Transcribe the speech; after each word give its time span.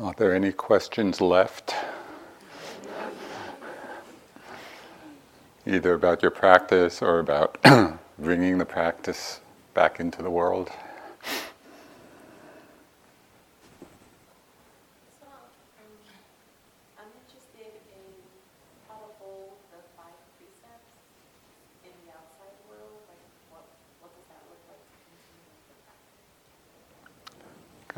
Are 0.00 0.14
there 0.16 0.34
any 0.34 0.50
questions 0.50 1.20
left? 1.20 1.74
Either 5.66 5.92
about 5.92 6.22
your 6.22 6.30
practice 6.30 7.02
or 7.02 7.18
about 7.18 7.58
bringing 8.18 8.56
the 8.56 8.64
practice 8.64 9.40
back 9.74 10.00
into 10.00 10.22
the 10.22 10.30
world? 10.30 10.70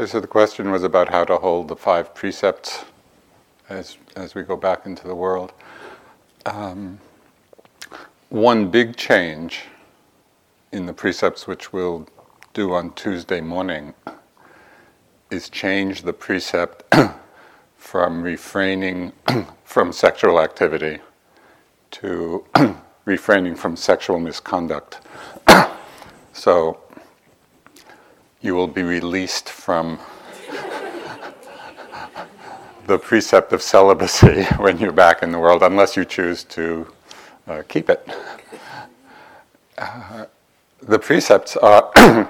So 0.06 0.20
the 0.20 0.26
question 0.26 0.70
was 0.70 0.82
about 0.82 1.10
how 1.10 1.24
to 1.24 1.36
hold 1.36 1.68
the 1.68 1.76
five 1.76 2.14
precepts 2.14 2.84
as, 3.68 3.98
as 4.16 4.34
we 4.34 4.42
go 4.42 4.56
back 4.56 4.84
into 4.84 5.06
the 5.06 5.14
world. 5.14 5.52
Um, 6.44 6.98
one 8.28 8.70
big 8.70 8.96
change 8.96 9.64
in 10.72 10.86
the 10.86 10.92
precepts, 10.92 11.46
which 11.46 11.72
we'll 11.72 12.08
do 12.52 12.72
on 12.72 12.92
Tuesday 12.94 13.40
morning, 13.40 13.94
is 15.30 15.48
change 15.48 16.02
the 16.02 16.12
precept 16.12 16.82
from 17.76 18.22
refraining 18.22 19.12
from 19.64 19.92
sexual 19.92 20.40
activity 20.40 20.98
to 21.92 22.44
refraining 23.04 23.54
from 23.54 23.76
sexual 23.76 24.18
misconduct. 24.18 25.00
so 26.32 26.81
you 28.42 28.56
will 28.56 28.66
be 28.66 28.82
released 28.82 29.48
from 29.48 29.98
the 32.86 32.98
precept 32.98 33.52
of 33.52 33.62
celibacy 33.62 34.42
when 34.58 34.78
you're 34.78 34.92
back 34.92 35.22
in 35.22 35.30
the 35.30 35.38
world, 35.38 35.62
unless 35.62 35.96
you 35.96 36.04
choose 36.04 36.42
to 36.44 36.86
uh, 37.46 37.62
keep 37.68 37.88
it. 37.88 38.06
Uh, 39.78 40.26
the 40.80 40.98
precepts 40.98 41.56
are 41.56 41.90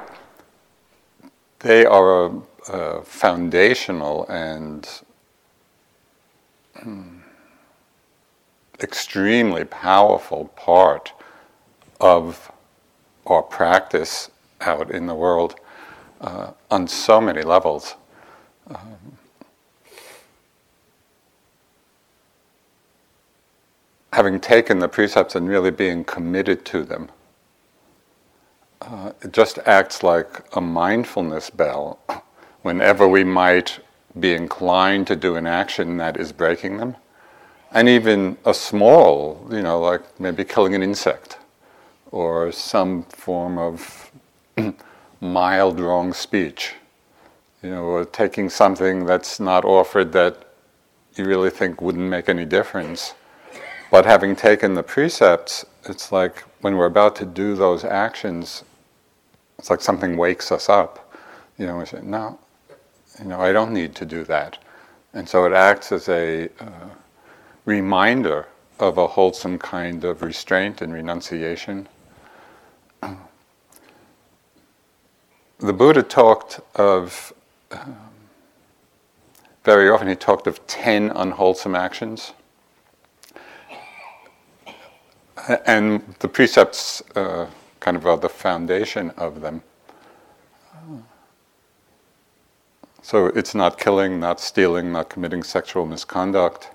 they 1.61 1.87
are 1.87 2.27
a, 2.27 2.43
a 2.69 3.03
foundational 3.03 4.27
and 4.29 5.01
hmm, 6.77 7.19
extremely 8.81 9.65
powerful 9.65 10.47
part 10.57 11.13
of 12.01 12.53
our 13.27 13.43
practice 13.43 14.31
out 14.61 14.91
in 14.91 15.07
the 15.07 15.15
world 15.15 15.57
uh, 16.23 16.53
on 16.71 16.87
so 16.89 17.21
many 17.21 17.43
levels. 17.43 17.97
Um, 18.69 19.19
having 24.13 24.41
taken 24.41 24.79
the 24.79 24.89
precepts 24.89 25.35
and 25.35 25.49
really 25.49 25.71
being 25.71 26.05
committed 26.05 26.65
to 26.67 26.85
them, 26.85 27.11
uh, 28.81 29.13
it 29.23 29.33
just 29.33 29.59
acts 29.67 30.03
like 30.03 30.45
a 30.57 30.61
mindfulness 30.61 31.51
bell 31.51 31.99
whenever 32.63 33.07
we 33.07 33.25
might 33.25 33.81
be 34.19 34.35
inclined 34.35 35.07
to 35.07 35.17
do 35.17 35.37
an 35.37 35.47
action 35.47 35.97
that 35.97 36.17
is 36.17 36.33
breaking 36.33 36.77
them. 36.77 36.97
And 37.71 37.89
even 37.89 38.37
a 38.45 38.53
small, 38.53 39.47
you 39.51 39.63
know, 39.63 39.81
like 39.81 40.21
maybe 40.21 40.45
killing 40.45 40.75
an 40.75 40.83
insect 40.83 41.39
or 42.11 42.53
some 42.53 43.05
form 43.05 43.57
of 43.57 44.13
mild 45.23 45.79
wrong 45.79 46.13
speech, 46.13 46.75
you 47.63 47.71
know, 47.71 47.85
or 47.85 48.05
taking 48.05 48.51
something 48.51 49.07
that's 49.07 49.39
not 49.39 49.65
offered 49.65 50.13
that 50.13 50.37
you 51.15 51.25
really 51.25 51.49
think 51.49 51.81
wouldn't 51.81 52.09
make 52.09 52.29
any 52.29 52.45
difference. 52.45 53.15
But 53.91 54.05
having 54.05 54.35
taken 54.35 54.75
the 54.75 54.83
precepts, 54.83 55.65
it's 55.85 56.11
like 56.11 56.41
when 56.61 56.77
we're 56.77 56.87
about 56.87 57.15
to 57.17 57.25
do 57.25 57.55
those 57.55 57.85
actions, 57.85 58.65
it's 59.59 59.71
like 59.71 59.81
something 59.81 60.17
wakes 60.17 60.51
us 60.51 60.69
up. 60.69 61.15
You 61.57 61.67
know, 61.67 61.77
we 61.77 61.87
say, 61.87 62.01
no, 62.03 62.39
you 63.21 63.27
know, 63.27 63.41
I 63.41 63.53
don't 63.53 63.73
need 63.73 63.95
to 63.97 64.05
do 64.05 64.25
that. 64.25 64.59
And 65.15 65.29
so 65.29 65.45
it 65.45 65.53
acts 65.53 65.93
as 65.93 66.09
a 66.09 66.49
uh, 66.59 66.89
reminder 67.65 68.49
of 68.81 68.99
a 68.99 69.07
wholesome 69.07 69.59
kind 69.59 70.03
of 70.03 70.23
restraint 70.23 70.83
and 70.83 70.93
renunciation. 70.93 71.87
The 75.63 75.73
Buddha 75.73 76.03
talked 76.03 76.61
of, 76.75 77.33
um, 77.71 77.97
very 79.65 79.89
often 79.89 80.09
he 80.09 80.17
talked 80.17 80.49
of 80.49 80.67
10 80.67 81.11
unwholesome 81.11 81.77
actions. 81.77 82.33
And 85.65 86.17
the 86.19 86.29
precepts 86.29 87.01
uh, 87.15 87.47
kind 87.79 87.97
of 87.97 88.07
are 88.07 88.17
the 88.17 88.29
foundation 88.29 89.11
of 89.11 89.41
them. 89.41 89.63
So 93.03 93.27
it's 93.27 93.55
not 93.55 93.79
killing, 93.79 94.19
not 94.19 94.41
stealing, 94.41 94.93
not 94.93 95.11
committing 95.11 95.45
sexual 95.45 95.87
misconduct, 95.87 96.71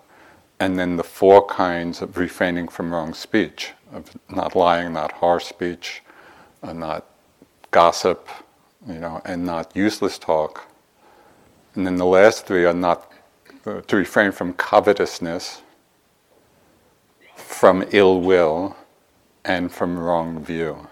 and 0.59 0.79
then 0.79 0.95
the 0.95 1.03
four 1.03 1.45
kinds 1.45 2.01
of 2.01 2.17
refraining 2.17 2.69
from 2.69 2.93
wrong 2.93 3.13
speech, 3.13 3.73
of 3.91 4.17
not 4.29 4.55
lying, 4.55 4.93
not 4.93 5.11
harsh 5.13 5.45
speech, 5.45 6.03
uh, 6.63 6.73
not 6.73 7.05
gossip, 7.71 8.27
you 8.87 8.99
know, 8.99 9.21
and 9.25 9.45
not 9.45 9.75
useless 9.75 10.17
talk. 10.17 10.67
And 11.75 11.85
then 11.85 11.97
the 11.97 12.05
last 12.05 12.45
three 12.45 12.65
are 12.65 12.73
not 12.73 13.11
uh, 13.65 13.81
to 13.81 13.95
refrain 13.95 14.31
from 14.31 14.53
covetousness, 14.53 15.61
from 17.35 17.85
ill 17.91 18.21
will, 18.21 18.75
and 19.43 19.71
from 19.71 19.97
wrong 19.97 20.43
view. 20.43 20.87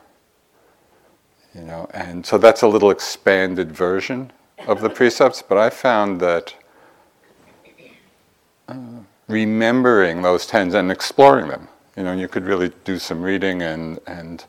You 1.53 1.61
know, 1.61 1.87
and 1.93 2.25
so 2.25 2.37
that's 2.37 2.63
a 2.63 2.67
little 2.67 2.91
expanded 2.91 3.71
version 3.71 4.31
of 4.67 4.81
the 4.81 4.89
precepts, 4.89 5.41
but 5.41 5.57
I 5.57 5.69
found 5.69 6.19
that 6.19 6.53
uh, 8.67 8.75
remembering 9.27 10.21
those 10.21 10.45
tens 10.45 10.73
and 10.73 10.91
exploring 10.91 11.47
them, 11.47 11.69
you 11.95 12.03
know, 12.03 12.13
you 12.13 12.27
could 12.27 12.43
really 12.43 12.71
do 12.83 12.99
some 12.99 13.21
reading 13.21 13.61
and, 13.61 13.99
and 14.05 14.43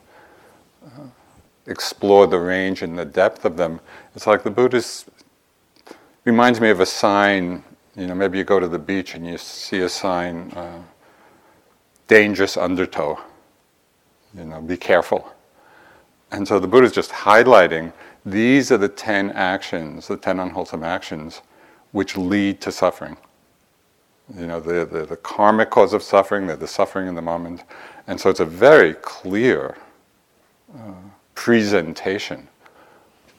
explore 1.67 2.27
the 2.27 2.39
range 2.39 2.81
and 2.81 2.97
the 2.97 3.05
depth 3.05 3.45
of 3.45 3.57
them. 3.57 3.79
It's 4.15 4.25
like 4.25 4.43
the 4.43 4.51
Buddhist 4.51 5.09
reminds 6.23 6.59
me 6.59 6.69
of 6.69 6.79
a 6.79 6.85
sign. 6.85 7.63
You 7.95 8.07
know, 8.07 8.15
maybe 8.15 8.37
you 8.37 8.43
go 8.43 8.59
to 8.59 8.67
the 8.67 8.79
beach 8.79 9.15
and 9.15 9.25
you 9.27 9.37
see 9.37 9.81
a 9.81 9.89
sign, 9.89 10.51
uh, 10.51 10.81
dangerous 12.07 12.57
undertow. 12.57 13.19
You 14.35 14.45
know, 14.45 14.61
be 14.61 14.77
careful. 14.77 15.31
And 16.31 16.47
so 16.47 16.59
the 16.59 16.67
Buddha 16.67 16.85
is 16.85 16.91
just 16.91 17.11
highlighting 17.11 17.93
these 18.25 18.73
are 18.73 18.77
the 18.77 18.89
10 18.89 19.31
actions, 19.31 20.09
the 20.09 20.17
10 20.17 20.41
unwholesome 20.41 20.83
actions, 20.83 21.41
which 21.93 22.17
lead 22.17 22.59
to 22.59 22.73
suffering. 22.73 23.15
You 24.37 24.47
know, 24.47 24.59
they're, 24.59 24.83
they're 24.83 25.05
the 25.05 25.15
karmic 25.15 25.69
cause 25.69 25.93
of 25.93 26.03
suffering, 26.03 26.45
they're 26.45 26.57
the 26.57 26.67
suffering 26.67 27.07
in 27.07 27.15
the 27.15 27.21
moment. 27.21 27.63
And 28.05 28.19
so 28.19 28.29
it's 28.29 28.41
a 28.41 28.45
very 28.45 28.95
clear 28.95 29.77
uh, 30.77 30.91
presentation 31.37 32.47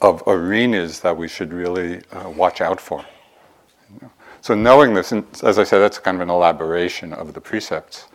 of 0.01 0.23
arenas 0.25 1.01
that 1.01 1.15
we 1.15 1.27
should 1.27 1.51
really 1.51 2.01
uh, 2.13 2.29
watch 2.29 2.61
out 2.61 2.79
for. 2.79 3.03
So, 4.39 4.55
knowing 4.55 4.93
this, 4.93 5.11
and 5.11 5.25
as 5.43 5.59
I 5.59 5.65
said, 5.65 5.79
that's 5.79 5.99
kind 5.99 6.15
of 6.15 6.21
an 6.21 6.29
elaboration 6.29 7.11
of 7.11 7.33
the 7.33 7.41
precepts. 7.41 8.07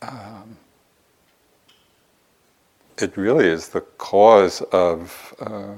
Um, 0.00 0.56
it 2.96 3.16
really 3.16 3.48
is 3.48 3.68
the 3.68 3.80
cause 3.80 4.62
of 4.70 5.34
uh, 5.40 5.74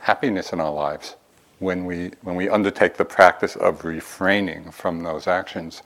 happiness 0.00 0.54
in 0.54 0.60
our 0.60 0.72
lives 0.72 1.16
when 1.58 1.84
we 1.84 2.12
when 2.22 2.36
we 2.36 2.48
undertake 2.48 2.96
the 2.96 3.04
practice 3.04 3.54
of 3.56 3.84
refraining 3.84 4.70
from 4.70 5.02
those 5.02 5.26
actions, 5.26 5.82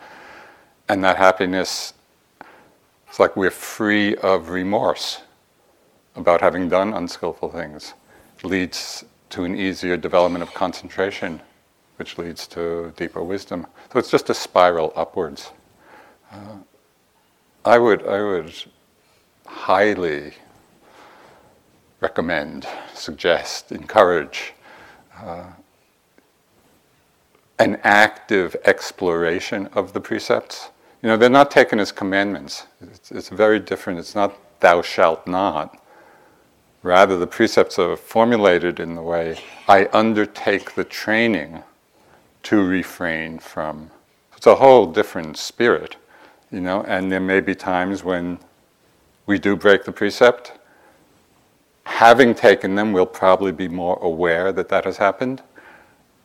and 0.88 1.02
that 1.02 1.16
happiness, 1.16 1.94
it's 3.08 3.18
like 3.18 3.34
we're 3.36 3.50
free 3.50 4.14
of 4.18 4.50
remorse 4.50 5.22
about 6.18 6.40
having 6.40 6.68
done 6.68 6.92
unskillful 6.92 7.50
things 7.50 7.94
leads 8.42 9.04
to 9.30 9.44
an 9.44 9.56
easier 9.56 9.96
development 9.96 10.42
of 10.42 10.52
concentration, 10.52 11.40
which 11.96 12.18
leads 12.18 12.46
to 12.48 12.92
deeper 12.96 13.22
wisdom. 13.22 13.66
So 13.92 13.98
it's 13.98 14.10
just 14.10 14.28
a 14.30 14.34
spiral 14.34 14.92
upwards. 14.96 15.50
Uh, 16.30 16.56
I 17.64 17.78
would, 17.78 18.06
I 18.06 18.22
would 18.22 18.54
highly 19.46 20.34
recommend, 22.00 22.66
suggest, 22.94 23.72
encourage 23.72 24.54
uh, 25.16 25.46
an 27.58 27.80
active 27.82 28.56
exploration 28.64 29.66
of 29.68 29.92
the 29.92 30.00
precepts. 30.00 30.70
You 31.02 31.08
know, 31.08 31.16
they're 31.16 31.28
not 31.28 31.50
taken 31.50 31.80
as 31.80 31.90
commandments. 31.92 32.66
It's, 32.80 33.10
it's 33.10 33.28
very 33.28 33.58
different. 33.58 33.98
It's 33.98 34.14
not 34.14 34.34
thou 34.60 34.82
shalt 34.82 35.26
not. 35.26 35.82
Rather, 36.82 37.18
the 37.18 37.26
precepts 37.26 37.78
are 37.78 37.96
formulated 37.96 38.78
in 38.78 38.94
the 38.94 39.02
way 39.02 39.40
I 39.66 39.88
undertake 39.92 40.74
the 40.74 40.84
training 40.84 41.62
to 42.44 42.64
refrain 42.64 43.38
from. 43.38 43.90
It's 44.36 44.46
a 44.46 44.54
whole 44.54 44.86
different 44.86 45.36
spirit, 45.36 45.96
you 46.52 46.60
know, 46.60 46.82
and 46.84 47.10
there 47.10 47.20
may 47.20 47.40
be 47.40 47.54
times 47.54 48.04
when 48.04 48.38
we 49.26 49.38
do 49.38 49.56
break 49.56 49.84
the 49.84 49.92
precept. 49.92 50.52
Having 51.84 52.36
taken 52.36 52.76
them, 52.76 52.92
we'll 52.92 53.06
probably 53.06 53.50
be 53.50 53.66
more 53.66 53.98
aware 54.00 54.52
that 54.52 54.68
that 54.68 54.84
has 54.84 54.96
happened, 54.96 55.42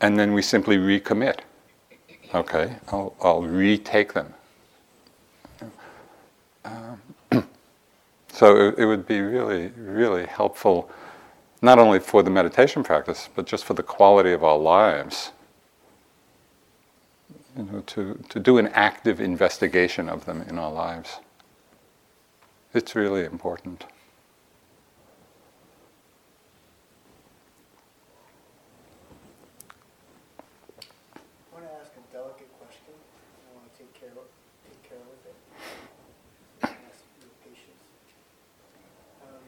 and 0.02 0.20
then 0.20 0.34
we 0.34 0.42
simply 0.42 0.78
recommit. 0.78 1.40
Okay, 2.36 2.76
I'll, 2.90 3.16
I'll 3.22 3.42
retake 3.42 4.14
them. 4.14 4.34
Um, 6.66 7.02
so 8.34 8.58
it, 8.58 8.80
it 8.80 8.86
would 8.86 9.08
be 9.08 9.22
really, 9.22 9.68
really 9.78 10.26
helpful, 10.26 10.90
not 11.62 11.80
only 11.80 12.00
for 12.00 12.24
the 12.24 12.30
meditation 12.30 12.84
practice, 12.84 13.30
but 13.34 13.46
just 13.46 13.64
for 13.64 13.76
the 13.76 13.84
quality 13.84 14.34
of 14.34 14.44
our 14.44 14.58
lives 14.58 15.32
you 17.56 17.64
know, 17.64 17.82
to, 17.82 18.20
to 18.30 18.40
do 18.40 18.58
an 18.58 18.68
active 18.70 19.22
investigation 19.22 20.10
of 20.10 20.26
them 20.26 20.42
in 20.50 20.58
our 20.58 20.72
lives. 20.72 21.20
It's 22.74 22.96
really 22.96 23.24
important. 23.24 23.86
I 31.14 31.54
want 31.54 31.66
to 31.66 31.72
ask 31.80 31.92
a 31.94 32.02
delicate 32.12 32.50
question. 32.58 32.94
I 32.98 33.56
want 33.56 33.72
to 33.72 33.78
take 33.78 33.94
care 33.94 34.10
of, 34.10 34.26
take 34.66 34.82
care 34.90 34.98
of 34.98 35.22
it. 35.30 35.36
Ask 36.64 37.06
your 37.22 37.30
patience. 37.46 37.78
Um, 39.22 39.46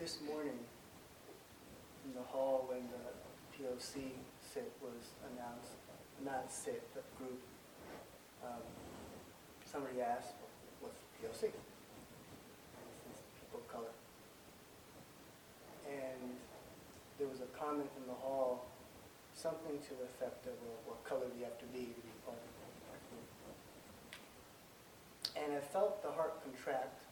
this 0.00 0.18
morning, 0.30 0.58
in 2.06 2.14
the 2.14 2.22
hall 2.22 2.70
when 2.70 2.86
the 2.94 3.02
POC 3.50 4.14
sit 4.38 4.70
was 4.80 5.10
announced, 5.26 5.74
not 6.24 6.52
sit, 6.52 6.86
but 6.94 7.02
group, 7.18 7.42
um, 8.44 8.62
somebody 9.66 10.00
asked, 10.00 10.34
what's 10.80 11.02
POC. 11.18 11.50
people 11.50 13.58
of 13.58 13.66
color. 13.66 13.90
And 15.90 16.38
there 17.18 17.26
was 17.26 17.40
a 17.40 17.50
comment 17.58 17.90
in 17.98 18.06
the 18.06 18.14
hall, 18.14 18.66
something 19.34 19.80
to 19.82 19.94
the 19.98 20.04
effect 20.04 20.46
of, 20.46 20.52
well, 20.62 20.78
what 20.86 21.02
color 21.02 21.26
do 21.26 21.34
you 21.36 21.44
have 21.44 21.58
to 21.58 21.66
be 21.74 21.90
to 21.90 22.00
be 22.06 22.14
part 22.22 22.38
of 22.38 22.46
the 22.46 22.54
group? 23.10 23.26
And 25.42 25.58
I 25.58 25.60
felt 25.60 26.04
the 26.04 26.12
heart 26.12 26.40
contract. 26.44 27.07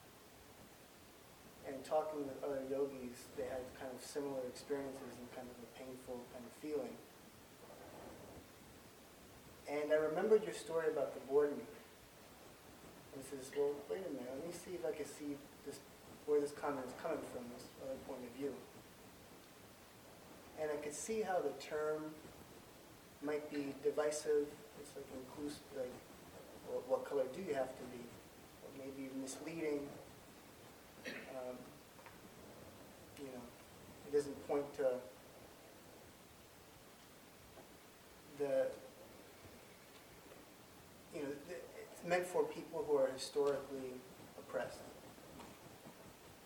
And 1.67 1.83
talking 1.85 2.23
with 2.27 2.39
other 2.43 2.63
yogis, 2.71 3.27
they 3.37 3.43
had 3.45 3.67
kind 3.75 3.91
of 3.91 3.99
similar 3.99 4.41
experiences 4.49 5.19
and 5.19 5.27
kind 5.35 5.49
of 5.51 5.59
a 5.59 5.69
painful 5.75 6.23
kind 6.31 6.47
of 6.47 6.55
feeling. 6.63 6.95
And 9.67 9.91
I 9.91 9.99
remembered 9.99 10.45
your 10.45 10.55
story 10.55 10.87
about 10.87 11.13
the 11.15 11.21
board 11.27 11.51
meeting 11.51 11.67
and 13.15 13.25
says, 13.25 13.51
well, 13.57 13.75
wait 13.91 14.07
a 14.07 14.13
minute, 14.15 14.31
let 14.31 14.47
me 14.47 14.55
see 14.55 14.79
if 14.79 14.87
I 14.87 14.95
can 14.95 15.07
see 15.07 15.35
this, 15.67 15.81
where 16.27 16.41
this 16.41 16.53
comment 16.53 16.87
is 16.87 16.95
coming 17.03 17.19
from, 17.35 17.43
this 17.51 17.67
other 17.83 17.99
point 18.07 18.23
of 18.23 18.31
view. 18.39 18.55
And 20.61 20.71
I 20.71 20.77
could 20.77 20.95
see 20.95 21.23
how 21.23 21.41
the 21.41 21.53
term 21.59 22.15
might 23.23 23.51
be 23.51 23.75
divisive. 23.83 24.47
It's 24.81 24.95
like 24.95 25.09
inclusive, 25.19 25.67
like, 25.77 25.93
well, 26.69 26.83
what 26.87 27.05
color 27.05 27.25
do 27.35 27.43
you 27.43 27.55
have 27.55 27.75
to 27.75 27.85
be? 27.91 28.05
Or 28.63 28.71
maybe 28.79 29.11
misleading. 29.21 29.83
Um, 31.07 31.57
you 33.19 33.31
know, 33.33 33.45
it 34.06 34.06
doesn't 34.17 34.49
point 34.49 34.65
to 34.75 34.87
the, 38.39 38.67
you 41.15 41.21
know, 41.21 41.29
the, 41.49 42.09
meant 42.09 42.25
for 42.25 42.45
people 42.45 42.83
who 42.89 42.97
are 42.97 43.11
historically 43.13 44.01
oppressed. 44.39 44.79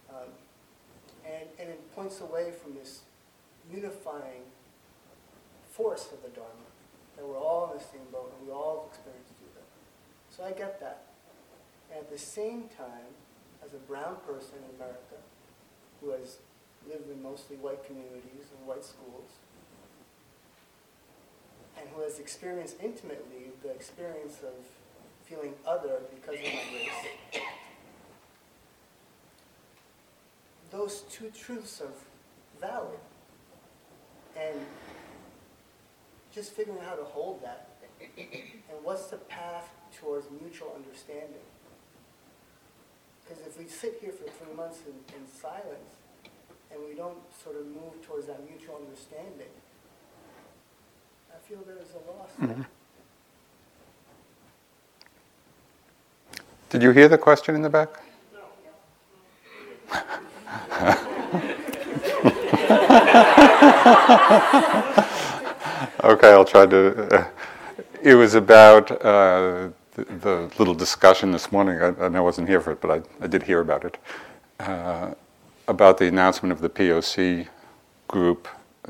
Um, 0.09 0.31
and, 1.25 1.49
and 1.61 1.69
it 1.69 1.95
points 1.95 2.21
away 2.21 2.51
from 2.51 2.75
this 2.75 3.03
unifying 3.73 4.43
force 5.71 6.09
of 6.13 6.23
the 6.23 6.29
Dharma, 6.31 6.51
that 7.17 7.25
we're 7.25 7.39
all 7.39 7.71
in 7.71 7.79
the 7.79 7.85
same 7.85 8.11
boat 8.11 8.33
and 8.37 8.49
we 8.49 8.53
all 8.53 8.89
experience 8.91 9.29
dukkha. 9.41 9.63
So 10.37 10.43
I 10.43 10.51
get 10.51 10.81
that. 10.81 11.03
And 11.93 12.01
at 12.01 12.11
the 12.11 12.19
same 12.19 12.65
time, 12.77 13.15
as 13.65 13.75
a 13.75 13.79
brown 13.79 14.17
person 14.27 14.55
in 14.59 14.75
America 14.75 15.23
who 16.01 16.11
has 16.11 16.39
lived 16.88 17.11
in 17.11 17.23
mostly 17.23 17.56
white 17.56 17.85
communities 17.85 18.47
and 18.56 18.67
white 18.67 18.85
schools, 18.85 19.31
and 21.79 21.88
who 21.94 22.03
has 22.03 22.19
experienced 22.19 22.77
intimately 22.82 23.53
the 23.62 23.71
experience 23.71 24.38
of 24.43 24.55
feeling 25.25 25.55
other 25.67 26.00
because 26.15 26.35
of 26.35 26.44
my 26.44 26.62
race. 26.75 27.43
Those 30.71 31.00
two 31.11 31.31
truths 31.31 31.81
are 31.81 31.93
valid. 32.61 32.99
And 34.38 34.56
just 36.33 36.53
figuring 36.53 36.79
out 36.81 36.87
how 36.87 36.94
to 36.97 37.05
hold 37.05 37.43
that. 37.43 37.69
And 38.00 38.85
what's 38.85 39.06
the 39.06 39.17
path 39.17 39.69
towards 40.00 40.26
mutual 40.41 40.73
understanding? 40.76 41.44
Because 43.23 43.44
if 43.47 43.59
we 43.59 43.67
sit 43.67 43.99
here 44.00 44.12
for 44.12 44.25
three 44.25 44.55
months 44.55 44.81
in, 44.87 44.94
in 45.15 45.26
silence 45.26 45.99
and 46.73 46.81
we 46.89 46.95
don't 46.95 47.19
sort 47.43 47.57
of 47.57 47.67
move 47.67 48.01
towards 48.07 48.27
that 48.27 48.41
mutual 48.49 48.77
understanding, 48.77 49.53
I 51.33 51.39
feel 51.49 51.59
there's 51.67 51.91
a 51.93 52.11
loss. 52.11 52.31
Mm-hmm. 52.41 52.63
Did 56.71 56.83
you 56.83 56.91
hear 56.93 57.09
the 57.09 57.19
question 57.19 57.55
in 57.55 57.63
the 57.63 57.71
back? 57.71 57.89
No. 58.33 58.41
Okay, 66.03 66.33
I'll 66.33 66.45
try 66.47 66.67
to. 66.67 67.15
Uh, 67.15 67.29
it 68.03 68.15
was 68.15 68.35
about 68.35 68.91
uh, 68.91 69.69
the, 69.95 70.05
the, 70.21 70.51
little 70.59 70.75
discussion 70.75 71.31
this 71.31 71.53
morning, 71.53 71.81
I, 71.81 72.07
I, 72.07 72.21
wasn't 72.21 72.49
here 72.49 72.61
for 72.61 72.73
it, 72.73 72.81
but 72.81 72.91
I, 72.91 73.25
I 73.25 73.27
did 73.27 73.43
hear 73.43 73.61
about 73.61 73.85
it, 73.85 73.99
uh, 74.61 75.13
about 75.71 75.99
the 75.99 76.09
announcement 76.09 76.53
of 76.53 76.61
the 76.61 76.69
POC 76.69 77.47
group 78.09 78.49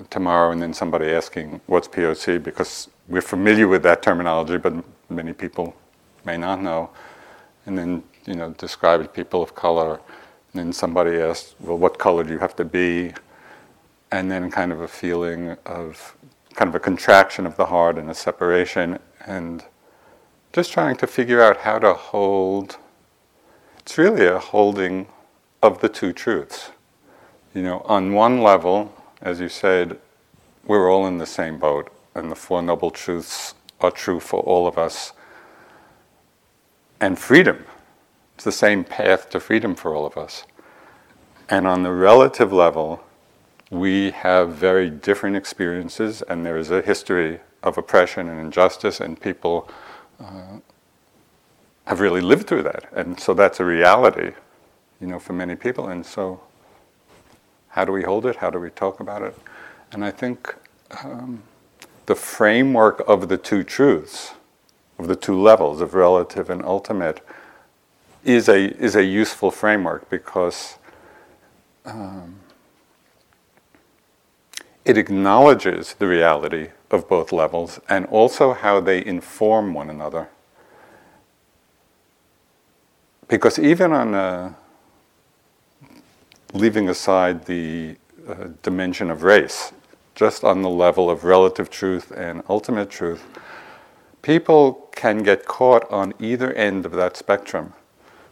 tomorrow, 0.08 0.50
and 0.50 0.62
then 0.62 0.72
somebody 0.72 1.10
asking 1.10 1.60
what's 1.66 1.86
POC, 1.86 2.42
because 2.42 2.88
we're 3.06 3.20
familiar 3.20 3.68
with 3.68 3.82
that 3.82 4.02
terminology, 4.02 4.56
but 4.56 4.72
many 5.10 5.32
people 5.32 5.76
may 6.24 6.36
not 6.36 6.60
know 6.62 6.90
and 7.66 7.76
then 7.76 8.02
you 8.26 8.34
know 8.34 8.50
described 8.50 9.12
people 9.12 9.42
of 9.42 9.54
color. 9.54 10.00
And 10.52 10.60
then 10.60 10.72
somebody 10.72 11.20
asked, 11.20 11.54
"Well, 11.60 11.78
what 11.78 11.98
color 11.98 12.24
do 12.24 12.32
you 12.32 12.38
have 12.38 12.56
to 12.56 12.64
be?" 12.64 13.12
And 14.10 14.30
then 14.30 14.50
kind 14.50 14.72
of 14.72 14.80
a 14.80 14.88
feeling 14.88 15.56
of 15.66 16.16
kind 16.54 16.68
of 16.68 16.74
a 16.74 16.80
contraction 16.80 17.46
of 17.46 17.56
the 17.56 17.66
heart 17.66 17.96
and 17.98 18.10
a 18.10 18.14
separation, 18.14 18.98
and 19.26 19.64
just 20.52 20.72
trying 20.72 20.96
to 20.96 21.06
figure 21.06 21.40
out 21.42 21.58
how 21.58 21.78
to 21.78 21.92
hold. 21.94 22.78
It's 23.78 23.98
really 23.98 24.26
a 24.26 24.38
holding 24.38 25.06
of 25.62 25.80
the 25.80 25.88
two 25.88 26.12
truths. 26.12 26.70
You 27.54 27.62
know, 27.62 27.80
on 27.80 28.12
one 28.12 28.42
level, 28.42 28.94
as 29.20 29.40
you 29.40 29.48
said, 29.48 29.98
we're 30.64 30.90
all 30.90 31.06
in 31.06 31.18
the 31.18 31.26
same 31.26 31.58
boat, 31.58 31.92
and 32.14 32.30
the 32.30 32.36
Four 32.36 32.62
Noble 32.62 32.90
Truths 32.90 33.54
are 33.80 33.90
true 33.90 34.20
for 34.20 34.40
all 34.40 34.66
of 34.66 34.78
us 34.78 35.12
and 37.00 37.18
freedom. 37.18 37.64
It's 38.34 38.44
the 38.44 38.52
same 38.52 38.84
path 38.84 39.30
to 39.30 39.40
freedom 39.40 39.74
for 39.74 39.94
all 39.94 40.06
of 40.06 40.16
us. 40.16 40.44
And 41.48 41.66
on 41.66 41.82
the 41.82 41.92
relative 41.92 42.52
level, 42.52 43.02
we 43.70 44.10
have 44.12 44.50
very 44.50 44.90
different 44.90 45.36
experiences, 45.36 46.22
and 46.22 46.44
there 46.44 46.56
is 46.56 46.70
a 46.70 46.82
history 46.82 47.40
of 47.62 47.78
oppression 47.78 48.28
and 48.28 48.40
injustice, 48.40 49.00
and 49.00 49.20
people 49.20 49.68
uh, 50.20 50.58
have 51.86 52.00
really 52.00 52.20
lived 52.20 52.46
through 52.46 52.62
that. 52.62 52.84
And 52.92 53.18
so 53.18 53.34
that's 53.34 53.60
a 53.60 53.64
reality, 53.64 54.32
you 55.00 55.06
know, 55.06 55.18
for 55.18 55.32
many 55.32 55.56
people. 55.56 55.88
And 55.88 56.04
so, 56.04 56.40
how 57.68 57.84
do 57.84 57.92
we 57.92 58.02
hold 58.02 58.26
it? 58.26 58.36
How 58.36 58.50
do 58.50 58.58
we 58.58 58.70
talk 58.70 59.00
about 59.00 59.22
it? 59.22 59.36
And 59.92 60.04
I 60.04 60.10
think 60.10 60.54
um, 61.04 61.42
the 62.06 62.14
framework 62.14 63.02
of 63.08 63.28
the 63.28 63.38
two 63.38 63.64
truths 63.64 64.32
of 65.00 65.08
the 65.08 65.16
two 65.16 65.40
levels 65.40 65.80
of 65.80 65.94
relative 65.94 66.50
and 66.50 66.62
ultimate 66.64 67.26
is 68.22 68.48
a, 68.48 68.76
is 68.76 68.94
a 68.94 69.04
useful 69.04 69.50
framework 69.50 70.08
because 70.10 70.76
um, 71.86 72.36
it 74.84 74.98
acknowledges 74.98 75.94
the 75.94 76.06
reality 76.06 76.68
of 76.90 77.08
both 77.08 77.32
levels 77.32 77.80
and 77.88 78.04
also 78.06 78.52
how 78.52 78.80
they 78.80 79.04
inform 79.04 79.72
one 79.72 79.88
another. 79.88 80.28
Because 83.28 83.58
even 83.58 83.92
on 83.92 84.14
a, 84.14 84.56
leaving 86.52 86.88
aside 86.88 87.46
the 87.46 87.96
uh, 88.28 88.48
dimension 88.62 89.10
of 89.10 89.22
race, 89.22 89.72
just 90.14 90.44
on 90.44 90.62
the 90.62 90.68
level 90.68 91.08
of 91.08 91.24
relative 91.24 91.70
truth 91.70 92.10
and 92.10 92.42
ultimate 92.48 92.90
truth, 92.90 93.24
people 94.22 94.88
can 94.92 95.22
get 95.22 95.46
caught 95.46 95.90
on 95.90 96.12
either 96.18 96.52
end 96.52 96.84
of 96.84 96.92
that 96.92 97.16
spectrum. 97.16 97.72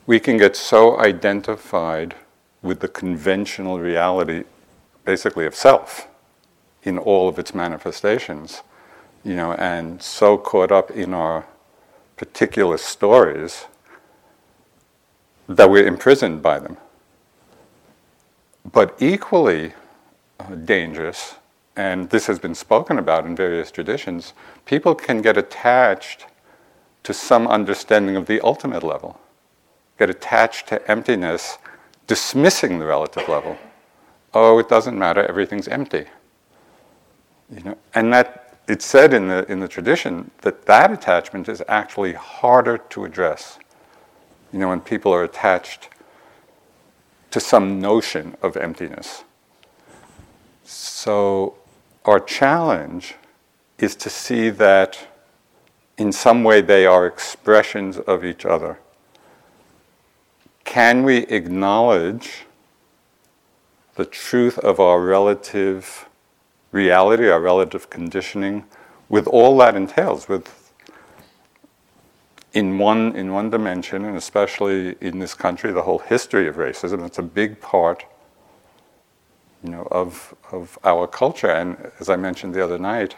We 0.07 0.21
can 0.21 0.37
get 0.37 0.57
so 0.57 0.99
identified 0.99 2.15
with 2.63 2.81
the 2.81 2.89
conventional 2.89 3.79
reality, 3.79 4.45
basically, 5.05 5.47
of 5.47 5.55
self 5.55 6.09
in 6.83 6.99
all 6.99 7.29
of 7.29 7.39
its 7.39 7.55
manifestations, 7.55 8.63
you 9.25 9.35
know, 9.35 9.53
and 9.55 10.03
so 10.03 10.37
caught 10.37 10.73
up 10.73 10.91
in 10.91 11.15
our 11.15 11.47
particular 12.17 12.77
stories 12.79 13.67
that 15.49 15.71
we're 15.71 15.87
imprisoned 15.87 16.43
by 16.43 16.59
them. 16.59 16.77
But 18.73 18.97
equally 19.01 19.73
uh, 20.41 20.55
dangerous, 20.55 21.37
and 21.77 22.11
this 22.11 22.27
has 22.27 22.39
been 22.39 22.55
spoken 22.55 22.99
about 22.99 23.25
in 23.25 23.37
various 23.37 23.71
traditions, 23.71 24.33
people 24.67 24.95
can 24.95 25.23
get 25.23 25.37
attached 25.37 26.27
to 27.05 27.15
some 27.15 27.47
understanding 27.47 28.17
of 28.17 28.27
the 28.27 28.41
ultimate 28.41 28.83
level, 28.83 29.21
get 29.99 30.11
attached 30.11 30.67
to 30.69 30.91
emptiness, 30.91 31.59
dismissing 32.07 32.79
the 32.79 32.87
relative 32.87 33.29
level. 33.29 33.57
Oh, 34.35 34.59
it 34.59 34.69
doesn't 34.69 34.99
matter, 34.99 35.25
everything's 35.25 35.69
empty. 35.69 36.07
You 37.51 37.63
know, 37.63 37.79
and 37.95 38.13
that 38.13 38.59
it's 38.67 38.85
said 38.85 39.15
in 39.15 39.29
the 39.29 39.51
in 39.51 39.61
the 39.61 39.69
tradition 39.69 40.31
that 40.43 40.67
that 40.67 40.93
attachment 40.93 41.49
is 41.49 41.63
actually 41.69 42.13
harder 42.13 42.77
to 42.77 43.05
address. 43.07 43.59
You 44.53 44.59
know, 44.59 44.69
when 44.69 44.81
people 44.81 45.15
are 45.15 45.25
attached 45.25 45.89
to 47.31 47.41
some 47.41 47.81
notion 47.81 48.37
of 48.43 48.57
emptiness. 48.57 49.25
So 50.65 51.55
our 52.05 52.21
challenge 52.21 53.15
is 53.79 53.95
to 53.97 54.11
see 54.11 54.51
that 54.51 54.99
in 55.97 56.13
some 56.13 56.45
way 56.45 56.61
they 56.61 56.87
are 56.87 57.07
expressions 57.07 57.99
of 57.99 58.25
each 58.25 58.47
other. 58.47 58.79
Can 60.65 61.03
we 61.03 61.19
acknowledge 61.27 62.45
the 63.95 64.05
truth 64.05 64.59
of 64.59 64.79
our 64.79 65.01
relative 65.01 66.09
reality, 66.71 67.29
our 67.29 67.41
relative 67.41 67.91
conditioning, 67.91 68.65
with 69.09 69.27
all 69.27 69.57
that 69.59 69.75
entails, 69.75 70.29
with 70.29 70.68
in 72.53 72.79
one 72.79 73.15
in 73.15 73.33
one 73.33 73.51
dimension, 73.51 74.05
and 74.05 74.17
especially 74.17 74.97
in 75.01 75.19
this 75.19 75.35
country, 75.35 75.73
the 75.73 75.83
whole 75.83 75.99
history 75.99 76.49
of 76.49 76.57
racism. 76.57 77.05
It's 77.05 77.19
a 77.19 77.23
big 77.23 77.61
part, 77.61 78.05
you 79.63 79.71
know, 79.71 79.87
of 79.91 80.35
of 80.51 80.79
our 80.85 81.07
culture. 81.07 81.51
And 81.51 81.91
as 82.01 82.09
I 82.09 82.17
mentioned 82.17 82.55
the 82.55 82.65
other 82.65 82.79
night, 82.79 83.17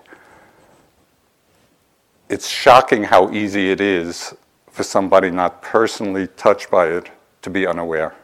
it's 2.29 2.49
shocking 2.49 3.05
how 3.05 3.33
easy 3.33 3.71
it 3.71 3.81
is 3.81 4.35
for 4.71 4.83
somebody 4.83 5.31
not 5.31 5.63
personally 5.63 6.27
touched 6.29 6.71
by 6.71 6.87
it 6.87 7.11
to 7.43 7.51
be 7.51 7.67
unaware. 7.67 8.15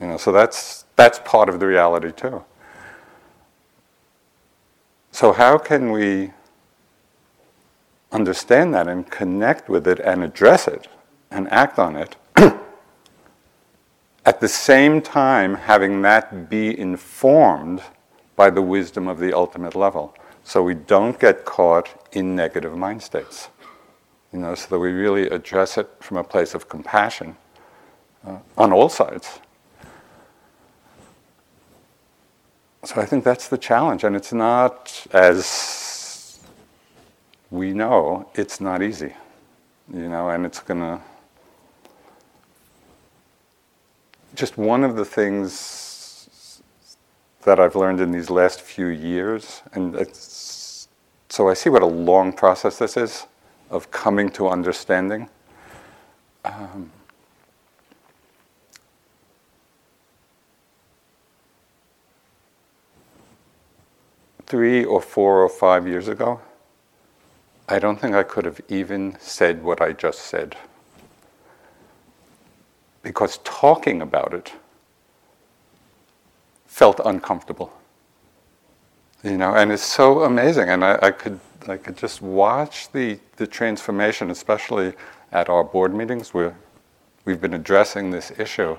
You 0.00 0.08
know, 0.08 0.16
so 0.16 0.32
that's 0.32 0.84
that's 0.96 1.18
part 1.24 1.48
of 1.48 1.58
the 1.60 1.66
reality 1.66 2.12
too. 2.12 2.44
So 5.10 5.32
how 5.32 5.58
can 5.58 5.90
we 5.90 6.32
understand 8.12 8.74
that 8.74 8.88
and 8.88 9.10
connect 9.10 9.68
with 9.68 9.86
it 9.86 10.00
and 10.00 10.22
address 10.22 10.66
it 10.66 10.88
and 11.30 11.50
act 11.50 11.78
on 11.78 11.96
it, 11.96 12.16
at 14.24 14.40
the 14.40 14.48
same 14.48 15.02
time 15.02 15.54
having 15.54 16.02
that 16.02 16.48
be 16.48 16.78
informed 16.78 17.82
by 18.36 18.50
the 18.50 18.62
wisdom 18.62 19.08
of 19.08 19.18
the 19.18 19.32
ultimate 19.32 19.74
level. 19.74 20.14
So 20.44 20.62
we 20.62 20.74
don't 20.74 21.18
get 21.18 21.44
caught 21.44 22.08
in 22.12 22.34
negative 22.34 22.76
mind 22.76 23.02
states. 23.02 23.48
You 24.32 24.38
know, 24.38 24.54
so 24.54 24.68
that 24.68 24.78
we 24.78 24.92
really 24.92 25.28
address 25.28 25.78
it 25.78 25.88
from 26.00 26.18
a 26.18 26.24
place 26.24 26.54
of 26.54 26.68
compassion 26.68 27.36
uh, 28.26 28.38
on 28.56 28.72
all 28.72 28.88
sides. 28.88 29.40
So 32.84 33.00
I 33.00 33.04
think 33.04 33.24
that's 33.24 33.48
the 33.48 33.58
challenge, 33.58 34.04
and 34.04 34.14
it's 34.14 34.32
not 34.32 35.06
as 35.12 35.87
we 37.50 37.72
know 37.72 38.28
it's 38.34 38.60
not 38.60 38.82
easy, 38.82 39.14
you 39.92 40.08
know, 40.08 40.28
and 40.30 40.44
it's 40.44 40.60
going 40.60 40.80
to. 40.80 41.00
Just 44.34 44.58
one 44.58 44.84
of 44.84 44.96
the 44.96 45.04
things 45.04 46.62
that 47.44 47.58
I've 47.58 47.74
learned 47.74 48.00
in 48.00 48.12
these 48.12 48.30
last 48.30 48.60
few 48.60 48.86
years, 48.86 49.62
and 49.72 49.96
so 51.28 51.48
I 51.48 51.54
see 51.54 51.70
what 51.70 51.82
a 51.82 51.86
long 51.86 52.32
process 52.32 52.78
this 52.78 52.96
is 52.96 53.26
of 53.70 53.90
coming 53.90 54.28
to 54.30 54.48
understanding. 54.48 55.28
Um, 56.44 56.92
three 64.46 64.84
or 64.84 65.02
four 65.02 65.42
or 65.42 65.48
five 65.48 65.86
years 65.86 66.08
ago, 66.08 66.40
I 67.68 67.78
don't 67.78 68.00
think 68.00 68.14
I 68.14 68.22
could 68.22 68.44
have 68.44 68.60
even 68.68 69.16
said 69.20 69.62
what 69.62 69.80
I 69.80 69.92
just 69.92 70.20
said. 70.20 70.56
Because 73.02 73.38
talking 73.44 74.00
about 74.00 74.32
it 74.32 74.52
felt 76.66 77.00
uncomfortable. 77.04 77.72
You 79.22 79.36
know, 79.36 79.54
and 79.54 79.70
it's 79.72 79.82
so 79.82 80.22
amazing. 80.22 80.68
And 80.68 80.84
I, 80.84 80.98
I 81.02 81.10
could 81.10 81.40
I 81.68 81.76
could 81.76 81.96
just 81.96 82.22
watch 82.22 82.90
the, 82.92 83.18
the 83.36 83.46
transformation, 83.46 84.30
especially 84.30 84.94
at 85.32 85.48
our 85.48 85.62
board 85.62 85.94
meetings 85.94 86.32
where 86.32 86.56
we've 87.24 87.40
been 87.40 87.54
addressing 87.54 88.10
this 88.10 88.32
issue 88.38 88.78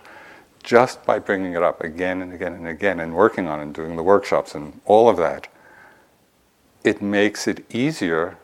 just 0.64 1.06
by 1.06 1.20
bringing 1.20 1.54
it 1.54 1.62
up 1.62 1.84
again 1.84 2.22
and 2.22 2.34
again 2.34 2.54
and 2.54 2.68
again 2.68 3.00
and 3.00 3.14
working 3.16 3.48
on 3.48 3.60
it 3.60 3.64
and 3.64 3.74
doing 3.74 3.96
the 3.96 4.04
workshops 4.04 4.56
and 4.56 4.82
all 4.86 5.08
of 5.08 5.18
that. 5.18 5.48
It 6.84 7.02
makes 7.02 7.48
it 7.48 7.64
easier 7.74 8.38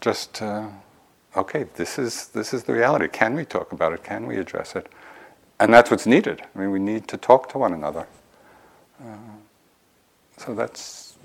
just 0.00 0.42
uh, 0.42 0.68
okay, 1.36 1.66
this 1.76 1.98
is 1.98 2.28
this 2.28 2.52
is 2.54 2.64
the 2.64 2.72
reality. 2.72 3.08
Can 3.08 3.34
we 3.34 3.44
talk 3.44 3.72
about 3.72 3.92
it? 3.92 4.02
Can 4.02 4.26
we 4.26 4.36
address 4.36 4.76
it? 4.76 4.88
And 5.58 5.72
that's 5.72 5.90
what's 5.90 6.06
needed. 6.06 6.42
I 6.54 6.58
mean, 6.58 6.70
we 6.70 6.78
need 6.78 7.06
to 7.08 7.16
talk 7.16 7.50
to 7.50 7.58
one 7.58 7.74
another. 7.74 8.06
Uh, 9.02 9.16
so 10.36 10.54
that's 10.54 11.16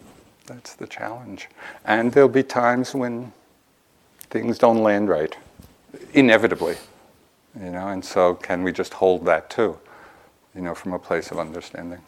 that's 0.46 0.76
the 0.76 0.88
challenge. 0.88 1.50
And 1.86 2.12
there'll 2.12 2.30
be 2.30 2.44
times 2.44 2.94
when 2.94 3.32
things 4.30 4.58
don't 4.58 4.84
land 4.84 5.10
right, 5.10 5.36
inevitably, 6.14 6.76
you 7.60 7.72
know. 7.72 7.88
And 7.88 8.04
so, 8.04 8.36
can 8.36 8.64
we 8.64 8.72
just 8.72 8.94
hold 8.94 9.26
that 9.26 9.50
too, 9.50 9.80
you 10.54 10.62
know, 10.62 10.76
from 10.76 10.94
a 10.94 11.00
place 11.00 11.32
of 11.32 11.40
understanding? 11.40 12.02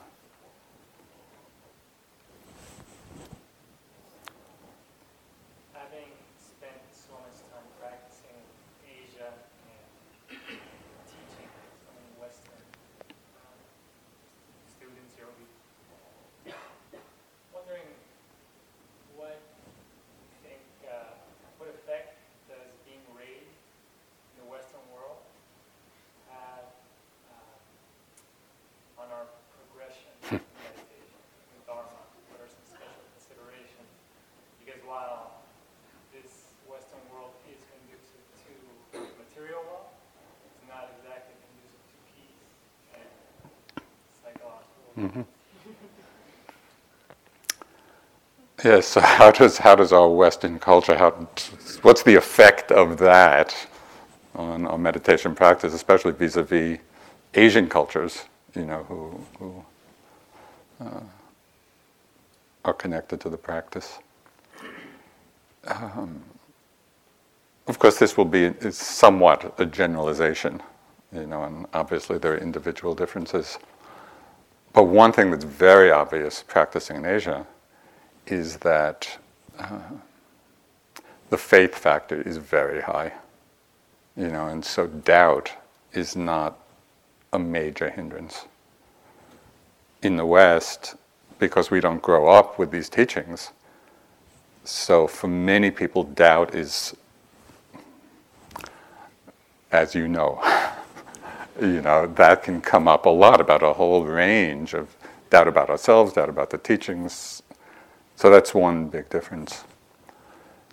Mm-hmm. 44.98 45.22
Yes. 48.64 48.88
So 48.88 49.02
how 49.02 49.32
does 49.32 49.60
how 49.60 49.76
does 49.76 49.94
our 49.94 50.10
Western 50.10 50.60
culture 50.60 50.98
how 50.98 51.12
what's 51.84 52.04
the 52.04 52.16
effect 52.16 52.72
of 52.72 52.98
that 53.00 53.56
on 54.36 54.66
our 54.68 54.78
meditation 54.78 55.36
practice, 55.36 55.74
especially 55.74 56.14
vis-a-vis 56.14 56.80
Asian 57.36 57.70
cultures, 57.70 58.26
you 58.56 58.66
know, 58.66 58.84
who 58.86 59.22
who 59.40 59.66
uh, 60.82 61.02
are 62.66 62.74
connected 62.74 63.20
to 63.22 63.30
the 63.30 63.38
practice. 63.38 64.00
Um, 65.68 66.24
of 67.68 67.80
course, 67.80 68.00
this 68.00 68.18
will 68.18 68.26
be 68.26 68.54
somewhat 68.72 69.56
a 69.60 69.66
generalization, 69.66 70.62
you 71.14 71.28
know, 71.28 71.44
and 71.44 71.68
obviously 71.74 72.18
there 72.18 72.34
are 72.34 72.38
individual 72.38 72.96
differences. 72.96 73.60
But 74.78 74.90
one 74.90 75.12
thing 75.12 75.32
that's 75.32 75.44
very 75.44 75.90
obvious 75.90 76.44
practicing 76.48 76.98
in 76.98 77.06
Asia 77.08 77.48
is 78.28 78.58
that 78.58 79.18
uh, 79.58 79.80
the 81.32 81.38
faith 81.40 81.74
factor 81.74 82.22
is 82.22 82.38
very 82.38 82.82
high, 82.82 83.14
you 84.16 84.28
know, 84.28 84.46
and 84.46 84.64
so 84.64 84.86
doubt 84.86 85.52
is 85.94 86.16
not 86.16 86.60
a 87.34 87.40
major 87.40 87.90
hindrance. 87.90 88.46
In 90.04 90.16
the 90.16 90.28
West, 90.28 90.94
because 91.40 91.72
we 91.72 91.80
don't 91.80 92.04
grow 92.04 92.28
up 92.28 92.60
with 92.60 92.70
these 92.70 92.88
teachings, 92.88 93.54
so 94.64 95.08
for 95.08 95.28
many 95.28 95.72
people, 95.72 96.04
doubt 96.04 96.54
is, 96.54 96.96
as 99.72 99.96
you 99.96 100.08
know, 100.08 100.40
you 101.62 101.82
know, 101.82 102.08
that 102.08 102.44
can 102.44 102.62
come 102.62 102.88
up 102.88 103.06
a 103.06 103.10
lot 103.10 103.42
about 103.42 103.64
a 103.64 103.74
whole 103.74 104.04
range 104.06 104.74
of 104.74 104.96
doubt 105.30 105.48
about 105.48 105.70
ourselves, 105.70 106.14
doubt 106.14 106.30
about 106.30 106.50
the 106.50 106.58
teachings. 106.58 107.44
So 108.16 108.30
that's 108.30 108.54
one 108.54 108.88
big 108.88 109.10
difference. 109.10 109.64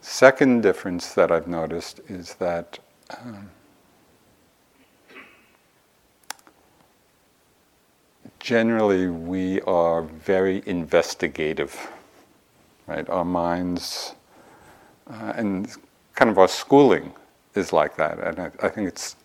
Second 0.01 0.63
difference 0.63 1.15
that 1.15 1.33
I've 1.33 1.49
noticed 1.49 2.01
is 2.09 2.35
that 2.35 2.79
um, 3.11 3.51
generally 8.39 9.09
we 9.09 9.61
are 9.63 10.03
very 10.03 10.63
investigative, 10.67 11.91
right? 12.87 13.09
Our 13.09 13.25
minds 13.25 14.15
uh, 15.11 15.33
and 15.37 15.75
kind 16.15 16.31
of 16.31 16.39
our 16.39 16.49
schooling 16.49 17.13
is 17.55 17.73
like 17.73 17.97
that, 17.97 18.19
and 18.19 18.39
I, 18.39 18.51
I 18.63 18.69
think 18.69 18.89
it's 18.89 19.17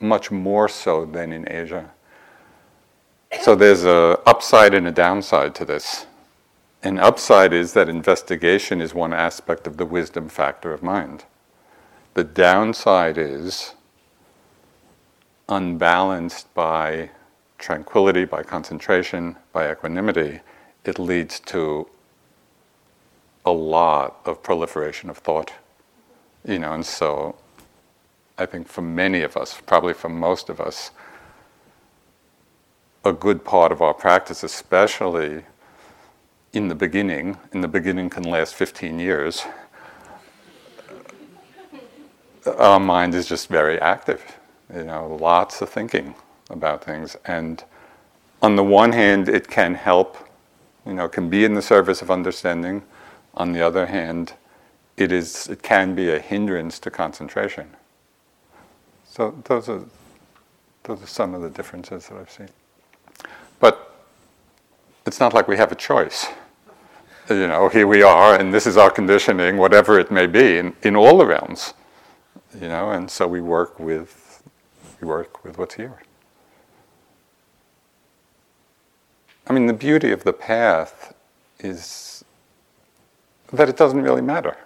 much 0.00 0.30
more 0.30 0.68
so 0.68 1.04
than 1.04 1.32
in 1.32 1.50
Asia. 1.50 1.90
So 3.42 3.54
there's 3.54 3.84
a 3.84 4.18
upside 4.26 4.74
and 4.74 4.86
a 4.86 4.92
downside 4.92 5.54
to 5.56 5.64
this. 5.64 6.06
An 6.82 6.98
upside 6.98 7.52
is 7.52 7.72
that 7.72 7.88
investigation 7.88 8.80
is 8.80 8.94
one 8.94 9.12
aspect 9.12 9.66
of 9.66 9.76
the 9.76 9.84
wisdom 9.84 10.28
factor 10.28 10.72
of 10.72 10.82
mind. 10.82 11.24
The 12.14 12.24
downside 12.24 13.18
is 13.18 13.74
unbalanced 15.48 16.52
by 16.54 17.10
tranquility, 17.58 18.24
by 18.24 18.42
concentration, 18.42 19.36
by 19.52 19.70
equanimity, 19.70 20.40
it 20.84 20.98
leads 20.98 21.40
to 21.40 21.88
a 23.44 23.50
lot 23.50 24.20
of 24.24 24.42
proliferation 24.42 25.10
of 25.10 25.18
thought. 25.18 25.52
You 26.44 26.58
know, 26.58 26.72
and 26.72 26.86
so 26.86 27.36
I 28.38 28.46
think 28.46 28.68
for 28.68 28.82
many 28.82 29.22
of 29.22 29.36
us, 29.36 29.60
probably 29.66 29.94
for 29.94 30.08
most 30.08 30.48
of 30.48 30.60
us, 30.60 30.92
a 33.04 33.12
good 33.12 33.44
part 33.44 33.72
of 33.72 33.82
our 33.82 33.94
practice, 33.94 34.42
especially 34.42 35.42
in 36.52 36.68
the 36.68 36.74
beginning, 36.74 37.36
in 37.52 37.60
the 37.60 37.68
beginning 37.68 38.08
can 38.10 38.22
last 38.22 38.54
15 38.54 38.98
years, 38.98 39.44
our 42.56 42.80
mind 42.80 43.14
is 43.14 43.28
just 43.28 43.48
very 43.48 43.78
active. 43.80 44.22
You 44.74 44.84
know, 44.84 45.18
lots 45.20 45.60
of 45.60 45.68
thinking 45.68 46.14
about 46.48 46.84
things. 46.84 47.16
And 47.24 47.62
on 48.40 48.56
the 48.56 48.64
one 48.64 48.92
hand, 48.92 49.28
it 49.28 49.48
can 49.48 49.74
help, 49.74 50.16
you 50.86 50.94
know, 50.94 51.08
can 51.08 51.28
be 51.28 51.44
in 51.44 51.54
the 51.54 51.62
service 51.62 52.02
of 52.02 52.10
understanding. 52.10 52.82
On 53.34 53.52
the 53.52 53.62
other 53.62 53.86
hand, 53.86 54.34
it 54.96 55.12
is 55.12 55.48
it 55.48 55.62
can 55.62 55.94
be 55.94 56.10
a 56.10 56.18
hindrance 56.18 56.78
to 56.80 56.90
concentration. 56.90 57.76
So 59.18 59.34
those 59.46 59.68
are 59.68 59.82
those 60.84 61.02
are 61.02 61.06
some 61.08 61.34
of 61.34 61.42
the 61.42 61.50
differences 61.50 62.06
that 62.06 62.16
I've 62.16 62.30
seen. 62.30 62.48
But 63.58 63.92
it's 65.06 65.18
not 65.18 65.34
like 65.34 65.48
we 65.48 65.56
have 65.56 65.72
a 65.72 65.74
choice. 65.74 66.28
You 67.28 67.48
know, 67.48 67.68
here 67.68 67.88
we 67.88 68.00
are, 68.04 68.38
and 68.38 68.54
this 68.54 68.64
is 68.64 68.76
our 68.76 68.90
conditioning, 68.90 69.56
whatever 69.56 69.98
it 69.98 70.12
may 70.12 70.28
be, 70.28 70.58
in, 70.58 70.76
in 70.82 70.94
all 70.94 71.18
the 71.18 71.26
realms. 71.26 71.74
You 72.54 72.68
know, 72.68 72.92
and 72.92 73.10
so 73.10 73.26
we 73.26 73.40
work 73.40 73.80
with 73.80 74.40
we 75.00 75.08
work 75.08 75.44
with 75.44 75.58
what's 75.58 75.74
here. 75.74 76.00
I 79.48 79.52
mean, 79.52 79.66
the 79.66 79.72
beauty 79.72 80.12
of 80.12 80.22
the 80.22 80.32
path 80.32 81.12
is 81.58 82.24
that 83.52 83.68
it 83.68 83.76
doesn't 83.76 84.00
really 84.00 84.22
matter. 84.22 84.56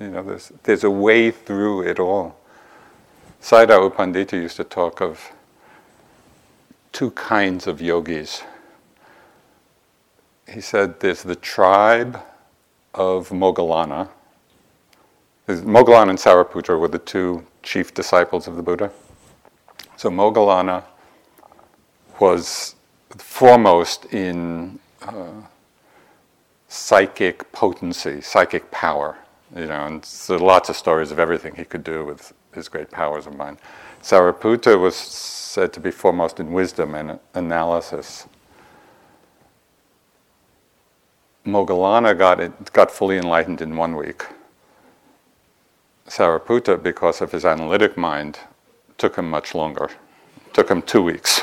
You 0.00 0.08
know, 0.08 0.22
there's, 0.22 0.50
there's 0.62 0.84
a 0.84 0.90
way 0.90 1.30
through 1.30 1.82
it 1.82 2.00
all. 2.00 2.35
Sayadaw 3.40 3.94
Pandita 3.94 4.32
used 4.32 4.56
to 4.56 4.64
talk 4.64 5.00
of 5.00 5.32
two 6.92 7.10
kinds 7.12 7.66
of 7.66 7.80
yogis. 7.80 8.42
He 10.48 10.60
said 10.60 11.00
there's 11.00 11.22
the 11.22 11.36
tribe 11.36 12.20
of 12.94 13.28
Moggallana. 13.28 14.08
Moggallana 15.46 16.10
and 16.10 16.18
Sariputta 16.18 16.78
were 16.78 16.88
the 16.88 16.98
two 16.98 17.46
chief 17.62 17.94
disciples 17.94 18.48
of 18.48 18.56
the 18.56 18.62
Buddha. 18.62 18.90
So 19.96 20.10
Moggallana 20.10 20.82
was 22.18 22.74
foremost 23.18 24.06
in 24.06 24.78
uh, 25.02 25.42
psychic 26.68 27.50
potency, 27.52 28.20
psychic 28.20 28.70
power. 28.70 29.18
You 29.54 29.66
know, 29.66 29.86
and 29.86 30.08
are 30.28 30.38
lots 30.38 30.68
of 30.68 30.76
stories 30.76 31.12
of 31.12 31.18
everything 31.18 31.54
he 31.54 31.64
could 31.64 31.84
do 31.84 32.04
with 32.04 32.32
his 32.56 32.68
great 32.68 32.90
powers 32.90 33.26
of 33.26 33.36
mind. 33.36 33.58
Sariputta 34.02 34.78
was 34.78 34.96
said 34.96 35.72
to 35.72 35.80
be 35.80 35.90
foremost 35.90 36.40
in 36.40 36.52
wisdom 36.52 36.94
and 36.94 37.18
analysis. 37.34 38.26
Moggallana 41.46 42.18
got, 42.18 42.40
it, 42.40 42.72
got 42.72 42.90
fully 42.90 43.18
enlightened 43.18 43.62
in 43.62 43.76
one 43.76 43.94
week. 43.96 44.24
Sariputta, 46.08 46.82
because 46.82 47.20
of 47.20 47.30
his 47.32 47.44
analytic 47.44 47.96
mind, 47.96 48.40
took 48.98 49.16
him 49.16 49.30
much 49.30 49.54
longer. 49.54 49.88
Took 50.52 50.68
him 50.70 50.82
two 50.82 51.02
weeks. 51.02 51.42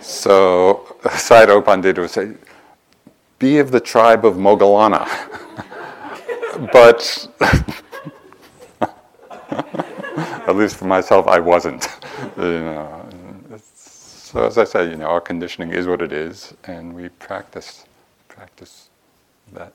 so 0.00 0.96
Sayadaw 1.02 1.62
Pandita 1.62 1.98
would 1.98 2.10
say, 2.10 2.34
be 3.38 3.58
of 3.58 3.70
the 3.70 3.80
tribe 3.80 4.24
of 4.24 4.34
Moggallana. 4.34 5.06
but 6.72 7.28
at 10.46 10.56
least 10.56 10.76
for 10.76 10.84
myself, 10.84 11.26
I 11.26 11.40
wasn't. 11.40 11.86
you 12.36 12.42
know. 12.42 13.06
So 13.56 14.44
as 14.46 14.58
I 14.58 14.64
said, 14.64 14.90
you 14.90 14.96
know, 14.96 15.06
our 15.06 15.20
conditioning 15.20 15.72
is 15.72 15.86
what 15.86 16.02
it 16.02 16.12
is, 16.12 16.54
and 16.64 16.94
we 16.94 17.08
practice, 17.08 17.84
practice 18.28 18.88
that. 19.52 19.72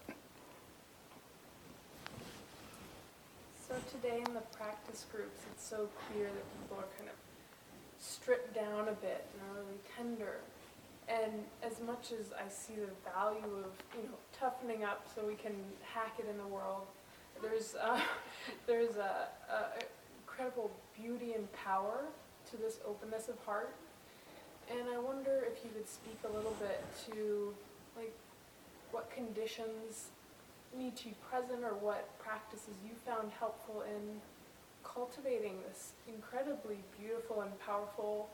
So 3.67 3.75
today 3.89 4.17
in 4.25 4.33
the 4.33 4.41
practice 4.57 5.05
groups, 5.11 5.41
it's 5.51 5.63
so 5.63 5.87
clear 6.07 6.25
that 6.25 6.61
people 6.61 6.77
are 6.77 6.89
kind 6.97 7.09
of 7.09 7.15
stripped 7.99 8.53
down 8.53 8.89
a 8.89 8.93
bit 8.93 9.25
and 9.33 9.41
are 9.49 9.61
really 9.61 9.79
tender. 9.95 10.37
And 11.07 11.45
as 11.63 11.79
much 11.85 12.11
as 12.11 12.33
I 12.33 12.49
see 12.49 12.73
the 12.75 13.09
value 13.11 13.63
of 13.63 13.71
you 13.95 14.03
know 14.03 14.17
toughening 14.37 14.83
up 14.83 15.07
so 15.15 15.25
we 15.25 15.35
can 15.35 15.53
hack 15.81 16.15
it 16.19 16.27
in 16.29 16.37
the 16.37 16.47
world, 16.47 16.85
there's 17.41 17.75
uh, 17.75 17.99
there's 18.67 18.95
a, 18.95 19.29
a 19.49 19.63
incredible 20.39 20.71
beauty 20.95 21.33
and 21.33 21.51
power 21.51 22.05
to 22.49 22.57
this 22.57 22.79
openness 22.87 23.27
of 23.27 23.37
heart. 23.45 23.75
And 24.71 24.87
I 24.89 24.97
wonder 24.97 25.45
if 25.51 25.65
you 25.65 25.71
could 25.71 25.87
speak 25.89 26.17
a 26.23 26.33
little 26.33 26.55
bit 26.61 26.81
to 27.11 27.53
like 27.97 28.13
what 28.91 29.11
conditions 29.11 30.07
need 30.77 30.95
to 30.95 31.05
be 31.05 31.15
present 31.29 31.63
or 31.63 31.73
what 31.73 32.17
practices 32.19 32.75
you 32.85 32.91
found 33.05 33.31
helpful 33.37 33.81
in 33.81 34.21
cultivating 34.83 35.57
this 35.67 35.91
incredibly 36.07 36.77
beautiful 36.97 37.41
and 37.41 37.59
powerful 37.59 38.29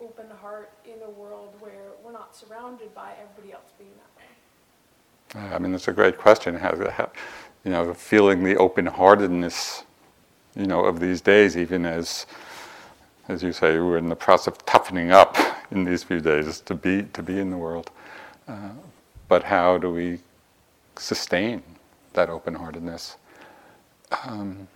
open 0.00 0.26
heart 0.40 0.70
in 0.86 1.02
a 1.04 1.10
world 1.10 1.52
where 1.60 1.90
we're 2.02 2.12
not 2.12 2.34
surrounded 2.34 2.94
by 2.94 3.12
everybody 3.20 3.52
else 3.52 3.72
being 3.76 3.90
that 5.34 5.42
way. 5.44 5.50
Uh, 5.52 5.54
I 5.56 5.58
mean, 5.58 5.72
that's 5.72 5.88
a 5.88 5.92
great 5.92 6.16
question. 6.16 6.54
How, 6.54 6.74
how 6.90 7.10
you 7.64 7.70
know, 7.70 7.92
feeling 7.92 8.44
the 8.44 8.56
open-heartedness 8.56 9.84
you 10.56 10.66
know, 10.66 10.84
of 10.84 11.00
these 11.00 11.20
days, 11.20 11.56
even 11.56 11.86
as, 11.86 12.26
as 13.28 13.42
you 13.42 13.52
say, 13.52 13.78
we're 13.78 13.98
in 13.98 14.08
the 14.08 14.16
process 14.16 14.48
of 14.48 14.66
toughening 14.66 15.12
up 15.12 15.36
in 15.70 15.84
these 15.84 16.02
few 16.02 16.20
days 16.20 16.60
to 16.60 16.74
be 16.74 17.02
to 17.12 17.22
be 17.22 17.38
in 17.38 17.50
the 17.50 17.56
world. 17.56 17.90
Uh, 18.48 18.70
but 19.28 19.44
how 19.44 19.78
do 19.78 19.90
we 19.90 20.18
sustain 20.96 21.62
that 22.14 22.28
open-heartedness? 22.28 23.16
Um, 24.24 24.66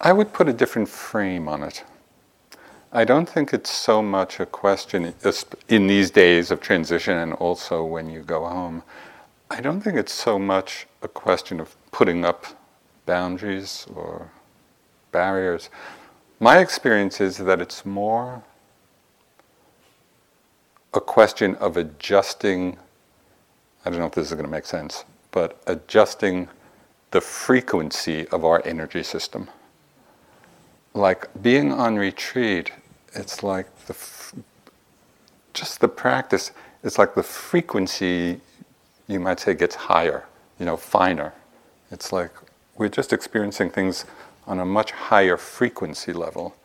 I 0.00 0.12
would 0.12 0.32
put 0.32 0.48
a 0.48 0.52
different 0.54 0.88
frame 0.88 1.46
on 1.48 1.62
it. 1.62 1.84
I 2.92 3.04
don't 3.04 3.28
think 3.28 3.52
it's 3.52 3.70
so 3.70 4.02
much 4.02 4.40
a 4.40 4.46
question 4.46 5.14
in 5.68 5.86
these 5.86 6.10
days 6.10 6.50
of 6.50 6.60
transition 6.60 7.18
and 7.18 7.34
also 7.34 7.84
when 7.84 8.08
you 8.08 8.22
go 8.22 8.46
home. 8.46 8.82
I 9.50 9.60
don't 9.60 9.80
think 9.80 9.96
it's 9.96 10.14
so 10.14 10.38
much 10.38 10.86
a 11.02 11.08
question 11.08 11.60
of 11.60 11.76
putting 11.92 12.24
up 12.24 12.46
boundaries 13.06 13.86
or 13.94 14.30
barriers. 15.12 15.70
My 16.38 16.58
experience 16.58 17.20
is 17.20 17.38
that 17.38 17.60
it's 17.60 17.84
more 17.84 18.42
a 20.94 21.00
question 21.00 21.54
of 21.56 21.76
adjusting. 21.76 22.76
I 23.84 23.90
don't 23.90 23.98
know 23.98 24.06
if 24.06 24.12
this 24.12 24.28
is 24.28 24.32
going 24.32 24.44
to 24.44 24.50
make 24.50 24.66
sense, 24.66 25.04
but 25.30 25.60
adjusting 25.66 26.48
the 27.10 27.20
frequency 27.20 28.26
of 28.28 28.44
our 28.44 28.62
energy 28.64 29.02
system. 29.02 29.48
Like 30.94 31.28
being 31.42 31.72
on 31.72 31.96
retreat, 31.96 32.72
it's 33.14 33.42
like 33.42 33.66
the 33.86 33.94
just 35.52 35.80
the 35.80 35.88
practice. 35.88 36.52
It's 36.82 36.98
like 36.98 37.14
the 37.14 37.22
frequency, 37.22 38.40
you 39.08 39.20
might 39.20 39.40
say, 39.40 39.54
gets 39.54 39.74
higher, 39.74 40.24
you 40.58 40.66
know, 40.66 40.76
finer. 40.76 41.34
It's 41.90 42.12
like 42.12 42.30
we're 42.80 42.88
just 42.88 43.12
experiencing 43.12 43.68
things 43.68 44.06
on 44.46 44.58
a 44.58 44.64
much 44.64 44.90
higher 44.92 45.36
frequency 45.36 46.14
level. 46.14 46.56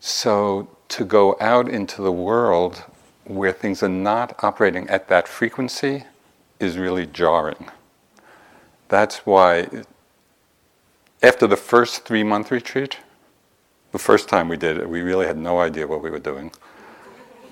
So 0.00 0.70
to 0.88 1.04
go 1.04 1.36
out 1.38 1.68
into 1.68 2.00
the 2.00 2.10
world 2.10 2.82
where 3.24 3.52
things 3.52 3.82
are 3.82 3.90
not 3.90 4.42
operating 4.42 4.88
at 4.88 5.08
that 5.08 5.28
frequency 5.28 6.04
is 6.58 6.78
really 6.78 7.04
jarring. 7.04 7.68
That's 8.88 9.26
why, 9.26 9.68
after 11.22 11.46
the 11.46 11.58
first 11.58 12.06
three 12.06 12.24
month 12.24 12.50
retreat, 12.50 12.96
the 13.92 13.98
first 13.98 14.30
time 14.30 14.48
we 14.48 14.56
did 14.56 14.78
it, 14.78 14.88
we 14.88 15.02
really 15.02 15.26
had 15.26 15.36
no 15.36 15.60
idea 15.60 15.86
what 15.86 16.02
we 16.02 16.08
were 16.08 16.18
doing. 16.18 16.52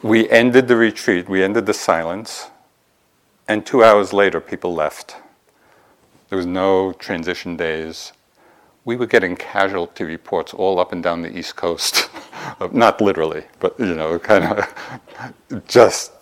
We 0.03 0.31
ended 0.31 0.67
the 0.67 0.77
retreat, 0.77 1.29
we 1.29 1.45
ended 1.45 1.67
the 1.67 1.75
silence, 1.75 2.49
and 3.47 3.67
two 3.67 3.85
hours 3.85 4.15
later, 4.15 4.41
people 4.41 4.75
left. 4.75 5.17
There 6.29 6.37
was 6.37 6.47
no 6.47 6.93
transition 6.93 7.57
days. 7.57 8.13
We 8.85 8.97
were 8.97 9.07
getting 9.07 9.37
casualty 9.37 10.05
reports 10.05 10.53
all 10.55 10.79
up 10.79 10.93
and 10.93 11.03
down 11.03 11.23
the 11.23 11.37
East 11.37 11.57
Coast. 11.57 12.11
Uh, 12.61 12.69
not 12.71 13.01
literally, 13.01 13.45
but 13.59 13.79
you 13.81 13.95
know, 13.95 14.19
kind 14.21 14.45
of 14.45 15.65
just 15.67 16.13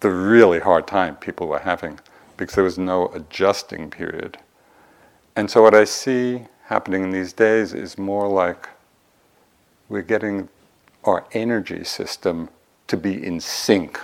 the 0.00 0.08
really 0.10 0.58
hard 0.58 0.86
time 0.86 1.14
people 1.16 1.48
were 1.48 1.58
having 1.58 2.00
because 2.38 2.54
there 2.54 2.64
was 2.64 2.78
no 2.78 3.08
adjusting 3.08 3.90
period. 3.90 4.38
And 5.36 5.50
so, 5.50 5.62
what 5.62 5.74
I 5.74 5.84
see 5.84 6.46
happening 6.64 7.02
in 7.02 7.10
these 7.10 7.34
days 7.34 7.74
is 7.74 7.98
more 7.98 8.26
like 8.26 8.68
we're 9.88 10.02
getting 10.02 10.48
our 11.04 11.26
energy 11.32 11.84
system 11.84 12.48
to 12.88 12.96
be 12.96 13.24
in 13.24 13.38
sync 13.40 14.00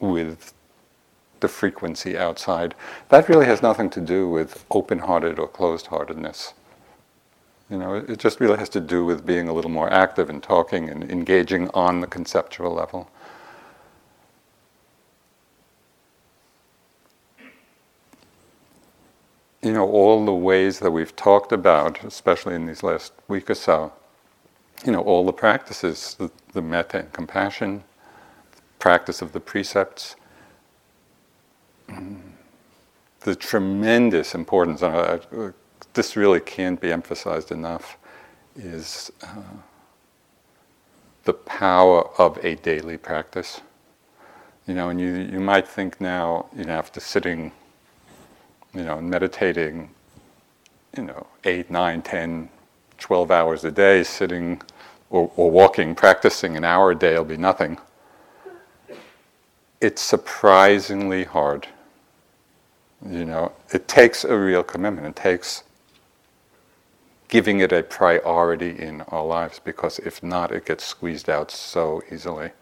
with 0.00 0.54
the 1.42 1.48
frequency 1.48 2.16
outside. 2.16 2.74
That 3.10 3.28
really 3.28 3.44
has 3.44 3.60
nothing 3.60 3.90
to 3.90 4.00
do 4.00 4.28
with 4.28 4.64
open 4.70 5.00
hearted 5.00 5.38
or 5.38 5.46
closed 5.46 5.88
heartedness. 5.88 6.54
You 7.68 7.78
know, 7.78 7.94
it 7.94 8.18
just 8.18 8.40
really 8.40 8.58
has 8.58 8.68
to 8.70 8.80
do 8.80 9.04
with 9.04 9.26
being 9.26 9.48
a 9.48 9.52
little 9.52 9.70
more 9.70 9.92
active 9.92 10.30
and 10.30 10.42
talking 10.42 10.88
and 10.88 11.10
engaging 11.10 11.68
on 11.74 12.00
the 12.00 12.06
conceptual 12.06 12.72
level. 12.72 13.10
You 19.62 19.72
know, 19.72 19.88
all 19.88 20.24
the 20.24 20.34
ways 20.34 20.80
that 20.80 20.90
we've 20.90 21.14
talked 21.14 21.52
about, 21.52 22.02
especially 22.04 22.54
in 22.54 22.66
these 22.66 22.82
last 22.82 23.12
week 23.28 23.48
or 23.48 23.54
so, 23.54 23.92
you 24.84 24.92
know, 24.92 25.00
all 25.00 25.24
the 25.24 25.32
practices, 25.32 26.16
the, 26.18 26.30
the 26.52 26.62
metta 26.62 26.98
and 26.98 27.12
compassion, 27.12 27.84
practice 28.80 29.22
of 29.22 29.32
the 29.32 29.40
precepts, 29.40 30.16
the 33.20 33.36
tremendous 33.36 34.34
importance, 34.34 34.82
and 34.82 34.94
uh, 34.96 35.52
this 35.94 36.16
really 36.16 36.40
can't 36.40 36.80
be 36.80 36.90
emphasized 36.92 37.52
enough, 37.52 37.96
is 38.56 39.12
uh, 39.22 39.42
the 41.24 41.32
power 41.32 42.08
of 42.18 42.38
a 42.44 42.56
daily 42.56 42.96
practice. 42.96 43.60
You 44.66 44.74
know, 44.74 44.90
and 44.90 45.00
you, 45.00 45.14
you 45.14 45.40
might 45.40 45.66
think 45.66 46.00
now, 46.00 46.46
you 46.56 46.64
know, 46.64 46.72
after 46.72 47.00
sitting, 47.00 47.52
you 48.74 48.84
know, 48.84 49.00
meditating, 49.00 49.90
you 50.96 51.04
know, 51.04 51.26
eight, 51.44 51.70
nine, 51.70 52.02
ten, 52.02 52.48
twelve 52.98 53.30
hours 53.30 53.64
a 53.64 53.70
day, 53.70 54.04
sitting 54.04 54.62
or, 55.10 55.30
or 55.36 55.50
walking, 55.50 55.94
practicing 55.94 56.56
an 56.56 56.64
hour 56.64 56.92
a 56.92 56.94
day 56.94 57.16
will 57.16 57.24
be 57.24 57.36
nothing. 57.36 57.78
It's 59.82 60.00
surprisingly 60.00 61.24
hard. 61.24 61.66
You 63.04 63.24
know, 63.24 63.50
it 63.72 63.88
takes 63.88 64.22
a 64.22 64.38
real 64.38 64.62
commitment. 64.62 65.08
It 65.08 65.16
takes 65.16 65.64
giving 67.26 67.58
it 67.58 67.72
a 67.72 67.82
priority 67.82 68.78
in 68.78 69.00
our 69.08 69.24
lives 69.26 69.58
because 69.58 69.98
if 69.98 70.22
not, 70.22 70.52
it 70.52 70.66
gets 70.66 70.84
squeezed 70.84 71.28
out 71.28 71.50
so 71.50 72.00
easily. 72.12 72.52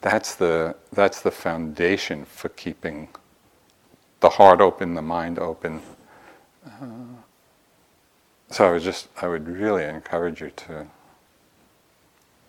That's 0.00 0.34
the, 0.34 0.74
that's 0.92 1.20
the 1.20 1.30
foundation 1.30 2.24
for 2.24 2.48
keeping 2.48 3.08
the 4.18 4.30
heart 4.30 4.60
open, 4.60 4.94
the 4.94 5.02
mind 5.02 5.38
open. 5.38 5.82
Uh, 6.66 6.86
so 8.50 8.66
I 8.66 8.72
would 8.72 8.82
just, 8.82 9.06
I 9.20 9.28
would 9.28 9.46
really 9.46 9.84
encourage 9.84 10.40
you 10.40 10.50
to 10.50 10.88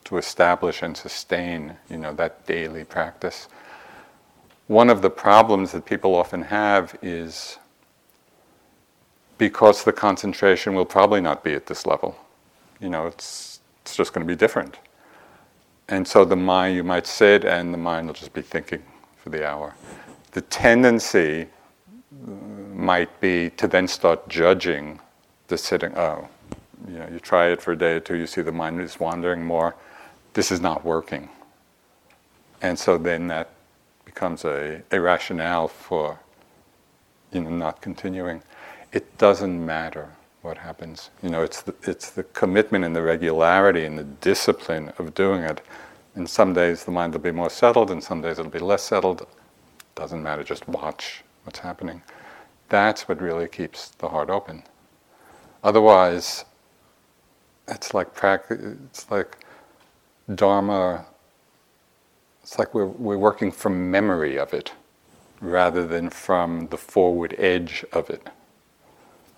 to 0.05 0.17
establish 0.17 0.81
and 0.81 0.95
sustain, 0.95 1.77
you 1.89 1.97
know, 1.97 2.13
that 2.13 2.45
daily 2.45 2.83
practice. 2.83 3.47
One 4.67 4.89
of 4.89 5.01
the 5.01 5.09
problems 5.09 5.71
that 5.71 5.85
people 5.85 6.15
often 6.15 6.43
have 6.43 6.97
is 7.01 7.57
because 9.37 9.83
the 9.83 9.93
concentration 9.93 10.73
will 10.73 10.85
probably 10.85 11.21
not 11.21 11.43
be 11.43 11.53
at 11.53 11.65
this 11.65 11.85
level. 11.85 12.15
You 12.79 12.89
know, 12.89 13.07
it's 13.07 13.59
it's 13.81 13.95
just 13.97 14.13
going 14.13 14.25
to 14.25 14.31
be 14.33 14.37
different. 14.37 14.77
And 15.89 16.07
so 16.07 16.23
the 16.23 16.37
mind, 16.37 16.75
you 16.75 16.83
might 16.83 17.05
sit 17.05 17.43
and 17.43 17.73
the 17.73 17.77
mind 17.77 18.07
will 18.07 18.13
just 18.13 18.33
be 18.33 18.41
thinking 18.41 18.81
for 19.17 19.29
the 19.29 19.45
hour. 19.45 19.75
The 20.31 20.41
tendency 20.41 21.43
uh, 21.43 22.31
might 22.73 23.19
be 23.19 23.49
to 23.51 23.67
then 23.67 23.89
start 23.89 24.29
judging 24.29 25.01
the 25.47 25.57
sitting. 25.57 25.95
Oh, 25.97 26.29
you 26.87 26.99
know, 26.99 27.07
you 27.11 27.19
try 27.19 27.47
it 27.47 27.61
for 27.61 27.73
a 27.73 27.77
day 27.77 27.95
or 27.95 27.99
two, 27.99 28.15
you 28.15 28.27
see 28.27 28.41
the 28.41 28.51
mind 28.51 28.79
is 28.79 28.99
wandering 28.99 29.43
more 29.43 29.75
this 30.33 30.51
is 30.51 30.59
not 30.61 30.85
working. 30.85 31.29
And 32.61 32.77
so 32.77 32.97
then 32.97 33.27
that 33.27 33.49
becomes 34.05 34.45
a, 34.45 34.81
a 34.91 34.99
rationale 34.99 35.67
for 35.67 36.19
you 37.31 37.41
know, 37.41 37.49
not 37.49 37.81
continuing. 37.81 38.41
It 38.91 39.17
doesn't 39.17 39.65
matter 39.65 40.09
what 40.41 40.57
happens. 40.57 41.09
You 41.21 41.29
know, 41.29 41.41
it's 41.41 41.61
the, 41.61 41.73
it's 41.83 42.11
the 42.11 42.23
commitment 42.23 42.85
and 42.85 42.95
the 42.95 43.01
regularity 43.01 43.85
and 43.85 43.97
the 43.97 44.03
discipline 44.03 44.93
of 44.97 45.13
doing 45.13 45.43
it. 45.43 45.61
And 46.15 46.29
some 46.29 46.53
days 46.53 46.83
the 46.83 46.91
mind 46.91 47.13
will 47.13 47.21
be 47.21 47.31
more 47.31 47.49
settled, 47.49 47.89
and 47.89 48.03
some 48.03 48.21
days 48.21 48.37
it'll 48.37 48.51
be 48.51 48.59
less 48.59 48.83
settled. 48.83 49.25
Doesn't 49.95 50.21
matter, 50.21 50.43
just 50.43 50.67
watch 50.67 51.23
what's 51.43 51.59
happening. 51.59 52.03
That's 52.69 53.07
what 53.07 53.21
really 53.21 53.47
keeps 53.47 53.89
the 53.89 54.09
heart 54.09 54.29
open. 54.29 54.63
Otherwise, 55.63 56.45
it's 57.67 57.93
like 57.93 58.13
practice. 58.13 58.77
It's 58.85 59.09
like 59.09 59.42
Dharma, 60.33 61.05
it's 62.41 62.57
like 62.57 62.73
we're, 62.73 62.85
we're 62.85 63.17
working 63.17 63.51
from 63.51 63.91
memory 63.91 64.37
of 64.37 64.53
it 64.53 64.71
rather 65.41 65.85
than 65.85 66.09
from 66.09 66.67
the 66.67 66.77
forward 66.77 67.35
edge 67.37 67.83
of 67.91 68.09
it. 68.09 68.27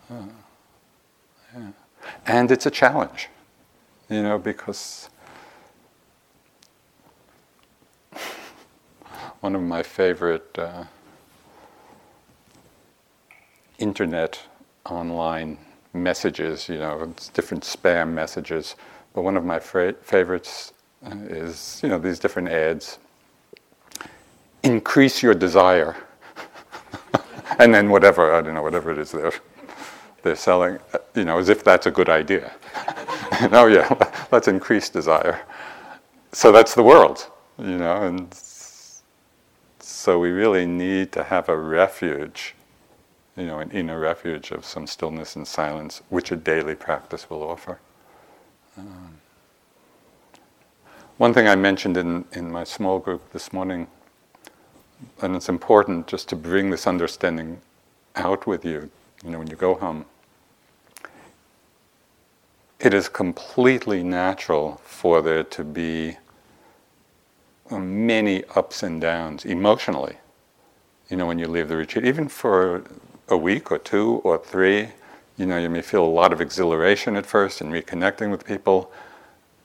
Uh, 0.09 0.25
yeah. 1.55 1.69
And 2.27 2.51
it's 2.51 2.67
a 2.67 2.71
challenge, 2.71 3.29
you 4.09 4.21
know, 4.21 4.37
because 4.37 5.09
one 9.39 9.55
of 9.55 9.61
my 9.63 9.81
favorite 9.81 10.57
uh, 10.59 10.83
internet 13.79 14.39
online 14.85 15.57
messages, 15.93 16.69
you 16.69 16.77
know, 16.77 17.01
it's 17.11 17.29
different 17.29 17.63
spam 17.63 18.13
messages, 18.13 18.75
but 19.13 19.23
one 19.23 19.35
of 19.35 19.43
my 19.43 19.59
fra- 19.59 19.93
favorites 20.03 20.73
is 21.03 21.79
you 21.83 21.89
know 21.89 21.99
these 21.99 22.19
different 22.19 22.49
ads. 22.49 22.99
Increase 24.63 25.21
your 25.21 25.33
desire, 25.33 25.95
and 27.59 27.73
then 27.73 27.89
whatever 27.89 28.33
I 28.33 28.41
don't 28.41 28.55
know 28.55 28.63
whatever 28.63 28.91
it 28.91 28.97
is 28.97 29.11
they're 29.11 29.33
they're 30.23 30.35
selling, 30.35 30.79
you 31.13 31.23
know, 31.23 31.37
as 31.37 31.49
if 31.49 31.63
that's 31.63 31.85
a 31.85 31.91
good 31.91 32.09
idea. 32.09 32.51
oh 33.51 33.67
yeah, 33.67 33.87
let's 34.31 34.47
increase 34.47 34.89
desire. 34.89 35.41
So 36.31 36.51
that's 36.51 36.73
the 36.73 36.83
world, 36.83 37.29
you 37.59 37.77
know, 37.77 38.03
and 38.03 38.33
so 39.79 40.19
we 40.19 40.31
really 40.31 40.65
need 40.65 41.11
to 41.13 41.23
have 41.23 41.47
a 41.47 41.57
refuge, 41.57 42.55
you 43.37 43.45
know, 43.45 43.59
an 43.59 43.69
inner 43.71 43.99
refuge 43.99 44.51
of 44.51 44.65
some 44.65 44.87
stillness 44.87 45.35
and 45.35 45.47
silence, 45.47 46.01
which 46.09 46.31
a 46.31 46.35
daily 46.35 46.75
practice 46.75 47.29
will 47.29 47.43
offer. 47.43 47.79
Um, 48.77 49.17
one 51.17 51.33
thing 51.33 51.47
I 51.47 51.55
mentioned 51.55 51.97
in, 51.97 52.25
in 52.33 52.51
my 52.51 52.63
small 52.63 52.99
group 52.99 53.31
this 53.31 53.53
morning, 53.53 53.87
and 55.21 55.35
it's 55.35 55.47
important 55.47 56.07
just 56.07 56.27
to 56.29 56.35
bring 56.35 56.69
this 56.69 56.87
understanding 56.87 57.61
out 58.15 58.45
with 58.45 58.65
you, 58.65 58.89
you 59.23 59.29
know, 59.29 59.39
when 59.39 59.47
you 59.47 59.55
go 59.55 59.75
home. 59.75 60.05
It 62.79 62.93
is 62.93 63.07
completely 63.07 64.03
natural 64.03 64.81
for 64.83 65.21
there 65.21 65.43
to 65.43 65.63
be 65.63 66.17
uh, 67.71 67.79
many 67.79 68.43
ups 68.55 68.83
and 68.83 68.99
downs 68.99 69.45
emotionally. 69.45 70.17
You 71.09 71.17
know, 71.17 71.25
when 71.25 71.39
you 71.39 71.47
leave 71.47 71.69
the 71.69 71.77
retreat, 71.77 72.05
even 72.05 72.27
for 72.27 72.83
a 73.29 73.37
week 73.37 73.71
or 73.71 73.77
two 73.77 74.21
or 74.23 74.37
three, 74.37 74.89
you 75.37 75.45
know, 75.45 75.57
you 75.57 75.69
may 75.69 75.81
feel 75.81 76.03
a 76.03 76.07
lot 76.07 76.33
of 76.33 76.41
exhilaration 76.41 77.15
at 77.15 77.25
first 77.25 77.61
and 77.61 77.71
reconnecting 77.71 78.31
with 78.31 78.45
people, 78.45 78.91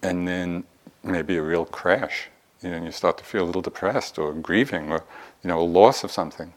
and 0.02 0.26
then 0.26 0.64
maybe 1.02 1.36
a 1.36 1.42
real 1.42 1.64
crash. 1.64 2.28
You 2.62 2.70
know, 2.70 2.76
and 2.76 2.84
you 2.84 2.92
start 2.92 3.16
to 3.18 3.24
feel 3.24 3.44
a 3.44 3.46
little 3.46 3.62
depressed 3.62 4.18
or 4.18 4.32
grieving 4.34 4.92
or, 4.92 5.04
you 5.42 5.48
know, 5.48 5.60
a 5.60 5.64
loss 5.64 6.04
of 6.04 6.10
something. 6.10 6.52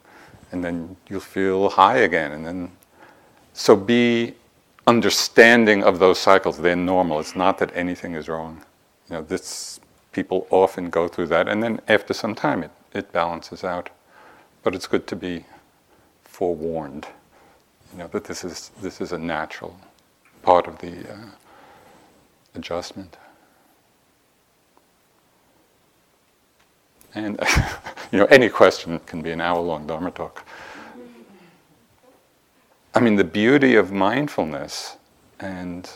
And 0.51 0.63
then 0.63 0.97
you'll 1.09 1.21
feel 1.21 1.69
high 1.69 1.97
again. 1.97 2.31
And 2.33 2.45
then, 2.45 2.71
so 3.53 3.75
be 3.75 4.35
understanding 4.85 5.83
of 5.83 5.99
those 5.99 6.19
cycles. 6.19 6.57
They're 6.57 6.75
normal. 6.75 7.19
It's 7.19 7.35
not 7.35 7.57
that 7.59 7.71
anything 7.75 8.15
is 8.15 8.27
wrong. 8.27 8.63
You 9.09 9.15
know, 9.15 9.21
this, 9.21 9.79
people 10.11 10.45
often 10.49 10.89
go 10.89 11.07
through 11.07 11.27
that. 11.27 11.47
And 11.47 11.63
then 11.63 11.79
after 11.87 12.13
some 12.13 12.35
time, 12.35 12.63
it, 12.63 12.71
it 12.93 13.11
balances 13.13 13.63
out. 13.63 13.89
But 14.61 14.75
it's 14.75 14.87
good 14.87 15.07
to 15.07 15.15
be 15.15 15.45
forewarned 16.23 17.07
you 17.93 17.99
know, 17.99 18.07
that 18.07 18.23
this 18.23 18.43
is, 18.43 18.71
this 18.81 19.01
is 19.01 19.11
a 19.11 19.17
natural 19.17 19.79
part 20.41 20.67
of 20.67 20.79
the 20.79 21.11
uh, 21.11 21.29
adjustment. 22.55 23.17
And, 27.15 27.39
you 28.11 28.19
know, 28.19 28.25
any 28.25 28.49
question 28.49 28.99
can 29.05 29.21
be 29.21 29.31
an 29.31 29.41
hour-long 29.41 29.87
Dharma 29.87 30.11
talk. 30.11 30.45
I 32.95 32.99
mean, 32.99 33.15
the 33.15 33.23
beauty 33.23 33.75
of 33.75 33.91
mindfulness, 33.91 34.97
and 35.39 35.89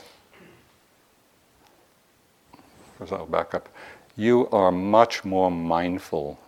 I'll 3.11 3.27
back 3.27 3.53
up. 3.53 3.69
You 4.15 4.49
are 4.49 4.71
much 4.71 5.23
more 5.23 5.51
mindful 5.51 6.39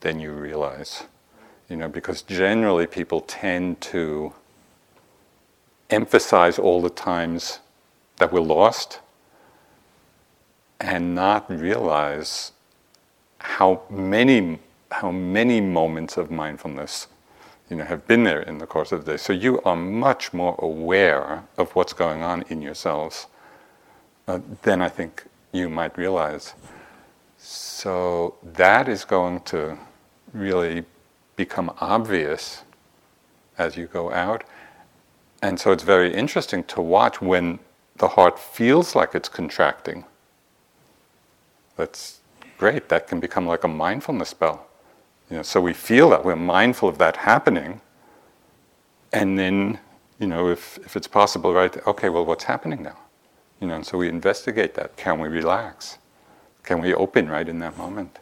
than 0.00 0.18
you 0.18 0.32
realize, 0.32 1.04
you 1.68 1.76
know, 1.76 1.88
because 1.88 2.22
generally 2.22 2.86
people 2.86 3.20
tend 3.20 3.80
to 3.82 4.32
emphasize 5.90 6.58
all 6.58 6.82
the 6.82 6.90
times 6.90 7.60
that 8.16 8.32
we're 8.32 8.40
lost 8.40 8.98
and 10.80 11.14
not 11.14 11.48
realize 11.48 12.50
how 13.44 13.82
many 13.90 14.58
how 14.90 15.10
many 15.10 15.60
moments 15.60 16.16
of 16.16 16.30
mindfulness 16.30 17.08
you 17.68 17.76
know 17.76 17.84
have 17.84 18.06
been 18.06 18.24
there 18.24 18.40
in 18.40 18.58
the 18.58 18.66
course 18.66 18.90
of 18.90 19.04
the 19.04 19.12
day. 19.12 19.16
So 19.18 19.32
you 19.32 19.60
are 19.62 19.76
much 19.76 20.32
more 20.32 20.54
aware 20.58 21.44
of 21.58 21.70
what's 21.76 21.92
going 21.92 22.22
on 22.22 22.42
in 22.48 22.62
yourselves 22.62 23.26
uh, 24.26 24.40
than 24.62 24.80
i 24.80 24.88
think 24.88 25.24
you 25.52 25.68
might 25.68 25.96
realize. 25.96 26.54
So 27.38 28.34
that 28.42 28.88
is 28.88 29.04
going 29.04 29.40
to 29.52 29.78
really 30.32 30.84
become 31.36 31.70
obvious 31.80 32.62
as 33.58 33.76
you 33.76 33.86
go 33.86 34.10
out. 34.10 34.42
And 35.42 35.60
so 35.60 35.70
it's 35.70 35.82
very 35.84 36.12
interesting 36.12 36.64
to 36.64 36.80
watch 36.80 37.20
when 37.20 37.58
the 37.98 38.08
heart 38.08 38.38
feels 38.38 38.96
like 38.96 39.14
it's 39.14 39.28
contracting. 39.28 40.04
That's 41.76 42.20
great. 42.58 42.88
That 42.88 43.06
can 43.08 43.20
become 43.20 43.46
like 43.46 43.64
a 43.64 43.68
mindfulness 43.68 44.34
bell. 44.34 44.66
You 45.30 45.38
know, 45.38 45.42
so 45.42 45.60
we 45.60 45.72
feel 45.72 46.10
that 46.10 46.24
we're 46.24 46.36
mindful 46.36 46.88
of 46.88 46.98
that 46.98 47.16
happening, 47.16 47.80
and 49.12 49.38
then, 49.38 49.78
you 50.18 50.26
know, 50.26 50.50
if, 50.50 50.78
if 50.84 50.96
it's 50.96 51.06
possible, 51.08 51.54
right? 51.54 51.74
Okay, 51.86 52.08
well, 52.08 52.24
what's 52.24 52.44
happening 52.44 52.82
now? 52.82 52.98
You 53.60 53.68
know, 53.68 53.76
and 53.76 53.86
so 53.86 53.98
we 53.98 54.08
investigate 54.08 54.74
that. 54.74 54.96
Can 54.96 55.18
we 55.20 55.28
relax? 55.28 55.98
Can 56.62 56.80
we 56.80 56.94
open 56.94 57.28
right 57.28 57.48
in 57.48 57.58
that 57.60 57.78
moment? 57.78 58.18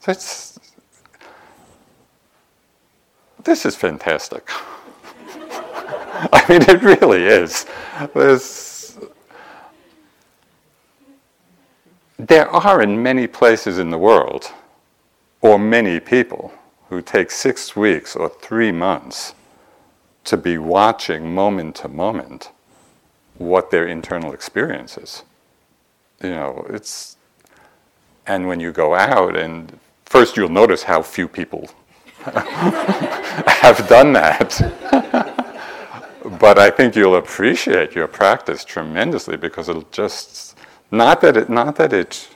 So 0.00 0.12
it's 0.12 0.58
this 3.44 3.66
is 3.66 3.76
fantastic. 3.76 4.48
I 6.32 6.44
mean, 6.48 6.62
it 6.62 6.82
really 6.82 7.24
is. 7.24 7.66
There's, 8.14 8.42
there 12.18 12.48
are 12.48 12.80
in 12.80 13.02
many 13.02 13.26
places 13.26 13.78
in 13.78 13.90
the 13.90 13.98
world, 13.98 14.52
or 15.40 15.58
many 15.58 16.00
people, 16.00 16.52
who 16.88 17.02
take 17.02 17.30
six 17.30 17.74
weeks 17.74 18.14
or 18.14 18.28
three 18.28 18.70
months 18.70 19.34
to 20.24 20.36
be 20.36 20.58
watching 20.58 21.34
moment 21.34 21.76
to 21.76 21.88
moment 21.88 22.50
what 23.36 23.70
their 23.70 23.86
internal 23.86 24.32
experience 24.32 24.96
is. 24.96 25.22
You 26.22 26.30
know, 26.30 26.66
it's, 26.70 27.16
and 28.26 28.46
when 28.46 28.60
you 28.60 28.72
go 28.72 28.94
out, 28.94 29.36
and 29.36 29.78
first 30.04 30.36
you'll 30.36 30.48
notice 30.48 30.84
how 30.84 31.02
few 31.02 31.28
people 31.28 31.68
have 32.24 33.86
done 33.88 34.12
that. 34.12 34.60
but 36.40 36.58
I 36.58 36.70
think 36.70 36.94
you'll 36.94 37.16
appreciate 37.16 37.94
your 37.94 38.06
practice 38.06 38.64
tremendously 38.64 39.36
because 39.36 39.68
it'll 39.68 39.88
just 39.90 40.56
not 40.90 41.20
that 41.20 41.36
it 41.36 41.48
not 41.48 41.76
that 41.76 41.92
it 41.92 42.28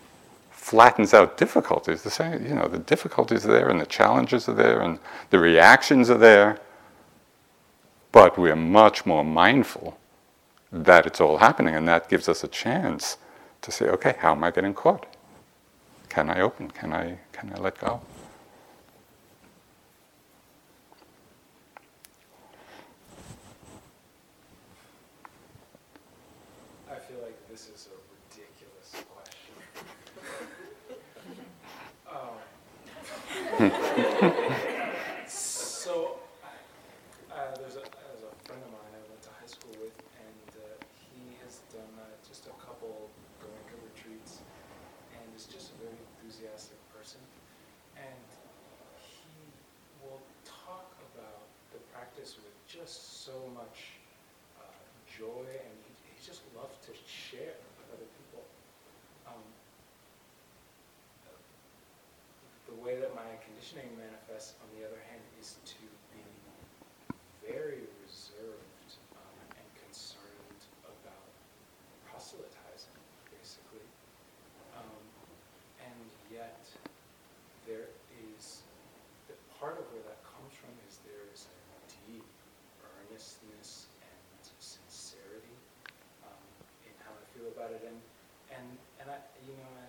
flattens 0.50 1.14
out 1.14 1.38
difficulties. 1.38 2.02
The 2.02 2.10
same, 2.10 2.44
you 2.44 2.54
know, 2.54 2.68
the 2.68 2.78
difficulties 2.78 3.46
are 3.46 3.52
there 3.52 3.68
and 3.70 3.80
the 3.80 3.86
challenges 3.86 4.48
are 4.48 4.54
there 4.54 4.80
and 4.82 4.98
the 5.30 5.38
reactions 5.38 6.10
are 6.10 6.18
there, 6.18 6.58
but 8.12 8.36
we're 8.36 8.56
much 8.56 9.06
more 9.06 9.24
mindful 9.24 9.98
that 10.70 11.06
it's 11.06 11.20
all 11.20 11.38
happening, 11.38 11.74
and 11.74 11.88
that 11.88 12.10
gives 12.10 12.28
us 12.28 12.44
a 12.44 12.48
chance 12.48 13.16
to 13.62 13.70
say, 13.72 13.86
okay, 13.86 14.16
how 14.18 14.32
am 14.32 14.44
I 14.44 14.50
getting 14.50 14.74
caught? 14.74 15.06
Can 16.10 16.28
I 16.28 16.40
open? 16.40 16.70
Can 16.70 16.92
I 16.92 17.18
can 17.32 17.52
I 17.54 17.58
let 17.58 17.78
go? 17.78 18.02
so, 35.26 36.14
uh, 37.34 37.58
there's, 37.58 37.74
a, 37.74 37.82
there's 37.82 38.22
a 38.22 38.30
friend 38.46 38.62
of 38.62 38.70
mine 38.70 38.94
I 38.94 39.02
went 39.10 39.18
to 39.26 39.34
high 39.34 39.50
school 39.50 39.74
with, 39.82 39.98
and 40.14 40.62
uh, 40.62 40.78
he 40.94 41.34
has 41.42 41.58
done 41.74 41.90
uh, 41.98 42.06
just 42.22 42.46
a 42.46 42.54
couple 42.62 43.10
Goenka 43.42 43.74
retreats, 43.82 44.46
and 45.10 45.26
is 45.34 45.50
just 45.50 45.74
a 45.74 45.76
very 45.82 45.98
enthusiastic 45.98 46.78
person. 46.94 47.18
And 47.98 48.26
he 49.02 49.26
will 50.06 50.22
talk 50.46 50.94
about 51.10 51.50
the 51.74 51.82
practice 51.90 52.38
with 52.38 52.54
just 52.70 53.26
so 53.26 53.37
much 53.54 54.00
uh, 54.60 54.64
joy, 55.06 55.46
and 55.46 55.74
he, 55.86 55.92
he 56.08 56.16
just 56.24 56.42
loves 56.56 56.76
to 56.86 56.92
share 57.06 57.56
with 57.56 57.88
other 57.94 58.08
people. 58.20 58.42
Um, 59.26 59.42
the 62.68 62.76
way 62.84 63.00
that 63.00 63.14
my 63.16 63.28
conditioning 63.40 63.88
manifests, 63.96 64.54
on 64.60 64.68
the 64.76 64.84
other 64.84 65.00
hand, 65.08 65.24
is 65.40 65.56
to 65.64 65.84
be 66.12 66.24
very 67.40 67.88
reserved 68.04 68.90
um, 69.16 69.36
and 69.56 69.66
concerned 69.88 70.62
about 70.84 71.28
proselytizing, 72.04 72.98
basically. 73.32 73.86
Um, 74.76 75.00
and 75.80 76.06
yet, 76.28 76.60
there 77.64 77.88
is, 78.36 78.62
the 79.32 79.36
part 79.56 79.80
of 79.80 79.88
where 79.92 80.04
that 80.04 80.20
comes 80.24 80.52
from 80.52 80.72
is 80.88 81.00
there 81.08 81.24
is 81.32 81.48
a 81.48 81.78
deep 82.08 82.28
earnestness 82.84 83.88
and 84.04 84.40
sincerity 84.60 85.56
um, 86.24 86.44
in 86.84 86.92
how 87.00 87.16
I 87.16 87.24
feel 87.32 87.48
about 87.68 87.76
it. 87.76 87.84
And, 87.84 88.00
and, 88.56 88.66
and 89.04 89.06
I, 89.12 89.20
you 89.44 89.52
know, 89.52 89.68
I 89.76 89.86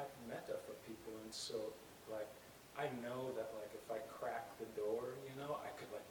have 0.00 0.08
metta 0.24 0.56
for 0.64 0.72
people, 0.88 1.12
and 1.20 1.28
so 1.28 1.60
like 2.08 2.28
I 2.80 2.88
know 3.04 3.30
that 3.36 3.52
like 3.60 3.70
if 3.76 3.86
I 3.92 4.00
crack 4.08 4.48
the 4.56 4.66
door, 4.72 5.12
you 5.28 5.34
know, 5.36 5.60
I 5.60 5.70
could 5.76 5.92
like, 5.92 6.08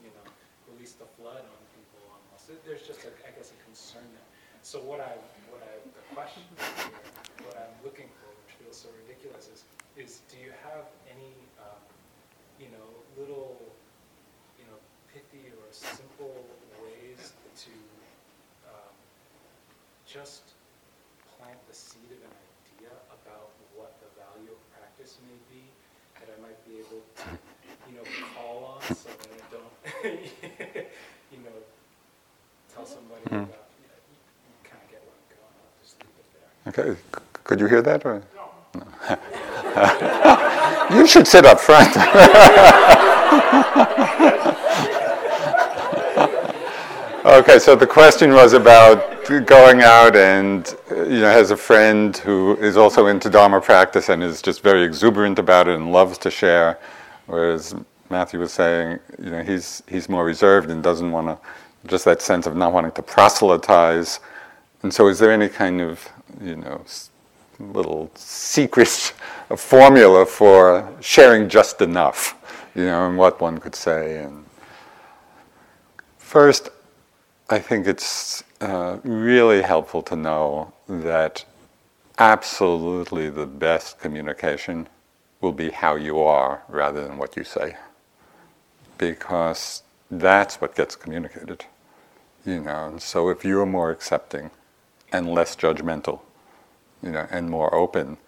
you 0.00 0.10
know, 0.14 0.26
release 0.70 0.94
the 0.94 1.10
flood 1.18 1.42
on 1.42 1.60
people 1.74 2.00
almost. 2.08 2.48
There's 2.64 2.86
just 2.86 3.04
a, 3.04 3.10
I 3.26 3.34
guess 3.34 3.50
a 3.50 3.58
concern 3.66 4.06
there. 4.14 4.28
So 4.62 4.78
what 4.78 5.02
I, 5.02 5.18
what 5.50 5.60
I, 5.66 5.74
the 5.82 6.06
question 6.14 6.46
here, 6.54 6.94
what 7.42 7.58
I'm 7.58 7.74
looking 7.82 8.06
for, 8.22 8.30
which 8.46 8.54
feels 8.62 8.78
so 8.78 8.88
ridiculous, 9.04 9.50
is, 9.50 9.66
is 9.98 10.22
do 10.30 10.38
you 10.38 10.54
have 10.62 10.86
any, 11.10 11.34
um, 11.58 11.82
you 12.62 12.70
know, 12.70 12.86
little, 13.18 13.58
you 14.54 14.64
know, 14.70 14.78
pithy 15.10 15.50
or 15.50 15.66
simple 15.74 16.46
ways 16.78 17.34
to 17.66 17.74
um, 18.70 18.94
just 20.12 20.42
plant 21.38 21.56
the 21.68 21.74
seed 21.74 22.04
of 22.12 22.18
an 22.20 22.28
idea 22.36 22.92
about 23.08 23.48
what 23.74 23.96
the 24.04 24.08
value 24.20 24.52
of 24.52 24.60
practice 24.76 25.16
may 25.24 25.32
be 25.48 25.64
that 26.20 26.28
I 26.28 26.36
might 26.42 26.60
be 26.68 26.80
able 26.84 27.00
to, 27.00 27.28
you 27.88 27.96
know, 27.96 28.04
call 28.36 28.76
on 28.76 28.82
so 28.94 29.08
that 29.08 29.32
I 29.32 29.40
don't, 29.48 29.72
you 31.32 31.38
know, 31.38 31.56
tell 32.74 32.84
somebody 32.84 33.22
Hmm. 33.24 33.36
about, 33.48 33.72
you, 33.80 33.88
know, 33.88 33.96
you, 34.12 34.20
you 34.20 34.52
kind 34.68 34.82
of 34.84 34.90
get 34.92 35.00
where 35.00 35.16
I'm 35.16 35.24
going. 35.32 35.48
I'll 35.64 35.80
just 35.80 35.96
leave 36.04 36.12
it 36.20 36.28
there. 36.36 36.92
Okay, 36.92 37.00
Could 37.44 37.60
you 37.60 37.66
hear 37.66 37.80
that? 37.80 38.04
Or? 38.04 38.22
No. 38.36 38.52
you 40.98 41.06
should 41.06 41.26
sit 41.26 41.46
up 41.46 41.58
front. 41.58 41.88
okay, 47.24 47.58
so 47.58 47.74
the 47.74 47.86
question 47.86 48.34
was 48.34 48.52
about 48.52 49.11
going 49.28 49.82
out 49.82 50.16
and 50.16 50.74
you 50.90 51.20
know 51.20 51.30
has 51.30 51.50
a 51.50 51.56
friend 51.56 52.16
who 52.16 52.56
is 52.56 52.76
also 52.76 53.06
into 53.06 53.30
Dharma 53.30 53.60
practice 53.60 54.08
and 54.08 54.22
is 54.22 54.42
just 54.42 54.62
very 54.62 54.82
exuberant 54.82 55.38
about 55.38 55.68
it 55.68 55.76
and 55.76 55.92
loves 55.92 56.18
to 56.18 56.30
share, 56.30 56.78
whereas 57.26 57.74
Matthew 58.10 58.40
was 58.40 58.52
saying, 58.52 58.98
you 59.22 59.30
know, 59.30 59.42
he's 59.42 59.82
he's 59.88 60.08
more 60.08 60.24
reserved 60.24 60.70
and 60.70 60.82
doesn't 60.82 61.10
want 61.10 61.28
to, 61.28 61.38
just 61.88 62.04
that 62.04 62.20
sense 62.20 62.46
of 62.46 62.56
not 62.56 62.72
wanting 62.72 62.92
to 62.92 63.02
proselytize. 63.02 64.20
And 64.82 64.92
so, 64.92 65.06
is 65.08 65.18
there 65.18 65.32
any 65.32 65.48
kind 65.48 65.80
of 65.80 66.08
you 66.40 66.56
know 66.56 66.84
little 67.60 68.10
secret 68.14 68.88
formula 69.56 70.26
for 70.26 70.92
sharing 71.00 71.48
just 71.48 71.80
enough, 71.80 72.34
you 72.74 72.86
know, 72.86 73.06
and 73.08 73.16
what 73.16 73.40
one 73.40 73.58
could 73.58 73.76
say? 73.76 74.24
And 74.24 74.44
first, 76.18 76.70
I 77.50 77.58
think 77.58 77.86
it's 77.86 78.44
uh, 78.60 78.98
really 79.02 79.62
helpful 79.62 80.02
to 80.04 80.16
know 80.16 80.72
that 80.88 81.44
absolutely 82.18 83.28
the 83.30 83.46
best 83.46 83.98
communication 83.98 84.88
will 85.40 85.52
be 85.52 85.70
how 85.70 85.96
you 85.96 86.20
are 86.20 86.62
rather 86.68 87.06
than 87.06 87.18
what 87.18 87.36
you 87.36 87.44
say. 87.44 87.76
Because 88.96 89.82
that's 90.10 90.60
what 90.60 90.74
gets 90.76 90.94
communicated. 90.94 91.64
You 92.46 92.60
know, 92.60 92.86
and 92.86 93.02
so 93.02 93.28
if 93.28 93.44
you're 93.44 93.66
more 93.66 93.90
accepting 93.90 94.50
and 95.12 95.28
less 95.32 95.56
judgmental, 95.56 96.20
you 97.02 97.10
know, 97.10 97.26
and 97.30 97.50
more 97.50 97.74
open, 97.74 98.18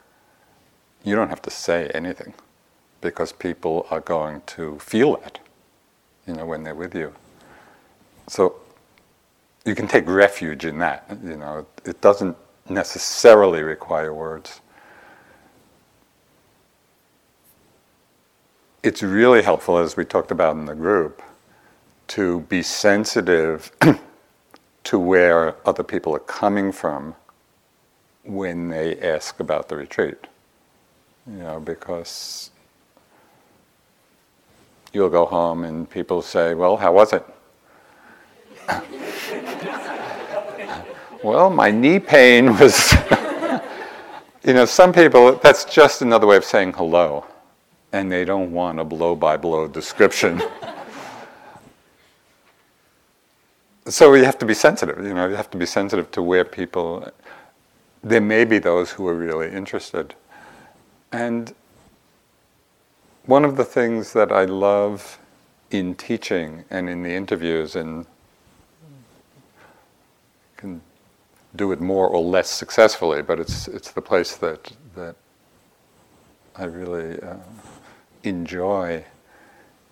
you 1.05 1.14
don't 1.14 1.29
have 1.29 1.42
to 1.42 1.50
say 1.50 1.90
anything 1.94 2.35
because 3.00 3.33
people 3.33 3.87
are 3.90 4.00
going 4.00 4.42
to 4.46 4.79
feel 4.79 5.16
that, 5.16 5.38
you 6.27 6.35
know, 6.35 6.46
when 6.46 6.64
they're 6.64 6.74
with 6.74 6.94
you. 6.94 7.14
So 8.29 8.57
you 9.64 9.74
can 9.74 9.88
take 9.88 10.07
refuge 10.07 10.64
in 10.64 10.79
that. 10.79 11.07
You 11.24 11.37
know, 11.37 11.66
it 11.85 12.00
doesn't 12.00 12.37
necessarily 12.68 13.62
require 13.62 14.12
words. 14.12 14.61
It's 18.83 19.03
really 19.03 19.42
helpful, 19.42 19.79
as 19.79 19.96
we 19.96 20.05
talked 20.05 20.31
about 20.31 20.57
in 20.57 20.66
the 20.66 20.74
group, 20.74 21.22
to 22.09 22.40
be 22.40 22.62
sensitive 22.62 23.72
to 24.85 24.98
where 24.98 25.57
other 25.66 25.83
people 25.83 26.14
are 26.14 26.20
coming 26.20 26.70
from 26.70 27.14
when 28.24 28.68
they 28.68 28.98
ask 29.00 29.40
about 29.40 29.70
the 29.70 29.77
retreat. 29.77 30.27
You 31.27 31.38
know, 31.38 31.61
because 31.61 32.50
you'll 34.92 35.09
go 35.09 35.24
home 35.24 35.64
and 35.64 35.88
people 35.88 36.20
say, 36.20 36.53
Well, 36.53 36.77
how 36.77 36.92
was 36.92 37.14
it? 37.14 37.24
well, 41.24 41.48
my 41.48 41.70
knee 41.70 41.98
pain 41.98 42.56
was. 42.58 42.94
you 44.44 44.52
know, 44.52 44.66
some 44.66 44.92
people, 44.92 45.37
that's 45.37 45.64
just 45.64 46.02
another 46.02 46.26
way 46.26 46.37
of 46.37 46.44
saying 46.44 46.74
hello, 46.74 47.24
and 47.92 48.12
they 48.12 48.26
don't 48.26 48.52
want 48.52 48.78
a 48.78 48.84
blow 48.84 49.16
by 49.16 49.38
blow 49.38 49.66
description. 49.66 50.42
so 53.87 54.12
you 54.12 54.24
have 54.24 54.38
to 54.38 54.44
be 54.44 54.52
sensitive, 54.52 55.02
you 55.02 55.14
know, 55.14 55.26
you 55.26 55.34
have 55.34 55.50
to 55.50 55.56
be 55.56 55.64
sensitive 55.64 56.10
to 56.12 56.22
where 56.22 56.44
people. 56.44 57.10
There 58.02 58.20
may 58.20 58.44
be 58.44 58.58
those 58.58 58.90
who 58.90 59.08
are 59.08 59.14
really 59.14 59.50
interested. 59.50 60.14
And 61.10 61.54
one 63.24 63.46
of 63.46 63.56
the 63.56 63.64
things 63.64 64.12
that 64.12 64.30
I 64.30 64.44
love 64.44 65.18
in 65.70 65.94
teaching 65.94 66.66
and 66.68 66.90
in 66.90 67.02
the 67.02 67.14
interviews 67.14 67.74
and 67.74 68.04
can 70.58 70.82
do 71.57 71.73
it 71.73 71.81
more 71.81 72.09
or 72.09 72.23
less 72.23 72.51
successfully, 72.51 73.23
but 73.23 73.38
it's 73.38 73.69
it's 73.69 73.93
the 73.93 74.03
place 74.03 74.37
that 74.37 74.73
that 74.97 75.17
I 76.57 76.64
really 76.64 77.21
uh, 77.23 77.37
enjoy. 78.23 79.05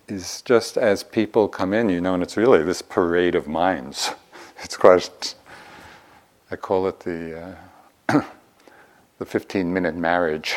Is 0.09 0.41
just 0.41 0.77
as 0.77 1.01
people 1.01 1.47
come 1.47 1.73
in, 1.73 1.87
you 1.89 2.01
know, 2.01 2.13
and 2.13 2.21
it's 2.21 2.35
really 2.35 2.61
this 2.63 2.81
parade 2.81 3.35
of 3.35 3.47
minds. 3.47 4.11
It's 4.63 4.77
quite. 4.77 5.35
I 6.49 6.55
call 6.55 6.87
it 6.87 6.99
the 7.01 7.57
uh, 8.09 8.21
the 9.19 9.25
fifteen 9.25 9.73
minute 9.73 9.95
marriage. 9.95 10.55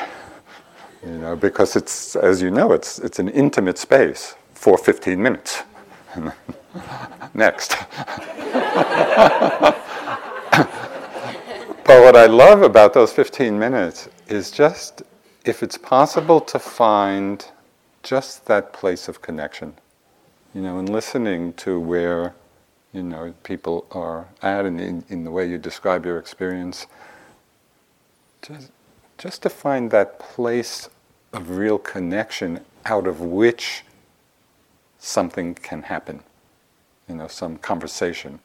You 1.04 1.18
know, 1.18 1.36
because 1.36 1.76
it's 1.76 2.14
as 2.16 2.40
you 2.42 2.50
know, 2.50 2.72
it's 2.72 2.98
it's 3.00 3.18
an 3.18 3.28
intimate 3.28 3.78
space 3.78 4.36
for 4.54 4.78
fifteen 4.78 5.22
minutes. 5.22 5.62
Next. 7.34 7.76
but 11.86 12.02
what 12.02 12.16
I 12.16 12.26
love 12.26 12.62
about 12.62 12.94
those 12.94 13.12
15 13.12 13.56
minutes 13.56 14.08
is 14.26 14.50
just 14.50 15.02
if 15.44 15.62
it's 15.62 15.78
possible 15.78 16.40
to 16.40 16.58
find 16.58 17.46
just 18.02 18.46
that 18.46 18.72
place 18.72 19.06
of 19.06 19.22
connection, 19.22 19.74
you 20.52 20.62
know, 20.62 20.80
and 20.80 20.88
listening 20.88 21.52
to 21.52 21.78
where, 21.78 22.34
you 22.92 23.04
know, 23.04 23.32
people 23.44 23.86
are 23.92 24.26
at 24.42 24.66
and 24.66 24.80
in, 24.80 25.04
in 25.08 25.22
the 25.22 25.30
way 25.30 25.48
you 25.48 25.58
describe 25.58 26.04
your 26.04 26.18
experience, 26.18 26.88
just, 28.42 28.72
just 29.16 29.42
to 29.42 29.48
find 29.48 29.92
that 29.92 30.18
place 30.18 30.88
of 31.32 31.50
real 31.50 31.78
connection 31.78 32.64
out 32.84 33.06
of 33.06 33.20
which 33.20 33.84
something 34.98 35.54
can 35.54 35.82
happen, 35.82 36.24
you 37.08 37.14
know, 37.14 37.28
some 37.28 37.56
conversation 37.58 38.40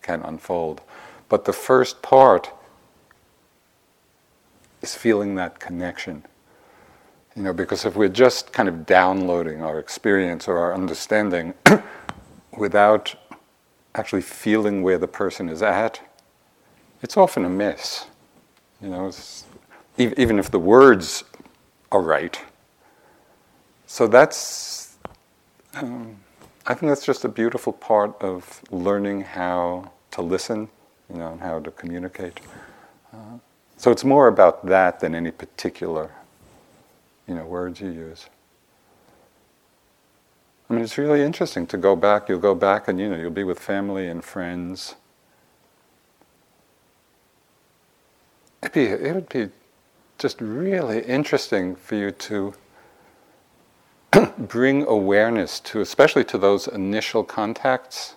can 0.00 0.22
unfold. 0.22 0.80
But 1.28 1.44
the 1.44 1.52
first 1.52 2.00
part 2.00 2.52
is 4.84 4.94
feeling 4.94 5.34
that 5.34 5.58
connection. 5.58 6.24
You 7.34 7.42
know, 7.42 7.52
because 7.52 7.84
if 7.84 7.96
we're 7.96 8.08
just 8.08 8.52
kind 8.52 8.68
of 8.68 8.86
downloading 8.86 9.62
our 9.62 9.78
experience 9.78 10.46
or 10.46 10.58
our 10.58 10.74
understanding 10.74 11.54
without 12.58 13.14
actually 13.94 14.22
feeling 14.22 14.82
where 14.82 14.98
the 14.98 15.08
person 15.08 15.48
is 15.48 15.62
at, 15.62 16.00
it's 17.02 17.16
often 17.16 17.44
a 17.44 17.48
miss. 17.48 18.06
You 18.82 18.88
know, 18.90 19.10
even 19.96 20.38
if 20.38 20.50
the 20.50 20.58
words 20.58 21.24
are 21.90 22.02
right. 22.02 22.38
So 23.86 24.06
that's, 24.06 24.96
um, 25.74 26.16
I 26.66 26.74
think 26.74 26.90
that's 26.90 27.06
just 27.06 27.24
a 27.24 27.28
beautiful 27.28 27.72
part 27.72 28.20
of 28.20 28.62
learning 28.70 29.22
how 29.22 29.92
to 30.12 30.22
listen, 30.22 30.68
you 31.10 31.16
know, 31.18 31.32
and 31.32 31.40
how 31.40 31.60
to 31.60 31.70
communicate. 31.70 32.40
Uh, 33.12 33.38
so 33.76 33.90
it's 33.90 34.04
more 34.04 34.28
about 34.28 34.66
that 34.66 35.00
than 35.00 35.14
any 35.14 35.30
particular, 35.30 36.10
you 37.26 37.34
know, 37.34 37.44
words 37.44 37.80
you 37.80 37.90
use. 37.90 38.26
I 40.68 40.74
mean, 40.74 40.82
it's 40.82 40.96
really 40.96 41.22
interesting 41.22 41.66
to 41.68 41.76
go 41.76 41.94
back. 41.94 42.28
You'll 42.28 42.38
go 42.38 42.54
back 42.54 42.88
and, 42.88 42.98
you 42.98 43.08
know, 43.08 43.16
you'll 43.16 43.30
be 43.30 43.44
with 43.44 43.58
family 43.58 44.08
and 44.08 44.24
friends. 44.24 44.94
It'd 48.62 48.72
be, 48.72 48.84
it 48.84 49.14
would 49.14 49.28
be 49.28 49.50
just 50.18 50.40
really 50.40 51.00
interesting 51.02 51.76
for 51.76 51.96
you 51.96 52.10
to 52.10 52.54
bring 54.38 54.84
awareness 54.86 55.60
to, 55.60 55.80
especially 55.80 56.24
to 56.24 56.38
those 56.38 56.66
initial 56.66 57.24
contacts, 57.24 58.14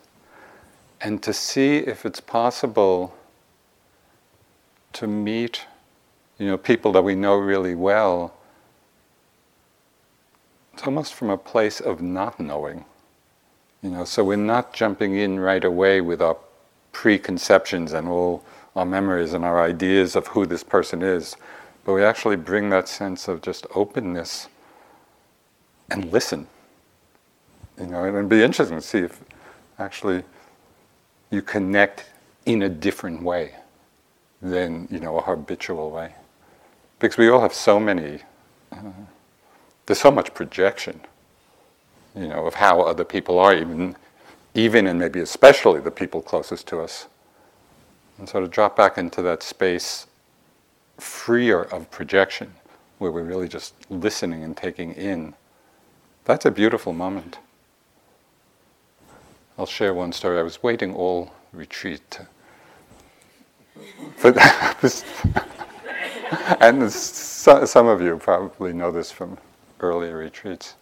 and 1.01 1.21
to 1.23 1.33
see 1.33 1.77
if 1.77 2.05
it's 2.05 2.21
possible 2.21 3.13
to 4.97 5.05
meet, 5.05 5.65
you 6.39 6.47
know, 6.47 6.57
people 6.57 6.91
that 6.91 7.03
we 7.03 7.13
know 7.13 7.35
really 7.35 7.75
well. 7.75 8.33
It's 10.73 10.83
almost 10.83 11.13
from 11.13 11.29
a 11.29 11.37
place 11.37 11.79
of 11.79 12.01
not 12.01 12.39
knowing, 12.39 12.83
you 13.83 13.91
know. 13.91 14.05
So 14.05 14.23
we're 14.23 14.37
not 14.37 14.73
jumping 14.73 15.15
in 15.15 15.39
right 15.39 15.63
away 15.63 16.01
with 16.01 16.19
our 16.19 16.35
preconceptions 16.93 17.93
and 17.93 18.07
all 18.07 18.43
our 18.75 18.85
memories 18.85 19.33
and 19.33 19.45
our 19.45 19.61
ideas 19.61 20.15
of 20.15 20.25
who 20.27 20.47
this 20.47 20.63
person 20.63 21.03
is, 21.03 21.35
but 21.85 21.93
we 21.93 22.03
actually 22.03 22.35
bring 22.35 22.71
that 22.71 22.87
sense 22.87 23.27
of 23.27 23.41
just 23.43 23.67
openness 23.75 24.47
and 25.91 26.11
listen. 26.11 26.47
You 27.79 27.85
know, 27.85 28.03
and 28.03 28.17
it'd 28.17 28.29
be 28.29 28.41
interesting 28.41 28.77
to 28.77 28.81
see 28.81 28.99
if 28.99 29.23
actually 29.77 30.23
you 31.29 31.43
connect 31.43 32.05
in 32.47 32.63
a 32.63 32.69
different 32.69 33.21
way 33.21 33.53
than 34.41 34.87
you 34.91 34.99
know 34.99 35.17
a 35.17 35.21
habitual 35.21 35.91
way, 35.91 36.13
because 36.99 37.17
we 37.17 37.29
all 37.29 37.41
have 37.41 37.53
so 37.53 37.79
many. 37.79 38.19
Uh, 38.71 38.91
there's 39.85 39.99
so 39.99 40.11
much 40.11 40.33
projection, 40.33 40.99
you 42.13 42.27
know, 42.27 42.45
of 42.45 42.55
how 42.55 42.81
other 42.81 43.05
people 43.05 43.39
are, 43.39 43.55
even, 43.55 43.95
even 44.53 44.85
and 44.85 44.99
maybe 44.99 45.21
especially 45.21 45.79
the 45.79 45.91
people 45.91 46.21
closest 46.21 46.67
to 46.67 46.81
us. 46.81 47.07
And 48.17 48.27
so 48.27 48.41
to 48.41 48.47
drop 48.47 48.75
back 48.75 48.97
into 48.97 49.21
that 49.21 49.41
space 49.43 50.07
freer 50.97 51.61
of 51.61 51.89
projection, 51.89 52.53
where 52.97 53.11
we're 53.11 53.23
really 53.23 53.47
just 53.47 53.73
listening 53.89 54.43
and 54.43 54.57
taking 54.57 54.91
in. 54.93 55.33
That's 56.25 56.45
a 56.45 56.51
beautiful 56.51 56.93
moment. 56.93 57.37
I'll 59.57 59.65
share 59.65 59.93
one 59.93 60.11
story. 60.11 60.37
I 60.39 60.43
was 60.43 60.61
waiting 60.61 60.93
all 60.93 61.31
retreat 61.53 62.19
this, 64.81 65.05
and 66.59 66.91
some 66.91 67.87
of 67.87 68.01
you 68.01 68.17
probably 68.17 68.73
know 68.73 68.91
this 68.91 69.11
from 69.11 69.37
earlier 69.79 70.17
retreats. 70.17 70.75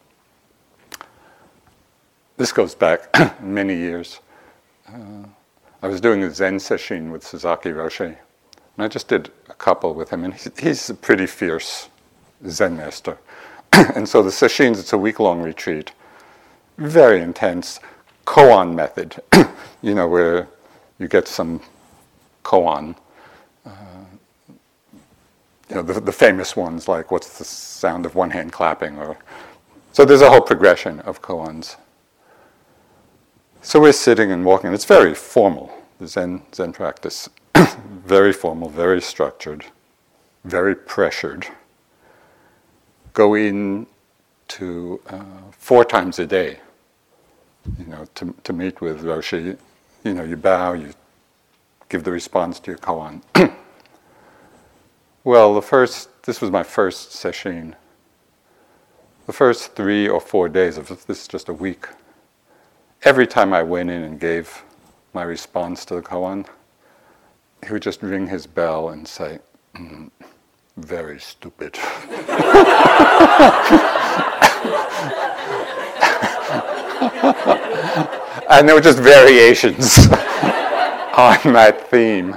This 2.37 2.51
goes 2.51 2.75
back 2.75 3.09
many 3.41 3.75
years. 3.75 4.19
Uh, 4.87 5.23
I 5.81 5.87
was 5.87 6.01
doing 6.01 6.23
a 6.23 6.31
Zen 6.31 6.59
session 6.59 7.11
with 7.11 7.25
Sasaki 7.25 7.69
Roshi, 7.69 8.05
and 8.05 8.17
I 8.77 8.87
just 8.87 9.07
did 9.07 9.31
a 9.49 9.53
couple 9.53 9.93
with 9.93 10.09
him, 10.09 10.23
and 10.23 10.33
he's, 10.33 10.49
he's 10.59 10.89
a 10.89 10.93
pretty 10.93 11.25
fierce 11.25 11.89
Zen 12.47 12.77
master. 12.77 13.17
and 13.73 14.07
so 14.07 14.23
the 14.23 14.31
sessions, 14.31 14.79
it's 14.79 14.93
a 14.93 14.97
week-long 14.97 15.41
retreat, 15.41 15.91
very 16.77 17.21
intense, 17.21 17.79
koan 18.25 18.75
method, 18.75 19.21
you 19.81 19.93
know, 19.95 20.07
where 20.07 20.47
you 20.99 21.07
get 21.07 21.27
some 21.27 21.61
koan, 22.45 22.95
uh, 23.65 23.71
you 25.69 25.75
know, 25.75 25.81
the, 25.81 25.99
the 25.99 26.11
famous 26.11 26.55
ones 26.55 26.87
like 26.87 27.11
what's 27.11 27.37
the 27.37 27.43
sound 27.43 28.05
of 28.05 28.15
one 28.15 28.29
hand 28.29 28.53
clapping, 28.53 28.97
or 28.97 29.17
so 29.91 30.05
there's 30.05 30.21
a 30.21 30.29
whole 30.29 30.41
progression 30.41 30.99
of 31.01 31.21
koans. 31.21 31.75
So 33.61 33.81
we're 33.81 33.93
sitting 33.93 34.31
and 34.31 34.45
walking. 34.45 34.71
It's 34.73 34.85
very 34.85 35.15
formal, 35.15 35.75
the 35.99 36.07
Zen, 36.07 36.43
Zen 36.53 36.71
practice. 36.71 37.27
very 38.05 38.31
formal, 38.31 38.69
very 38.69 39.01
structured, 39.01 39.65
very 40.43 40.75
pressured. 40.75 41.47
Go 43.13 43.33
in 43.33 43.87
to 44.49 45.01
uh, 45.07 45.23
four 45.57 45.83
times 45.83 46.19
a 46.19 46.27
day, 46.27 46.59
you 47.79 47.85
know, 47.87 48.05
to, 48.13 48.35
to 48.43 48.53
meet 48.53 48.81
with 48.81 49.01
Roshi. 49.01 49.57
You 50.03 50.13
know, 50.13 50.23
you 50.23 50.37
bow, 50.37 50.73
you 50.73 50.93
give 51.95 52.03
the 52.03 52.11
response 52.11 52.59
to 52.59 52.71
your 52.71 52.77
koan. 52.77 53.21
well, 55.23 55.53
the 55.53 55.61
first, 55.61 56.09
this 56.23 56.41
was 56.41 56.51
my 56.51 56.61
first 56.61 57.13
session. 57.13 57.73
The 59.27 59.31
first 59.31 59.77
three 59.77 60.09
or 60.09 60.19
four 60.19 60.49
days 60.49 60.77
of 60.77 60.89
this 60.89 61.21
is 61.21 61.27
just 61.29 61.47
a 61.47 61.53
week 61.53 61.87
every 63.03 63.25
time 63.25 63.53
I 63.53 63.63
went 63.63 63.89
in 63.89 64.03
and 64.03 64.19
gave 64.19 64.63
my 65.13 65.23
response 65.23 65.85
to 65.85 65.95
the 65.95 66.01
koan, 66.01 66.45
he 67.65 67.71
would 67.71 67.81
just 67.81 68.03
ring 68.03 68.27
his 68.27 68.45
bell 68.45 68.89
and 68.89 69.07
say, 69.07 69.39
mm, 69.75 70.11
very 70.75 71.19
stupid. 71.19 71.79
and 78.49 78.67
there 78.67 78.75
were 78.75 78.81
just 78.81 78.99
variations 78.99 80.07
on 81.17 81.53
that 81.53 81.89
theme. 81.89 82.35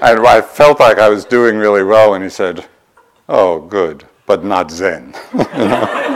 and 0.00 0.26
I 0.26 0.40
felt 0.40 0.80
like 0.80 0.98
I 0.98 1.08
was 1.08 1.24
doing 1.24 1.56
really 1.56 1.82
well 1.82 2.14
and 2.14 2.22
he 2.22 2.30
said, 2.30 2.66
oh, 3.28 3.60
good, 3.60 4.04
but 4.26 4.44
not 4.44 4.70
Zen. 4.70 5.14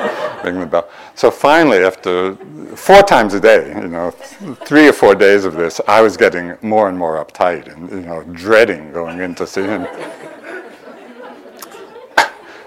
ring 0.44 0.60
the 0.60 0.66
bell. 0.66 0.88
So 1.14 1.30
finally, 1.30 1.78
after 1.78 2.34
four 2.74 3.02
times 3.02 3.34
a 3.34 3.40
day, 3.40 3.68
you 3.68 3.88
know, 3.88 4.10
three 4.10 4.88
or 4.88 4.92
four 4.92 5.14
days 5.14 5.44
of 5.44 5.54
this, 5.54 5.80
I 5.86 6.00
was 6.00 6.16
getting 6.16 6.56
more 6.62 6.88
and 6.88 6.98
more 6.98 7.24
uptight 7.24 7.72
and, 7.72 7.90
you 7.90 8.00
know, 8.00 8.22
dreading 8.32 8.92
going 8.92 9.20
in 9.20 9.34
to 9.36 9.46
see 9.46 9.62
him. 9.62 9.86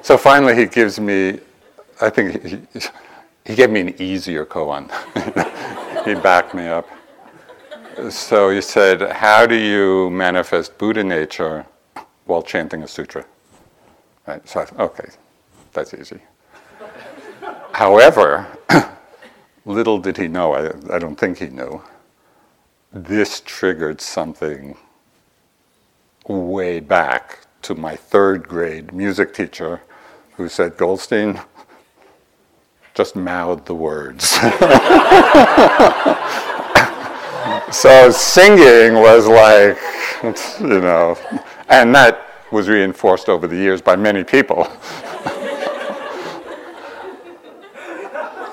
so 0.02 0.18
finally, 0.18 0.56
he 0.56 0.66
gives 0.66 1.00
me, 1.00 1.40
I 2.02 2.10
think 2.10 2.46
he, 2.46 2.62
he 3.46 3.56
gave 3.56 3.70
me 3.70 3.82
an 3.82 4.02
easier 4.02 4.46
koan. 4.46 4.90
he 6.06 6.16
backed 6.16 6.54
me 6.54 6.68
up. 6.68 6.88
So 8.10 8.50
he 8.50 8.62
said, 8.62 9.02
How 9.02 9.46
do 9.46 9.56
you 9.56 10.10
manifest 10.10 10.78
Buddha 10.78 11.04
nature 11.04 11.66
while 12.26 12.42
chanting 12.42 12.84
a 12.84 12.88
sutra? 12.88 13.26
Right, 14.28 14.48
so 14.48 14.62
I 14.62 14.82
okay, 14.84 15.10
that's 15.72 15.94
easy. 15.94 16.20
However, 17.72 18.48
little 19.66 20.00
did 20.00 20.18
he 20.18 20.28
know, 20.28 20.54
I, 20.54 20.96
I 20.96 21.00
don't 21.00 21.16
think 21.16 21.38
he 21.38 21.48
knew, 21.48 21.82
this 22.92 23.42
triggered 23.46 24.02
something 24.02 24.78
way 26.28 26.80
back 26.80 27.46
to 27.62 27.76
my 27.76 27.96
third 27.96 28.48
grade 28.48 28.94
music 28.94 29.34
teacher 29.34 29.82
who 30.38 30.50
said, 30.50 30.76
Goldstein, 30.76 31.40
just 32.94 33.16
mouth 33.16 33.66
the 33.66 33.76
words. 33.76 34.38
so 37.76 38.10
singing 38.10 38.94
was 38.94 39.28
like, 39.28 39.78
you 40.62 40.80
know, 40.80 41.18
and 41.68 41.94
that 41.94 42.46
was 42.52 42.70
reinforced 42.70 43.28
over 43.28 43.48
the 43.48 43.56
years 43.56 43.82
by 43.82 43.98
many 43.98 44.24
people. 44.24 44.66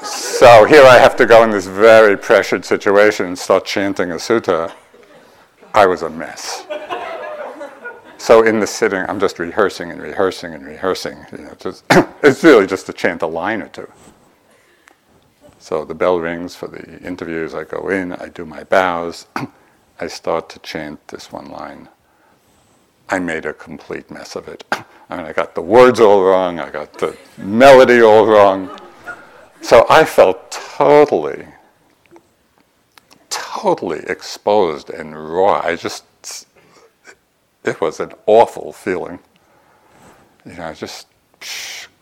So 0.03 0.65
here 0.65 0.83
I 0.83 0.99
have 0.99 1.15
to 1.17 1.27
go 1.27 1.45
in 1.45 1.51
this 1.53 1.67
very 1.67 2.19
pressured 2.19 2.65
situation 2.65 3.27
and 3.27 3.39
start 3.39 3.65
chanting 3.65 4.11
a 4.11 4.17
sutta. 4.17 4.73
I 5.73 5.87
was 5.87 6.03
a 6.03 6.11
mess. 6.11 6.67
So 8.19 8.43
in 8.43 8.59
the 8.59 8.67
sitting, 8.67 9.05
I'm 9.09 9.21
just 9.21 9.39
rehearsing 9.39 9.93
and 9.93 10.03
rehearsing 10.03 10.53
and 10.53 10.67
rehearsing. 10.67 11.25
You 11.31 11.39
know, 11.39 11.55
just, 11.59 11.85
it's 12.25 12.43
really 12.43 12.67
just 12.67 12.87
to 12.87 12.93
chant 12.93 13.23
a 13.23 13.27
line 13.29 13.63
or 13.63 13.69
two. 13.69 13.89
So 15.63 15.85
the 15.85 15.95
bell 15.95 16.19
rings 16.19 16.57
for 16.57 16.67
the 16.67 16.99
interviews. 17.07 17.55
I 17.55 17.63
go 17.63 17.89
in, 17.89 18.15
I 18.15 18.29
do 18.31 18.45
my 18.45 18.65
bows, 18.65 19.27
I 20.01 20.09
start 20.09 20.49
to 20.49 20.59
chant 20.59 21.07
this 21.07 21.31
one 21.31 21.53
line. 21.53 21.89
I 23.09 23.21
made 23.21 23.47
a 23.47 23.55
complete 23.55 24.11
mess 24.11 24.35
of 24.35 24.49
it. 24.49 24.65
I 24.73 25.17
mean, 25.17 25.25
I 25.25 25.33
got 25.33 25.55
the 25.55 25.63
words 25.63 26.01
all 26.01 26.25
wrong, 26.25 26.59
I 26.59 26.69
got 26.69 26.95
the 26.95 27.17
melody 27.39 28.03
all 28.03 28.27
wrong. 28.27 28.77
So 29.61 29.87
I 29.89 30.05
felt 30.05 30.51
totally, 30.51 31.47
totally 33.31 34.01
exposed 34.09 34.91
and 34.91 35.15
raw. 35.15 35.61
I 35.65 35.77
just, 35.77 36.05
it 37.63 37.81
was 37.81 38.01
an 38.01 38.15
awful 38.27 38.73
feeling. 38.73 39.21
You 40.45 40.55
know, 40.55 40.75
just 40.75 41.07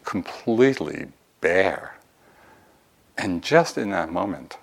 completely 0.06 1.08
bare. 1.42 1.99
And 3.20 3.42
just 3.42 3.76
in 3.76 3.90
that 3.90 4.10
moment, 4.10 4.56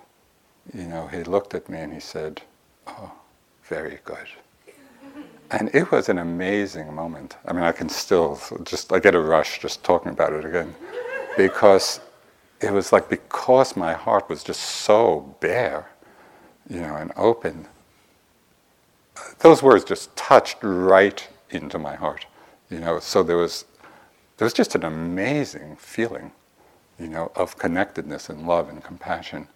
you 0.74 0.82
know, 0.82 1.06
he 1.06 1.22
looked 1.22 1.54
at 1.54 1.68
me 1.68 1.78
and 1.78 1.92
he 1.92 2.00
said, 2.00 2.42
Oh, 2.88 3.12
very 3.62 4.00
good. 4.04 4.26
And 5.52 5.70
it 5.72 5.92
was 5.92 6.08
an 6.08 6.18
amazing 6.18 6.92
moment. 6.92 7.36
I 7.46 7.52
mean, 7.52 7.62
I 7.62 7.70
can 7.70 7.88
still 7.88 8.40
just, 8.64 8.92
I 8.92 8.98
get 8.98 9.14
a 9.14 9.20
rush 9.20 9.60
just 9.60 9.84
talking 9.84 10.10
about 10.10 10.32
it 10.32 10.44
again. 10.44 10.74
Because 11.36 12.00
it 12.60 12.72
was 12.72 12.92
like 12.92 13.08
because 13.08 13.76
my 13.76 13.92
heart 13.92 14.28
was 14.28 14.42
just 14.42 14.60
so 14.60 15.36
bare, 15.38 15.88
you 16.68 16.80
know, 16.80 16.96
and 16.96 17.12
open, 17.16 17.68
those 19.38 19.62
words 19.62 19.84
just 19.84 20.14
touched 20.16 20.56
right 20.62 21.28
into 21.50 21.78
my 21.78 21.94
heart, 21.94 22.26
you 22.70 22.80
know. 22.80 22.98
So 22.98 23.22
there 23.22 23.36
was, 23.36 23.66
there 24.36 24.46
was 24.46 24.52
just 24.52 24.74
an 24.74 24.82
amazing 24.82 25.76
feeling, 25.76 26.32
you 26.98 27.08
know, 27.08 27.30
of 27.36 27.58
connectedness 27.58 28.28
and 28.28 28.46
love 28.46 28.68
and 28.68 28.82
compassion, 28.82 29.48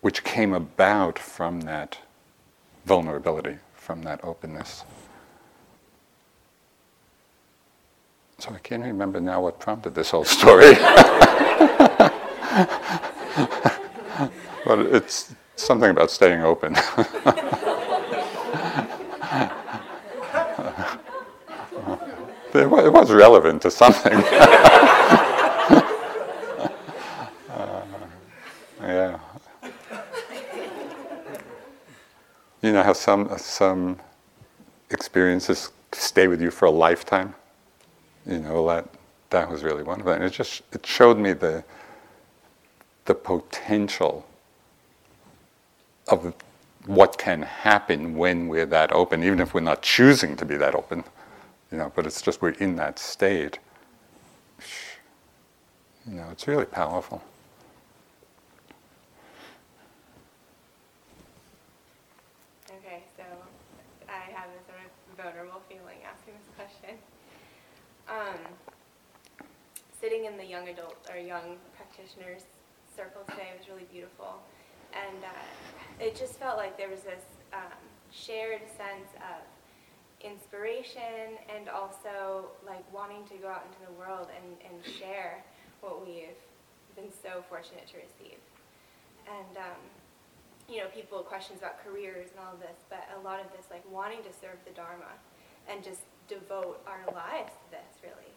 which 0.00 0.24
came 0.24 0.52
about 0.52 1.18
from 1.18 1.62
that 1.62 1.98
vulnerability, 2.84 3.58
from 3.74 4.02
that 4.02 4.22
openness. 4.24 4.84
So 8.38 8.50
I 8.52 8.58
can't 8.58 8.82
remember 8.82 9.20
now 9.20 9.42
what 9.42 9.60
prompted 9.60 9.94
this 9.94 10.10
whole 10.10 10.24
story. 10.24 10.74
but 14.64 14.80
it's 14.80 15.32
something 15.56 15.90
about 15.90 16.10
staying 16.10 16.42
open. 16.42 16.74
it 22.54 22.92
was 22.92 23.10
relevant 23.10 23.62
to 23.62 23.70
something. 23.70 24.12
uh, 27.48 27.82
yeah. 28.80 29.18
You 32.60 32.72
know 32.72 32.81
how 32.92 33.28
some 33.28 33.38
some 33.38 33.98
experiences 34.90 35.72
stay 35.92 36.28
with 36.28 36.40
you 36.42 36.50
for 36.50 36.66
a 36.66 36.70
lifetime 36.70 37.34
you 38.26 38.38
know 38.38 38.66
that 38.68 38.86
that 39.32 39.50
was 39.50 39.64
really 39.64 39.82
one 39.82 40.00
of 40.00 40.06
them. 40.06 40.22
It 40.22 40.30
just 40.30 40.62
it 40.72 40.86
showed 40.86 41.18
me 41.18 41.32
the 41.32 41.64
the 43.06 43.14
potential 43.14 44.26
of 46.08 46.34
what 46.86 47.18
can 47.18 47.42
happen 47.42 48.16
when 48.16 48.48
we're 48.48 48.66
that 48.66 48.92
open, 48.92 49.24
even 49.24 49.40
if 49.40 49.54
we're 49.54 49.60
not 49.60 49.82
choosing 49.82 50.36
to 50.36 50.44
be 50.44 50.56
that 50.56 50.74
open. 50.74 51.04
you 51.72 51.78
know, 51.78 51.92
but 51.96 52.06
it's 52.06 52.22
just 52.22 52.42
we're 52.42 52.50
in 52.50 52.76
that 52.76 52.98
state. 52.98 53.58
You 56.06 56.16
know, 56.16 56.28
it's 56.32 56.46
really 56.48 56.66
powerful. 56.66 57.22
Okay, 62.78 63.04
so 63.16 63.24
I 64.08 64.30
have 64.32 64.48
this 64.52 64.66
sort 64.66 64.80
of 64.84 65.16
vulnerable 65.24 65.62
feeling 65.68 65.98
asking 66.04 66.34
this 66.34 66.48
question. 66.56 66.98
Um, 68.08 68.38
sitting 70.00 70.21
in 70.32 70.38
the 70.38 70.48
young 70.48 70.68
adult 70.68 70.96
or 71.12 71.18
young 71.20 71.60
practitioners 71.76 72.42
circle 72.96 73.20
today 73.28 73.52
was 73.56 73.68
really 73.68 73.86
beautiful, 73.92 74.40
and 74.96 75.20
uh, 75.24 76.04
it 76.04 76.16
just 76.16 76.40
felt 76.40 76.56
like 76.56 76.76
there 76.78 76.88
was 76.88 77.00
this 77.00 77.24
um, 77.52 77.80
shared 78.10 78.62
sense 78.80 79.12
of 79.20 79.44
inspiration 80.24 81.36
and 81.52 81.68
also 81.68 82.48
like 82.64 82.84
wanting 82.94 83.24
to 83.28 83.34
go 83.44 83.48
out 83.48 83.66
into 83.68 83.80
the 83.84 83.92
world 83.98 84.28
and, 84.32 84.56
and 84.64 84.76
share 84.96 85.44
what 85.80 86.00
we've 86.00 86.40
been 86.96 87.12
so 87.22 87.44
fortunate 87.48 87.84
to 87.88 87.96
receive. 88.00 88.40
And 89.28 89.56
um, 89.58 89.80
you 90.68 90.78
know, 90.78 90.88
people 90.94 91.20
questions 91.20 91.58
about 91.58 91.84
careers 91.84 92.30
and 92.32 92.40
all 92.40 92.56
this, 92.56 92.78
but 92.88 93.04
a 93.18 93.20
lot 93.20 93.40
of 93.40 93.52
this 93.52 93.66
like 93.68 93.84
wanting 93.90 94.22
to 94.24 94.32
serve 94.32 94.56
the 94.64 94.72
Dharma 94.72 95.12
and 95.68 95.84
just 95.84 96.08
devote 96.28 96.80
our 96.86 97.04
lives 97.12 97.52
to 97.52 97.66
this 97.76 97.92
really. 98.00 98.32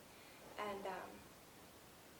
And 0.59 0.83
um, 0.87 1.14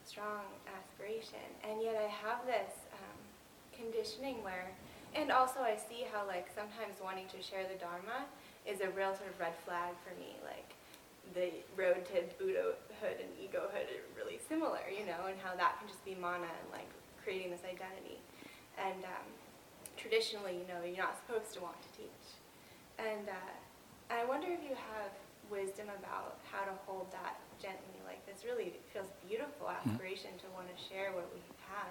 strong 0.05 0.45
aspiration. 0.69 1.43
And 1.67 1.81
yet 1.81 1.97
I 1.97 2.07
have 2.07 2.45
this 2.45 2.71
um, 2.93 3.19
conditioning 3.73 4.43
where, 4.45 4.71
and 5.17 5.31
also 5.31 5.59
I 5.59 5.75
see 5.75 6.05
how 6.11 6.25
like 6.27 6.47
sometimes 6.53 7.01
wanting 7.01 7.27
to 7.33 7.41
share 7.41 7.65
the 7.65 7.77
Dharma 7.81 8.29
is 8.65 8.81
a 8.81 8.89
real 8.93 9.13
sort 9.17 9.29
of 9.33 9.39
red 9.39 9.57
flag 9.65 9.97
for 10.05 10.13
me. 10.21 10.37
Like 10.45 10.77
the 11.33 11.49
road 11.73 12.05
to 12.13 12.21
Buddhahood 12.37 13.17
and 13.17 13.31
egohood 13.41 13.89
are 13.89 14.05
really 14.13 14.39
similar, 14.47 14.85
you 14.87 15.05
know, 15.05 15.25
and 15.25 15.37
how 15.41 15.57
that 15.57 15.81
can 15.81 15.89
just 15.89 16.05
be 16.05 16.15
mana 16.15 16.45
and 16.45 16.69
like 16.71 16.89
creating 17.23 17.49
this 17.49 17.65
identity. 17.65 18.21
And 18.77 19.01
um, 19.03 19.27
traditionally, 19.97 20.61
you 20.61 20.67
know, 20.69 20.85
you're 20.85 21.01
not 21.01 21.17
supposed 21.17 21.53
to 21.57 21.61
want 21.61 21.81
to 21.81 21.89
teach. 21.97 22.25
And 22.99 23.27
uh, 23.27 23.53
I 24.13 24.23
wonder 24.25 24.47
if 24.47 24.61
you 24.61 24.75
have 24.75 25.11
wisdom 25.49 25.87
about 25.97 26.37
how 26.51 26.65
to 26.65 26.73
hold 26.85 27.11
that 27.11 27.39
gently. 27.61 27.94
Like 28.35 28.41
this 28.41 28.51
really 28.51 28.73
feels 28.93 29.07
beautiful 29.27 29.67
mm-hmm. 29.67 29.89
aspiration 29.89 30.31
mm-hmm. 30.31 30.47
to 30.47 30.53
want 30.55 30.67
to 30.75 30.83
share 30.89 31.11
what 31.11 31.29
we 31.33 31.41
have 31.69 31.87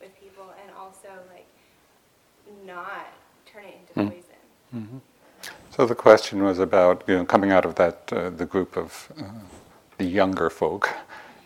with 0.00 0.10
people, 0.20 0.52
and 0.62 0.74
also 0.76 1.08
like 1.32 1.46
not 2.66 3.06
turn 3.46 3.64
it 3.64 3.76
into 3.80 3.92
mm-hmm. 3.92 4.08
poison. 4.08 4.40
Mm-hmm. 4.74 4.98
So 5.70 5.86
the 5.86 5.94
question 5.94 6.42
was 6.42 6.58
about 6.58 7.04
you 7.06 7.16
know 7.16 7.24
coming 7.24 7.52
out 7.52 7.64
of 7.64 7.74
that 7.76 8.12
uh, 8.12 8.30
the 8.30 8.46
group 8.46 8.76
of 8.76 9.12
uh, 9.18 9.24
the 9.98 10.04
younger 10.04 10.50
folk 10.50 10.90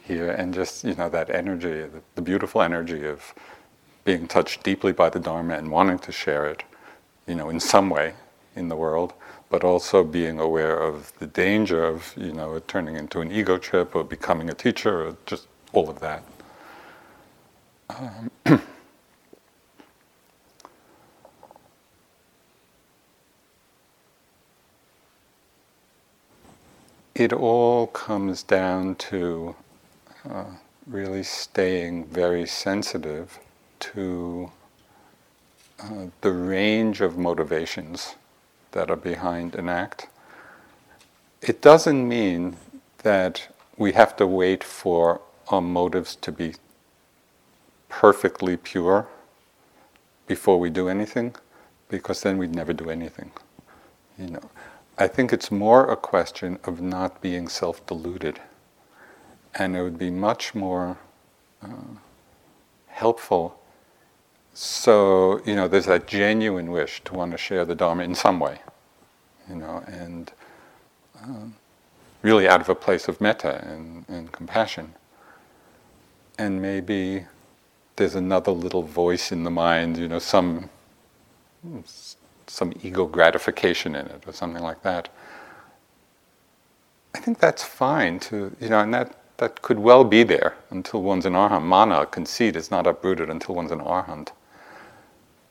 here, 0.05 0.31
and 0.31 0.55
just 0.55 0.85
you 0.85 0.95
know 0.95 1.09
that 1.09 1.31
energy, 1.31 1.83
the, 1.83 2.01
the, 2.15 2.23
beautiful 2.23 2.63
energy 2.63 3.07
of 3.07 3.35
being 4.05 4.27
touched 4.27 4.63
deeply 4.63 4.93
by 4.93 5.11
the 5.11 5.21
Dharma 5.21 5.55
and 5.55 5.71
wanting 5.71 5.99
to 5.99 6.13
share 6.13 6.47
it, 6.47 6.63
you 7.27 7.35
know, 7.35 7.51
in 7.51 7.61
some 7.61 7.91
way 7.91 8.15
in 8.57 8.69
the 8.69 8.77
world, 8.77 9.13
but 9.51 9.65
also 9.65 10.05
being 10.05 10.39
aware 10.39 10.79
of 10.79 11.13
the 11.19 11.27
danger 11.27 11.85
of 11.85 12.15
you 12.17 12.33
know 12.33 12.55
it 12.55 12.69
turning 12.69 12.97
into 12.97 13.21
an 13.21 13.33
ego 13.33 13.59
trip 13.59 13.95
or 13.95 14.05
becoming 14.05 14.51
a 14.51 14.55
teacher 14.55 15.07
or 15.09 15.17
just 15.27 15.47
all 15.73 15.89
of 15.89 16.01
that. 16.01 16.23
Um, 17.91 18.31
it 27.15 27.33
all 27.33 27.87
comes 27.89 28.43
down 28.43 28.95
to 28.97 29.57
uh, 30.29 30.45
really 30.87 31.23
staying 31.23 32.05
very 32.07 32.47
sensitive 32.47 33.39
to 33.81 34.51
uh, 35.81 36.07
the 36.21 36.33
range 36.33 37.01
of 37.01 37.17
motivations 37.17 38.15
that 38.73 38.91
are 38.91 38.97
behind 38.97 39.55
an 39.55 39.69
act. 39.69 40.09
It 41.41 41.63
doesn't 41.63 42.07
mean 42.09 42.57
that 42.99 43.49
we 43.77 43.93
have 43.93 44.17
to 44.17 44.27
wait 44.27 44.65
for 44.65 45.21
our 45.49 45.61
motives 45.61 46.17
to 46.17 46.33
be 46.33 46.55
perfectly 47.89 48.57
pure 48.57 49.07
before 50.27 50.59
we 50.61 50.69
do 50.69 50.89
anything, 50.89 51.35
because 51.89 52.23
then 52.23 52.37
we'd 52.39 52.55
never 52.55 52.73
do 52.73 52.91
anything. 52.91 53.31
You 54.19 54.29
know, 54.29 54.51
I 54.99 55.07
think 55.07 55.33
it's 55.33 55.51
more 55.51 55.91
a 55.91 55.97
question 55.97 56.59
of 56.65 56.81
not 56.81 57.23
being 57.23 57.49
self 57.49 57.85
deluded. 57.87 58.41
And 59.55 59.77
it 59.77 59.83
would 59.83 59.99
be 59.99 60.11
much 60.11 60.55
more 60.55 60.99
uh, 61.63 61.97
helpful. 62.89 63.59
So, 64.55 65.41
you 65.45 65.55
know, 65.55 65.69
there's 65.69 65.87
that 65.87 66.07
genuine 66.07 66.71
wish 66.71 67.03
to 67.05 67.15
want 67.15 67.33
to 67.33 67.39
share 67.39 67.65
the 67.65 67.75
Dharma 67.75 68.03
in 68.05 68.15
some 68.15 68.41
way, 68.41 68.61
you 69.49 69.57
know, 69.57 69.85
and 69.87 70.33
um, 71.23 71.57
really 72.23 72.49
out 72.49 72.61
of 72.61 72.69
a 72.69 72.75
place 72.75 73.09
of 73.09 73.21
metta 73.21 73.65
and, 73.65 74.05
and 74.09 74.33
compassion. 74.33 74.95
And 76.39 76.61
maybe 76.63 77.27
there's 77.97 78.15
another 78.15 78.53
little 78.53 78.83
voice 78.83 79.33
in 79.33 79.45
the 79.45 79.51
mind, 79.51 79.97
you 79.97 80.09
know, 80.09 80.19
some 80.19 80.71
some 82.47 82.73
ego 82.83 83.07
gratification 83.07 83.95
in 83.95 84.07
it 84.07 84.23
or 84.27 84.33
something 84.33 84.63
like 84.63 84.83
that. 84.83 85.09
I 87.15 87.19
think 87.19 87.39
that's 87.39 87.65
fine 87.65 88.21
to, 88.21 88.55
you 88.61 88.69
know, 88.69 88.81
and 88.81 88.93
that, 88.95 89.17
that 89.39 89.63
could 89.63 89.79
well 89.79 90.05
be 90.05 90.23
there 90.23 90.57
until 90.71 91.03
one's 91.03 91.27
an 91.27 91.35
arhat. 91.35 91.63
Mana, 91.63 92.07
conceit, 92.07 92.57
is 92.57 92.71
not 92.71 92.87
uprooted 92.87 93.31
until 93.31 93.55
one's 93.55 93.71
an 93.71 93.81
arhat. 93.81 94.29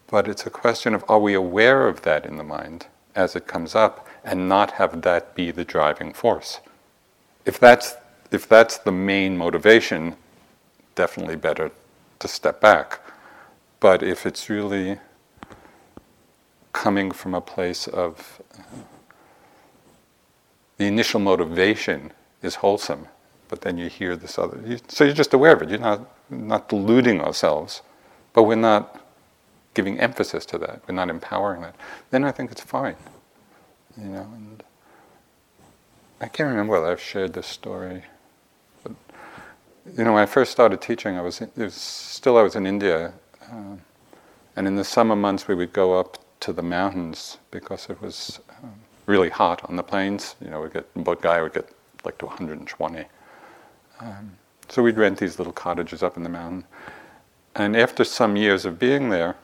But 0.08 0.28
it's 0.28 0.46
a 0.46 0.50
question 0.50 0.94
of 0.94 1.04
are 1.10 1.20
we 1.20 1.34
aware 1.34 1.88
of 1.88 2.02
that 2.04 2.26
in 2.26 2.38
the 2.38 2.44
mind 2.44 2.88
as 3.16 3.36
it 3.36 3.48
comes 3.48 3.76
up 3.76 4.08
and 4.24 4.48
not 4.48 4.72
have 4.72 5.02
that 5.02 5.36
be 5.36 5.52
the 5.52 5.66
driving 5.66 6.14
force? 6.14 6.60
If 7.46 7.60
that's, 7.60 7.96
if 8.32 8.48
that's 8.48 8.78
the 8.78 8.92
main 8.92 9.38
motivation, 9.38 10.16
definitely 10.96 11.36
better 11.36 11.72
to 12.20 12.28
step 12.28 12.62
back. 12.62 13.00
But 13.80 14.02
if 14.02 14.26
it's 14.26 14.50
really 14.50 15.00
coming 16.74 17.12
from 17.12 17.34
a 17.34 17.42
place 17.42 17.88
of 17.88 18.42
uh, 18.58 18.62
the 20.78 20.86
initial 20.86 21.20
motivation 21.20 22.12
is 22.42 22.56
wholesome, 22.56 23.08
but 23.50 23.62
then 23.62 23.78
you 23.78 23.90
hear 23.90 24.16
this 24.16 24.38
other. 24.38 24.62
You, 24.66 24.80
so 24.88 25.04
you're 25.04 25.14
just 25.14 25.34
aware 25.34 25.54
of 25.54 25.62
it. 25.64 25.70
You're 25.70 25.80
not 25.80 26.08
not 26.30 26.70
deluding 26.70 27.22
ourselves, 27.22 27.82
but 28.34 28.44
we're 28.44 28.56
not 28.56 28.97
giving 29.78 30.00
emphasis 30.00 30.44
to 30.44 30.58
that. 30.58 30.82
We're 30.88 30.96
not 30.96 31.08
empowering 31.08 31.62
that. 31.62 31.76
Then 32.10 32.24
I 32.24 32.32
think 32.32 32.52
it's 32.52 32.62
fine. 32.62 32.96
You 33.96 34.06
know, 34.06 34.28
and 34.34 34.64
I 36.20 36.28
can't 36.28 36.50
remember 36.50 36.74
whether 36.74 36.92
I've 36.92 37.00
shared 37.00 37.34
this 37.34 37.46
story. 37.46 38.04
But, 38.84 38.94
you 39.96 40.04
know, 40.04 40.14
when 40.14 40.24
I 40.24 40.26
first 40.26 40.52
started 40.52 40.82
teaching, 40.82 41.16
I 41.16 41.22
was, 41.22 41.44
was 41.56 41.76
still 41.76 42.40
I 42.40 42.42
was 42.42 42.56
in 42.56 42.66
India, 42.66 43.14
uh, 43.52 43.76
and 44.56 44.66
in 44.66 44.76
the 44.76 44.84
summer 44.84 45.16
months 45.16 45.48
we 45.48 45.54
would 45.54 45.74
go 45.74 46.00
up 46.00 46.18
to 46.40 46.52
the 46.52 46.64
mountains 46.64 47.38
because 47.52 47.88
it 47.88 48.02
was 48.02 48.40
um, 48.64 48.74
really 49.06 49.30
hot 49.30 49.64
on 49.70 49.76
the 49.76 49.84
plains. 49.84 50.36
You 50.42 50.50
know, 50.50 50.62
we 50.62 50.70
get 50.70 50.88
guy 51.22 51.40
would 51.40 51.54
get 51.54 51.70
like 52.04 52.18
to 52.18 52.26
120. 52.26 53.06
Um, 54.00 54.38
so 54.70 54.82
we'd 54.82 54.98
rent 54.98 55.20
these 55.20 55.38
little 55.38 55.54
cottages 55.54 56.02
up 56.02 56.18
in 56.18 56.24
the 56.24 56.30
mountain. 56.30 56.64
And 57.56 57.78
after 57.78 58.04
some 58.04 58.36
years 58.36 58.66
of 58.66 58.80
being 58.80 59.10
there, 59.10 59.36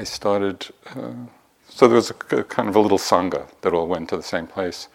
I 0.00 0.04
started. 0.04 0.66
Uh, 0.96 1.12
so 1.68 1.86
there 1.86 1.96
was 1.96 2.10
a, 2.10 2.36
a, 2.36 2.44
kind 2.44 2.70
of 2.70 2.76
a 2.76 2.80
little 2.80 2.96
sangha 2.96 3.46
that 3.60 3.74
all 3.74 3.86
went 3.86 4.08
to 4.08 4.16
the 4.16 4.22
same 4.22 4.46
place, 4.46 4.88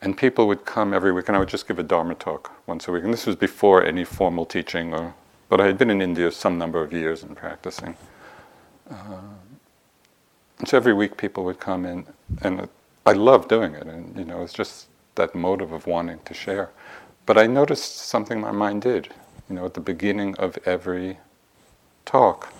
and 0.00 0.16
people 0.16 0.46
would 0.46 0.64
come 0.64 0.94
every 0.94 1.12
week, 1.12 1.28
and 1.28 1.36
I 1.36 1.40
would 1.40 1.50
just 1.50 1.68
give 1.68 1.78
a 1.78 1.82
dharma 1.82 2.14
talk 2.14 2.52
once 2.66 2.88
a 2.88 2.92
week. 2.92 3.04
And 3.04 3.12
this 3.12 3.26
was 3.26 3.36
before 3.36 3.84
any 3.84 4.02
formal 4.02 4.46
teaching, 4.46 4.94
or 4.94 5.14
but 5.50 5.60
I 5.60 5.66
had 5.66 5.76
been 5.76 5.90
in 5.90 6.00
India 6.00 6.32
some 6.32 6.56
number 6.56 6.82
of 6.82 6.90
years 6.90 7.22
and 7.22 7.36
practicing. 7.36 7.98
Uh, 8.90 9.20
so 10.64 10.78
every 10.78 10.94
week 10.94 11.18
people 11.18 11.44
would 11.44 11.60
come 11.60 11.84
in, 11.84 12.06
and 12.40 12.66
I 13.04 13.12
loved 13.12 13.50
doing 13.50 13.74
it, 13.74 13.86
and 13.86 14.16
you 14.16 14.24
know, 14.24 14.42
it's 14.42 14.54
just 14.54 14.86
that 15.16 15.34
motive 15.34 15.72
of 15.72 15.86
wanting 15.86 16.20
to 16.24 16.32
share. 16.32 16.70
But 17.26 17.36
I 17.36 17.46
noticed 17.46 17.98
something 17.98 18.40
my 18.40 18.52
mind 18.52 18.80
did. 18.80 19.12
You 19.50 19.56
know, 19.56 19.66
at 19.66 19.74
the 19.74 19.80
beginning 19.80 20.34
of 20.36 20.56
every 20.64 21.18
talk, 22.06 22.54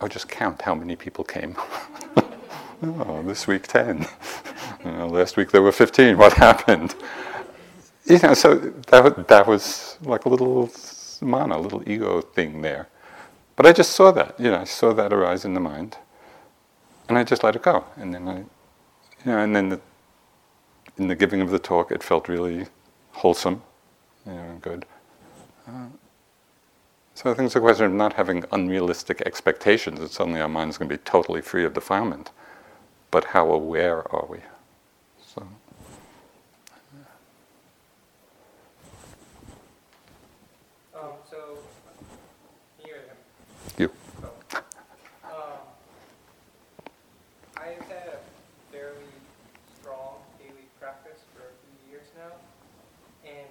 I 0.00 0.04
would 0.04 0.12
just 0.12 0.28
count 0.28 0.62
how 0.62 0.74
many 0.74 0.96
people 0.96 1.24
came. 1.24 1.56
oh, 2.82 3.22
this 3.24 3.46
week 3.46 3.66
ten. 3.68 4.06
you 4.84 4.92
know, 4.92 5.08
last 5.08 5.36
week 5.36 5.52
there 5.52 5.62
were 5.62 5.72
fifteen. 5.72 6.18
What 6.18 6.34
happened? 6.34 6.94
You 8.06 8.18
know, 8.20 8.34
so 8.34 8.54
that 8.56 9.28
that 9.28 9.46
was 9.46 9.98
like 10.02 10.24
a 10.26 10.28
little 10.30 10.70
mana, 11.20 11.58
a 11.58 11.60
little 11.60 11.88
ego 11.88 12.20
thing 12.22 12.62
there. 12.62 12.88
But 13.56 13.66
I 13.66 13.72
just 13.72 13.92
saw 13.92 14.12
that. 14.12 14.40
You 14.40 14.50
know, 14.52 14.58
I 14.60 14.64
saw 14.64 14.92
that 14.94 15.12
arise 15.12 15.44
in 15.44 15.54
the 15.54 15.60
mind 15.60 15.98
and 17.08 17.18
I 17.18 17.24
just 17.24 17.44
let 17.44 17.56
it 17.56 17.62
go. 17.62 17.84
And 17.96 18.14
then 18.14 18.28
I, 18.28 18.38
you 18.38 18.46
know, 19.26 19.38
and 19.38 19.54
then 19.54 19.70
the, 19.70 19.80
in 20.98 21.08
the 21.08 21.16
giving 21.16 21.40
of 21.40 21.50
the 21.50 21.58
talk, 21.58 21.92
it 21.92 22.02
felt 22.02 22.28
really 22.28 22.66
wholesome, 23.12 23.62
you 24.26 24.32
know, 24.32 24.58
good. 24.62 24.86
Uh, 25.68 25.86
so 27.20 27.30
I 27.30 27.34
think 27.34 27.48
it's 27.48 27.56
a 27.56 27.60
question 27.60 27.84
of 27.84 27.92
not 27.92 28.14
having 28.14 28.46
unrealistic 28.50 29.20
expectations 29.26 30.00
that 30.00 30.10
suddenly 30.10 30.40
our 30.40 30.48
mind 30.48 30.70
is 30.70 30.78
going 30.78 30.88
to 30.88 30.96
be 30.96 31.02
totally 31.04 31.42
free 31.42 31.66
of 31.66 31.74
defilement, 31.74 32.30
but 33.10 33.24
how 33.24 33.52
aware 33.52 34.10
are 34.10 34.24
we? 34.26 34.38
So. 35.22 35.46
Um, 40.94 41.10
so, 41.30 41.58
here 42.78 42.96
I 42.96 43.10
am. 43.10 43.16
You. 43.76 43.90
Um, 45.24 45.60
I've 47.58 47.82
had 47.82 48.14
a 48.14 48.72
fairly 48.72 48.96
strong 49.78 50.14
daily 50.38 50.64
practice 50.80 51.20
for 51.34 51.42
a 51.42 51.52
few 51.60 51.92
years 51.92 52.06
now, 52.16 52.32
and 53.28 53.46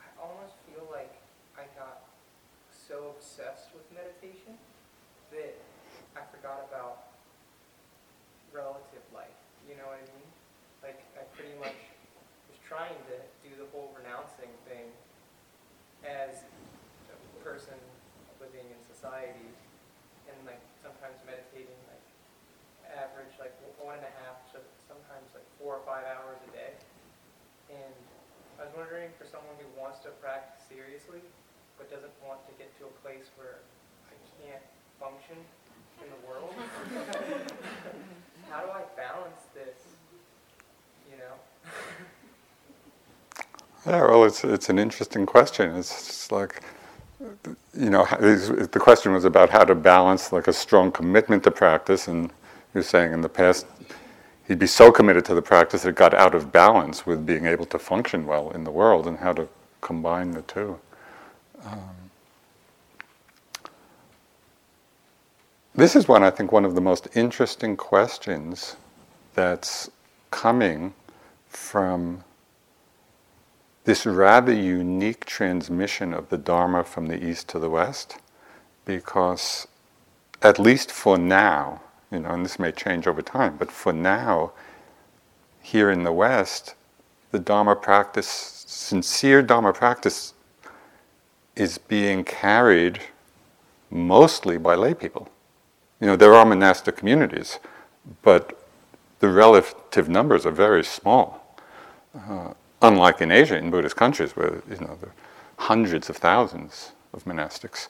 I 0.00 0.22
almost 0.22 0.54
feel 0.66 0.88
like 0.90 1.12
I 1.58 1.64
got 1.78 2.00
so 2.86 3.10
obsessed 3.18 3.74
with 3.74 3.82
meditation 3.90 4.54
that 5.34 5.58
I 6.14 6.22
forgot 6.30 6.70
about 6.70 7.10
relative 8.54 9.02
life. 9.10 9.34
You 9.66 9.74
know 9.74 9.90
what 9.90 9.98
I 9.98 10.06
mean? 10.06 10.30
Like, 10.86 11.02
I 11.18 11.26
pretty 11.34 11.58
much 11.58 11.74
was 12.46 12.58
trying 12.62 12.94
to 13.10 13.16
do 13.42 13.58
the 13.58 13.66
whole 13.74 13.90
renouncing 13.98 14.54
thing 14.70 14.86
as 16.06 16.46
a 17.10 17.18
person 17.42 17.74
living 18.38 18.70
in 18.70 18.78
society 18.86 19.50
and 20.30 20.38
like 20.46 20.62
sometimes 20.78 21.18
meditating 21.26 21.74
like 21.90 22.06
average 22.94 23.34
like 23.42 23.50
one 23.82 23.98
and 23.98 24.06
a 24.06 24.14
half 24.22 24.46
to 24.54 24.62
sometimes 24.86 25.26
like 25.34 25.46
four 25.58 25.82
or 25.82 25.82
five 25.82 26.06
hours 26.06 26.38
a 26.46 26.50
day. 26.54 26.72
And 27.74 27.94
I 28.62 28.65
was 28.65 28.65
wondering 28.76 29.08
for 29.18 29.24
someone 29.24 29.56
who 29.58 29.80
wants 29.80 30.00
to 30.00 30.10
practice 30.20 30.60
seriously 30.68 31.20
but 31.78 31.90
doesn't 31.90 32.12
want 32.26 32.38
to 32.46 32.52
get 32.58 32.68
to 32.78 32.84
a 32.84 32.94
place 33.00 33.24
where 33.36 33.64
I 34.08 34.14
can't 34.36 34.62
function 35.00 35.36
in 36.02 36.08
the 36.12 36.20
world, 36.28 36.52
how 38.50 38.60
do 38.60 38.70
I 38.70 38.82
balance 38.96 39.40
this? 39.54 39.96
You 41.10 41.18
know? 41.18 41.34
Yeah, 43.86 44.02
well, 44.02 44.24
it's 44.24 44.44
it's 44.44 44.68
an 44.68 44.78
interesting 44.78 45.26
question. 45.26 45.74
It's 45.76 46.30
like, 46.30 46.60
you 47.74 47.90
know, 47.90 48.04
the 48.04 48.80
question 48.80 49.12
was 49.12 49.24
about 49.24 49.48
how 49.50 49.64
to 49.64 49.74
balance 49.74 50.32
like 50.32 50.48
a 50.48 50.52
strong 50.52 50.92
commitment 50.92 51.44
to 51.44 51.50
practice, 51.50 52.08
and 52.08 52.30
you're 52.74 52.82
saying 52.82 53.12
in 53.12 53.20
the 53.22 53.28
past 53.28 53.66
he'd 54.48 54.58
be 54.58 54.66
so 54.66 54.92
committed 54.92 55.24
to 55.26 55.34
the 55.34 55.42
practice 55.42 55.82
that 55.82 55.90
it 55.90 55.94
got 55.94 56.14
out 56.14 56.34
of 56.34 56.52
balance 56.52 57.06
with 57.06 57.26
being 57.26 57.46
able 57.46 57.66
to 57.66 57.78
function 57.78 58.26
well 58.26 58.50
in 58.50 58.64
the 58.64 58.70
world, 58.70 59.06
and 59.06 59.18
how 59.18 59.32
to 59.32 59.48
combine 59.80 60.32
the 60.32 60.42
two. 60.42 60.78
Um, 61.64 62.10
this 65.74 65.96
is 65.96 66.08
one 66.08 66.22
I 66.22 66.30
think 66.30 66.52
one 66.52 66.64
of 66.64 66.74
the 66.74 66.80
most 66.80 67.08
interesting 67.14 67.76
questions 67.76 68.76
that's 69.34 69.90
coming 70.30 70.94
from 71.48 72.24
this 73.84 74.04
rather 74.04 74.52
unique 74.52 75.24
transmission 75.24 76.12
of 76.12 76.28
the 76.28 76.38
Dharma 76.38 76.82
from 76.82 77.06
the 77.06 77.24
East 77.24 77.48
to 77.48 77.58
the 77.58 77.70
West, 77.70 78.18
because 78.84 79.68
at 80.42 80.58
least 80.58 80.90
for 80.90 81.16
now, 81.16 81.80
you 82.16 82.22
know, 82.22 82.30
and 82.30 82.44
this 82.44 82.58
may 82.58 82.72
change 82.72 83.06
over 83.06 83.20
time, 83.20 83.56
but 83.58 83.70
for 83.70 83.92
now, 83.92 84.52
here 85.60 85.90
in 85.90 86.02
the 86.02 86.12
West, 86.12 86.74
the 87.30 87.38
Dharma 87.38 87.76
practice, 87.76 88.64
sincere 88.66 89.42
Dharma 89.42 89.74
practice, 89.74 90.32
is 91.54 91.76
being 91.76 92.24
carried 92.24 93.00
mostly 93.90 94.56
by 94.56 94.74
lay 94.74 94.94
people. 94.94 95.28
You 96.00 96.06
know, 96.06 96.16
there 96.16 96.34
are 96.34 96.46
monastic 96.46 96.96
communities, 96.96 97.58
but 98.22 98.58
the 99.18 99.28
relative 99.28 100.08
numbers 100.08 100.46
are 100.46 100.52
very 100.52 100.84
small. 100.84 101.56
Uh, 102.14 102.54
Unlike 102.82 103.22
in 103.22 103.32
Asia, 103.32 103.56
in 103.56 103.70
Buddhist 103.70 103.96
countries, 103.96 104.36
where 104.36 104.62
you 104.68 104.76
know 104.76 104.96
there 105.00 105.10
are 105.10 105.14
hundreds 105.56 106.10
of 106.10 106.18
thousands 106.18 106.92
of 107.14 107.24
monastics. 107.24 107.88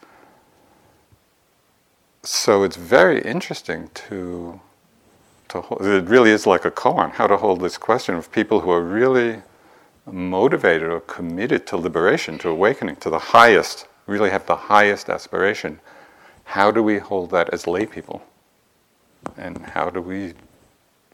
So 2.27 2.64
it's 2.64 2.74
very 2.74 3.22
interesting 3.22 3.89
to 4.09 4.61
to 5.49 5.61
hold, 5.61 5.83
it 5.83 6.09
really 6.09 6.33
is 6.33 6.45
like 6.45 6.64
a 6.64 6.72
koan, 6.72 7.12
how 7.12 7.29
to 7.29 7.37
hold 7.37 7.61
this 7.61 7.79
question 7.79 8.16
of 8.16 8.33
people 8.33 8.59
who 8.62 8.70
are 8.72 8.83
really 8.83 9.43
motivated 10.11 10.91
or 10.91 10.99
committed 11.03 11.68
to 11.68 11.77
liberation, 11.77 12.37
to 12.39 12.49
awakening, 12.49 12.97
to 12.97 13.11
the 13.11 13.20
highest, 13.20 13.87
really 14.07 14.31
have 14.31 14.45
the 14.47 14.57
highest 14.57 15.09
aspiration. 15.09 15.79
How 16.43 16.72
do 16.72 16.83
we 16.83 16.99
hold 16.99 17.31
that 17.31 17.49
as 17.51 17.68
lay 17.68 17.87
people? 17.87 18.24
And 19.37 19.59
how 19.59 19.89
do 19.89 20.01
we 20.01 20.35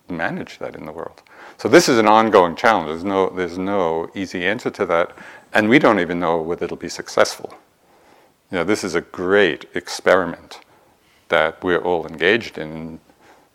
manage 0.08 0.60
that 0.60 0.74
in 0.74 0.86
the 0.86 0.92
world? 0.92 1.20
So 1.58 1.68
this 1.68 1.90
is 1.90 1.98
an 1.98 2.06
ongoing 2.06 2.56
challenge. 2.56 2.88
There's 2.88 3.04
no, 3.04 3.28
there's 3.28 3.58
no 3.58 4.10
easy 4.14 4.46
answer 4.46 4.70
to 4.70 4.86
that, 4.86 5.14
and 5.52 5.68
we 5.68 5.78
don't 5.78 6.00
even 6.00 6.18
know 6.18 6.40
whether 6.40 6.64
it'll 6.64 6.78
be 6.78 6.88
successful. 6.88 7.52
You 8.50 8.56
know, 8.56 8.64
this 8.64 8.82
is 8.82 8.94
a 8.94 9.02
great 9.02 9.66
experiment 9.74 10.60
that 11.32 11.64
we're 11.64 11.84
all 11.88 12.06
engaged 12.06 12.58
in. 12.58 13.00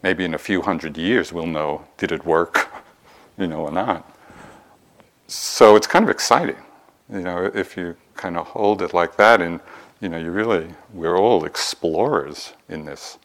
Maybe 0.03 0.25
in 0.25 0.33
a 0.33 0.43
few 0.49 0.61
hundred 0.61 0.97
years 0.97 1.31
we'll 1.31 1.53
know 1.59 1.85
did 1.97 2.11
it 2.11 2.25
work, 2.25 2.69
you 3.37 3.47
know, 3.47 3.61
or 3.61 3.71
not. 3.71 4.01
So 5.27 5.75
it's 5.75 5.87
kind 5.87 6.03
of 6.03 6.09
exciting, 6.09 6.61
you 7.11 7.21
know, 7.21 7.51
if 7.53 7.77
you 7.77 7.95
kind 8.15 8.37
of 8.37 8.47
hold 8.47 8.81
it 8.81 8.93
like 8.93 9.17
that, 9.17 9.41
and 9.41 9.59
you 10.01 10.09
know, 10.09 10.17
you 10.17 10.31
really 10.31 10.67
we're 10.93 11.17
all 11.17 11.45
explorers 11.45 12.53
in 12.67 12.85
this. 12.85 13.17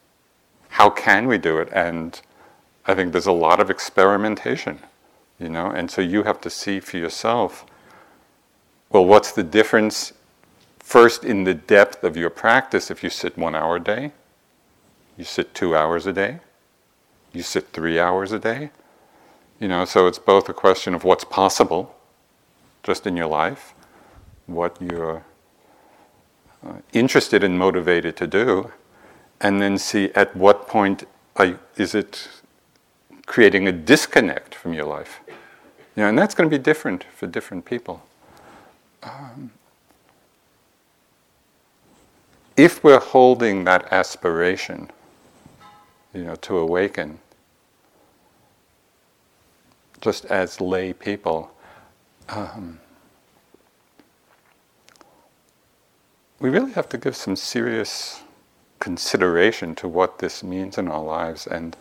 How 0.68 0.88
can 0.90 1.26
we 1.26 1.38
do 1.38 1.59
it? 1.59 1.68
And 1.72 2.20
I 2.86 2.94
think 2.94 3.12
there's 3.12 3.26
a 3.26 3.32
lot 3.46 3.61
of 3.61 3.70
experimentation, 3.70 4.80
you 5.38 5.48
know, 5.48 5.70
and 5.70 5.90
so 5.90 6.00
you 6.03 6.24
have 6.24 6.40
to 6.42 6.50
see 6.50 6.80
for 6.80 6.96
yourself 6.98 7.64
well, 8.92 9.07
what's 9.07 9.32
the 9.32 9.42
difference 9.42 10.12
first 10.78 11.24
in 11.24 11.44
the 11.44 11.55
depth 11.55 12.05
of 12.05 12.14
your 12.14 12.28
practice 12.28 12.90
if 12.90 13.03
you 13.03 13.09
sit 13.09 13.38
one 13.38 13.55
hour 13.55 13.76
a 13.76 13.80
day, 13.80 14.12
you 15.17 15.25
sit 15.25 15.55
two 15.55 15.77
hours 15.77 16.07
a 16.07 16.13
day, 16.13 16.41
you 17.33 17.43
sit 17.43 17.69
three 17.73 17.99
hours 17.99 18.33
a 18.33 18.39
day? 18.39 18.71
You 19.61 19.69
know, 19.69 19.85
so 19.85 20.07
it's 20.07 20.19
both 20.19 20.49
a 20.49 20.55
question 20.55 20.95
of 20.95 21.05
what's 21.05 21.25
possible 21.25 21.95
just 22.83 23.07
in 23.07 23.17
your 23.17 23.29
life, 23.29 23.75
what 24.47 24.77
you're 24.81 25.25
uh, 26.67 26.75
interested 26.93 27.45
and 27.45 27.59
motivated 27.59 28.17
to 28.17 28.27
do, 28.27 28.73
and 29.41 29.61
then 29.61 29.79
see 29.79 30.11
at 30.15 30.35
what 30.37 30.67
point 30.67 31.05
is 31.77 31.95
it 31.95 32.29
creating 33.27 33.69
a 33.69 33.73
disconnect 33.73 34.55
from 34.55 34.75
your 34.75 34.85
life. 34.85 35.21
You 35.97 36.03
know, 36.03 36.09
and 36.09 36.19
that's 36.19 36.35
going 36.35 36.49
to 36.49 36.57
be 36.57 36.63
different 36.63 37.05
for 37.15 37.27
different 37.27 37.65
people. 37.65 38.03
Um, 39.03 39.51
if 42.57 42.85
we're 42.85 43.01
holding 43.01 43.65
that 43.65 43.93
aspiration, 43.93 44.91
you 46.15 46.25
know, 46.25 46.35
to 46.37 46.59
awaken, 46.59 47.19
just 50.01 50.25
as 50.27 50.61
lay 50.61 50.93
people, 50.93 51.51
um, 52.29 52.81
we 56.41 56.51
really 56.51 56.73
have 56.73 56.89
to 56.89 56.99
give 56.99 57.17
some 57.17 57.37
serious 57.37 58.21
consideration 58.81 59.75
to 59.77 59.87
what 59.87 60.19
this 60.19 60.43
means 60.43 60.77
in 60.77 60.89
our 60.89 61.03
lives. 61.03 61.47
And 61.47 61.77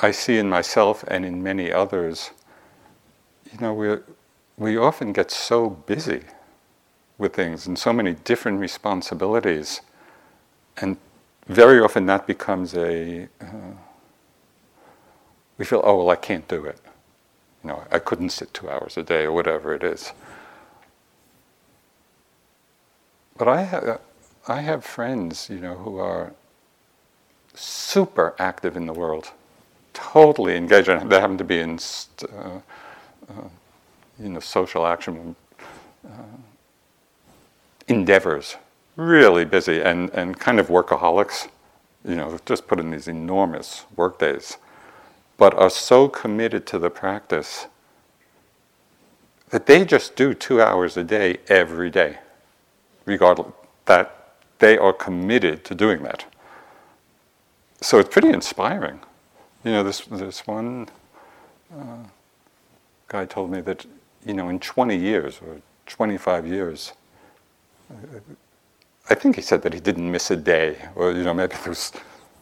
I 0.00 0.12
see 0.12 0.38
in 0.38 0.48
myself 0.48 1.04
and 1.08 1.24
in 1.24 1.42
many 1.42 1.72
others, 1.72 2.30
you 3.52 3.58
know, 3.60 3.74
we 3.74 3.96
we 4.56 4.76
often 4.76 5.12
get 5.12 5.32
so 5.32 5.70
busy 5.70 6.22
with 7.18 7.34
things 7.34 7.66
and 7.66 7.76
so 7.76 7.92
many 7.92 8.12
different 8.12 8.60
responsibilities, 8.60 9.80
and 10.76 10.96
very 11.46 11.80
often 11.80 12.06
that 12.06 12.26
becomes 12.26 12.74
a 12.74 13.28
uh, 13.40 13.72
we 15.58 15.64
feel, 15.64 15.80
oh 15.84 15.98
well, 15.98 16.10
I 16.10 16.16
can't 16.16 16.46
do 16.48 16.64
it. 16.64 16.80
You 17.62 17.70
know, 17.70 17.84
I 17.90 17.98
couldn't 17.98 18.30
sit 18.30 18.52
two 18.52 18.68
hours 18.70 18.96
a 18.96 19.02
day 19.02 19.24
or 19.24 19.32
whatever 19.32 19.74
it 19.74 19.84
is. 19.84 20.12
But 23.36 23.48
I 23.48 23.62
have, 23.62 24.00
I 24.48 24.60
have 24.60 24.84
friends, 24.84 25.48
you 25.50 25.60
know, 25.60 25.74
who 25.76 25.98
are 25.98 26.32
super 27.54 28.34
active 28.38 28.76
in 28.76 28.86
the 28.86 28.92
world 28.92 29.30
totally 29.92 30.56
engaged. 30.56 30.88
and 30.88 31.10
They 31.10 31.20
happen 31.20 31.38
to 31.38 31.44
be 31.44 31.60
in, 31.60 31.78
uh, 32.32 32.60
uh, 33.28 33.48
you 34.18 34.30
know, 34.30 34.40
social 34.40 34.86
action 34.86 35.36
uh, 36.06 36.10
endeavors, 37.88 38.56
really 38.96 39.44
busy 39.44 39.80
and, 39.82 40.10
and 40.10 40.38
kind 40.40 40.60
of 40.60 40.68
workaholics. 40.68 41.48
You 42.04 42.16
know, 42.16 42.38
just 42.46 42.68
put 42.68 42.80
in 42.80 42.90
these 42.90 43.08
enormous 43.08 43.84
work 43.96 44.18
days. 44.18 44.58
but 45.38 45.54
are 45.54 45.70
so 45.70 46.08
committed 46.08 46.66
to 46.68 46.78
the 46.78 46.90
practice 46.90 47.66
that 49.50 49.66
they 49.66 49.84
just 49.84 50.16
do 50.16 50.34
two 50.34 50.62
hours 50.62 50.96
a 50.96 51.04
day 51.04 51.38
every 51.48 51.90
day, 51.90 52.18
regardless 53.06 53.52
that 53.86 54.34
they 54.58 54.78
are 54.78 54.92
committed 54.92 55.64
to 55.64 55.74
doing 55.74 56.02
that. 56.04 56.26
So 57.80 57.98
it's 57.98 58.10
pretty 58.10 58.30
inspiring. 58.30 59.00
You 59.64 59.72
know, 59.72 59.84
this 59.84 60.02
this 60.06 60.46
one 60.46 60.88
uh, 61.74 62.04
guy 63.08 63.26
told 63.26 63.50
me 63.50 63.60
that 63.62 63.86
you 64.26 64.34
know 64.34 64.48
in 64.50 64.60
20 64.60 64.96
years 64.96 65.40
or 65.46 65.62
25 65.86 66.46
years, 66.46 66.92
uh, 67.90 67.96
I 69.10 69.14
think 69.14 69.36
he 69.36 69.42
said 69.42 69.62
that 69.62 69.74
he 69.74 69.80
didn't 69.80 70.10
miss 70.10 70.30
a 70.30 70.36
day, 70.36 70.78
or 70.94 71.12
you 71.12 71.22
know 71.22 71.34
maybe 71.34 71.54
there 71.62 71.68
was 71.68 71.92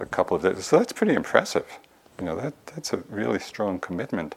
a 0.01 0.07
couple 0.07 0.37
of 0.37 0.43
days. 0.43 0.67
So 0.67 0.79
that's 0.79 0.93
pretty 0.93 1.15
impressive. 1.15 1.67
You 2.19 2.27
know 2.27 2.37
that 2.37 2.55
that's 2.67 2.93
a 2.93 2.99
really 3.09 3.39
strong 3.39 3.79
commitment. 3.79 4.35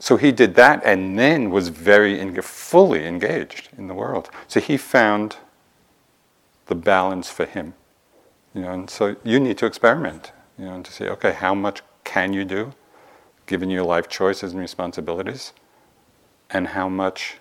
So 0.00 0.16
he 0.16 0.30
did 0.30 0.54
that 0.54 0.82
and 0.84 1.18
then 1.18 1.50
was 1.50 1.68
very 1.68 2.40
fully 2.40 3.04
engaged 3.04 3.70
in 3.76 3.88
the 3.88 3.94
world. 3.94 4.30
So 4.46 4.60
he 4.60 4.76
found 4.76 5.36
the 6.66 6.76
balance 6.76 7.28
for 7.28 7.46
him. 7.46 7.74
You 8.54 8.62
know, 8.62 8.72
and 8.72 8.90
so 8.90 9.16
you 9.24 9.40
need 9.40 9.58
to 9.58 9.66
experiment, 9.66 10.32
you 10.56 10.66
know, 10.66 10.74
and 10.74 10.84
to 10.84 10.92
say, 10.92 11.08
okay, 11.08 11.32
how 11.32 11.54
much 11.54 11.82
can 12.04 12.32
you 12.32 12.44
do, 12.44 12.72
given 13.46 13.70
your 13.70 13.84
life 13.84 14.08
choices 14.08 14.52
and 14.52 14.60
responsibilities, 14.60 15.52
and 16.50 16.68
how 16.68 16.88
much 16.88 17.38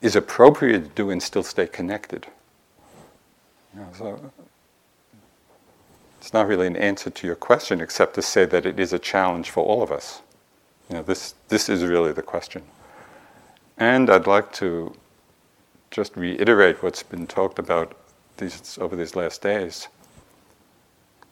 is 0.00 0.16
appropriate 0.16 0.80
to 0.80 0.88
do 0.90 1.10
and 1.10 1.22
still 1.22 1.42
stay 1.42 1.66
connected. 1.66 2.26
You 3.74 3.80
know, 3.80 3.88
so 3.92 4.32
it's 6.20 6.32
not 6.32 6.48
really 6.48 6.66
an 6.66 6.76
answer 6.76 7.10
to 7.10 7.26
your 7.26 7.36
question, 7.36 7.80
except 7.80 8.14
to 8.14 8.22
say 8.22 8.44
that 8.46 8.66
it 8.66 8.80
is 8.80 8.92
a 8.92 8.98
challenge 8.98 9.50
for 9.50 9.64
all 9.64 9.82
of 9.82 9.92
us. 9.92 10.22
You 10.88 10.96
know, 10.96 11.02
this, 11.02 11.34
this 11.48 11.68
is 11.68 11.84
really 11.84 12.12
the 12.12 12.22
question. 12.22 12.62
And 13.78 14.08
I'd 14.08 14.26
like 14.26 14.52
to 14.54 14.94
just 15.90 16.16
reiterate 16.16 16.82
what's 16.82 17.02
been 17.02 17.26
talked 17.26 17.58
about 17.58 17.96
these, 18.38 18.78
over 18.80 18.96
these 18.96 19.14
last 19.16 19.42
days. 19.42 19.88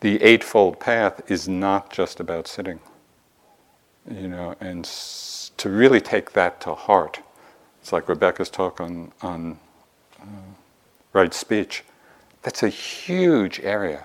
The 0.00 0.22
Eightfold 0.22 0.78
Path 0.80 1.30
is 1.30 1.48
not 1.48 1.90
just 1.90 2.20
about 2.20 2.46
sitting. 2.46 2.80
You 4.10 4.28
know, 4.28 4.54
and 4.60 4.84
to 5.56 5.70
really 5.70 6.00
take 6.00 6.32
that 6.32 6.60
to 6.62 6.74
heart, 6.74 7.20
it's 7.85 7.93
like 7.93 8.09
Rebecca's 8.09 8.49
talk 8.49 8.80
on, 8.80 9.12
on 9.20 9.59
uh, 10.20 10.24
right 11.12 11.35
speech. 11.35 11.85
That's 12.43 12.62
a 12.62 12.68
huge 12.68 13.61
area 13.61 14.05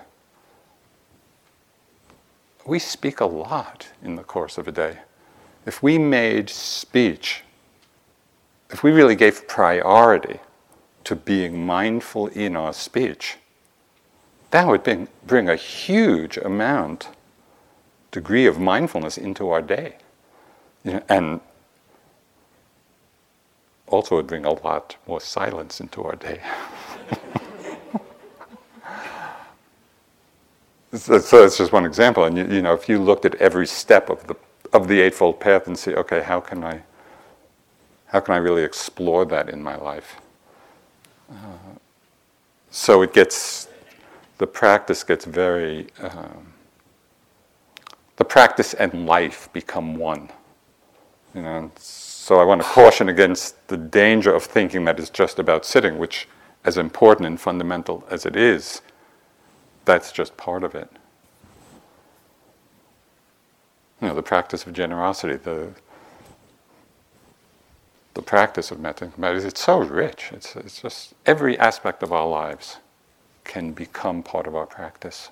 we 2.70 2.78
speak 2.78 3.20
a 3.20 3.26
lot 3.26 3.88
in 4.02 4.16
the 4.16 4.22
course 4.22 4.58
of 4.58 4.68
a 4.68 4.72
day. 4.72 4.98
If 5.66 5.82
we 5.82 5.98
made 5.98 6.48
speech, 6.48 7.42
if 8.70 8.82
we 8.82 8.92
really 8.92 9.16
gave 9.16 9.48
priority 9.48 10.38
to 11.04 11.16
being 11.16 11.66
mindful 11.66 12.28
in 12.28 12.56
our 12.56 12.72
speech, 12.72 13.38
that 14.50 14.66
would 14.66 14.84
bring, 14.84 15.08
bring 15.26 15.48
a 15.48 15.56
huge 15.56 16.36
amount, 16.36 17.08
degree 18.10 18.46
of 18.46 18.58
mindfulness 18.58 19.16
into 19.18 19.50
our 19.50 19.62
day. 19.62 19.96
You 20.84 20.92
know, 20.94 21.02
and 21.08 21.40
also 23.90 24.16
would 24.16 24.26
bring 24.26 24.44
a 24.44 24.52
lot 24.52 24.96
more 25.06 25.20
silence 25.20 25.80
into 25.80 26.02
our 26.02 26.16
day. 26.16 26.40
So, 30.92 31.18
that's 31.20 31.56
just 31.56 31.70
one 31.70 31.84
example. 31.84 32.24
And 32.24 32.36
you, 32.36 32.44
you, 32.46 32.62
know, 32.62 32.74
if 32.74 32.88
you 32.88 32.98
looked 32.98 33.24
at 33.24 33.36
every 33.36 33.66
step 33.66 34.10
of 34.10 34.26
the 34.26 34.36
of 34.72 34.88
the 34.88 35.00
eightfold 35.00 35.38
path 35.38 35.66
and 35.68 35.78
see, 35.78 35.94
okay, 35.94 36.20
how 36.20 36.40
can 36.40 36.64
I 36.64 36.82
how 38.06 38.18
can 38.18 38.34
I 38.34 38.38
really 38.38 38.64
explore 38.64 39.24
that 39.26 39.48
in 39.48 39.62
my 39.62 39.76
life? 39.76 40.16
Uh, 41.30 41.34
so 42.70 43.02
it 43.02 43.12
gets 43.12 43.68
the 44.38 44.46
practice 44.46 45.04
gets 45.04 45.24
very 45.24 45.86
um, 46.00 46.52
the 48.16 48.24
practice 48.24 48.74
and 48.74 49.06
life 49.06 49.48
become 49.52 49.94
one. 49.94 50.28
You 51.34 51.42
know, 51.42 51.70
so 52.30 52.38
I 52.38 52.44
want 52.44 52.62
to 52.62 52.68
caution 52.68 53.08
against 53.08 53.66
the 53.66 53.76
danger 53.76 54.32
of 54.32 54.44
thinking 54.44 54.84
that 54.84 55.00
it's 55.00 55.10
just 55.10 55.40
about 55.40 55.64
sitting, 55.64 55.98
which, 55.98 56.28
as 56.64 56.78
important 56.78 57.26
and 57.26 57.40
fundamental 57.40 58.06
as 58.08 58.24
it 58.24 58.36
is, 58.36 58.82
that's 59.84 60.12
just 60.12 60.36
part 60.36 60.62
of 60.62 60.76
it. 60.76 60.88
You 64.00 64.06
know, 64.06 64.14
the 64.14 64.22
practice 64.22 64.64
of 64.64 64.74
generosity, 64.74 65.34
the 65.38 65.72
the 68.14 68.22
practice 68.22 68.70
of 68.70 68.78
metta 68.78 69.10
it's 69.20 69.64
so 69.64 69.78
rich. 69.80 70.30
It's, 70.32 70.54
it's 70.54 70.80
just 70.82 71.14
every 71.26 71.58
aspect 71.58 72.00
of 72.04 72.12
our 72.12 72.28
lives 72.28 72.76
can 73.42 73.72
become 73.72 74.22
part 74.22 74.46
of 74.46 74.54
our 74.54 74.66
practice. 74.66 75.30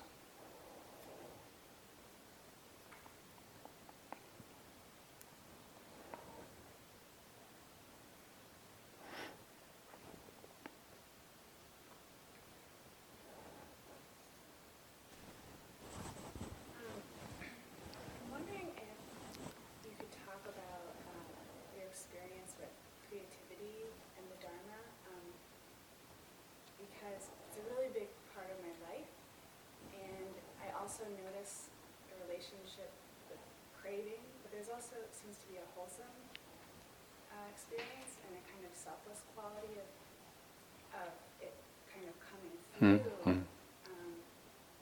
Mm-hmm. 42.97 43.30
Um, 43.30 43.45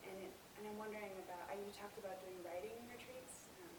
and, 0.05 0.17
it, 0.23 0.33
and 0.59 0.69
I'm 0.69 0.79
wondering 0.79 1.11
about, 1.25 1.51
you 1.57 1.73
talked 1.79 1.99
about 1.99 2.23
doing 2.23 2.39
writing 2.45 2.77
retreats. 2.89 3.51
Um, 3.59 3.71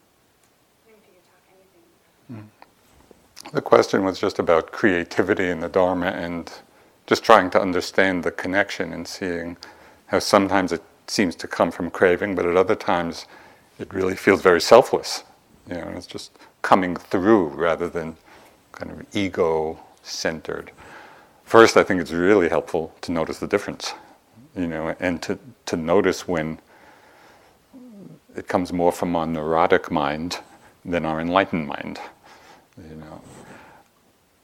if 0.88 1.00
you 1.08 1.14
could 1.16 1.26
talk 1.26 1.44
anything. 1.48 1.88
Mm. 2.32 3.54
The 3.54 3.62
question 3.62 4.04
was 4.04 4.20
just 4.20 4.40
about 4.40 4.72
creativity 4.72 5.50
in 5.50 5.62
the 5.62 5.70
Dharma 5.70 6.08
and 6.08 6.52
just 7.06 7.24
trying 7.24 7.50
to 7.52 7.62
understand 7.62 8.24
the 8.24 8.32
connection 8.32 8.92
and 8.92 9.08
seeing 9.08 9.56
how 10.08 10.20
sometimes 10.20 10.74
it 10.74 10.84
seems 11.08 11.36
to 11.38 11.48
come 11.48 11.72
from 11.72 11.90
craving, 11.90 12.36
but 12.36 12.46
at 12.46 12.58
other 12.58 12.76
times 12.76 13.26
it 13.80 13.94
really 13.94 14.16
feels 14.16 14.42
very 14.42 14.60
selfless. 14.60 15.24
You 15.70 15.76
know, 15.76 15.94
it's 15.96 16.08
just 16.08 16.32
coming 16.62 16.98
through 16.98 17.48
rather 17.50 17.88
than 17.88 18.18
kind 18.74 18.92
of 18.92 19.06
ego 19.16 19.80
centered. 20.04 20.72
First, 21.46 21.78
I 21.78 21.84
think 21.84 22.02
it's 22.02 22.12
really 22.12 22.50
helpful 22.50 22.94
to 23.02 23.12
notice 23.14 23.40
the 23.40 23.48
difference 23.48 23.94
you 24.58 24.68
know, 24.68 24.96
and 25.00 25.22
to, 25.22 25.38
to 25.68 25.78
notice 25.78 26.28
when 26.28 26.60
it 28.36 28.48
comes 28.48 28.74
more 28.74 28.92
from 28.92 29.16
our 29.16 29.28
neurotic 29.28 29.92
mind 29.92 30.40
than 30.84 31.06
our 31.06 31.22
enlightened 31.22 31.68
mind. 31.68 32.00
You 32.78 32.96
know, 32.96 33.22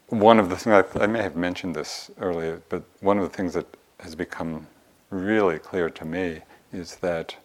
one 0.10 0.40
of 0.40 0.50
the 0.50 0.56
things 0.56 0.86
I, 0.96 1.04
I 1.04 1.08
may 1.08 1.22
have 1.22 1.36
mentioned 1.36 1.76
this 1.76 2.12
earlier, 2.20 2.62
but 2.70 2.84
one 3.02 3.18
of 3.18 3.24
the 3.24 3.36
things 3.36 3.54
that 3.54 3.66
has 4.00 4.16
become 4.16 4.68
really 5.10 5.60
clear 5.60 5.90
to 5.90 6.06
me 6.06 6.42
is 6.72 6.98
that, 6.98 7.36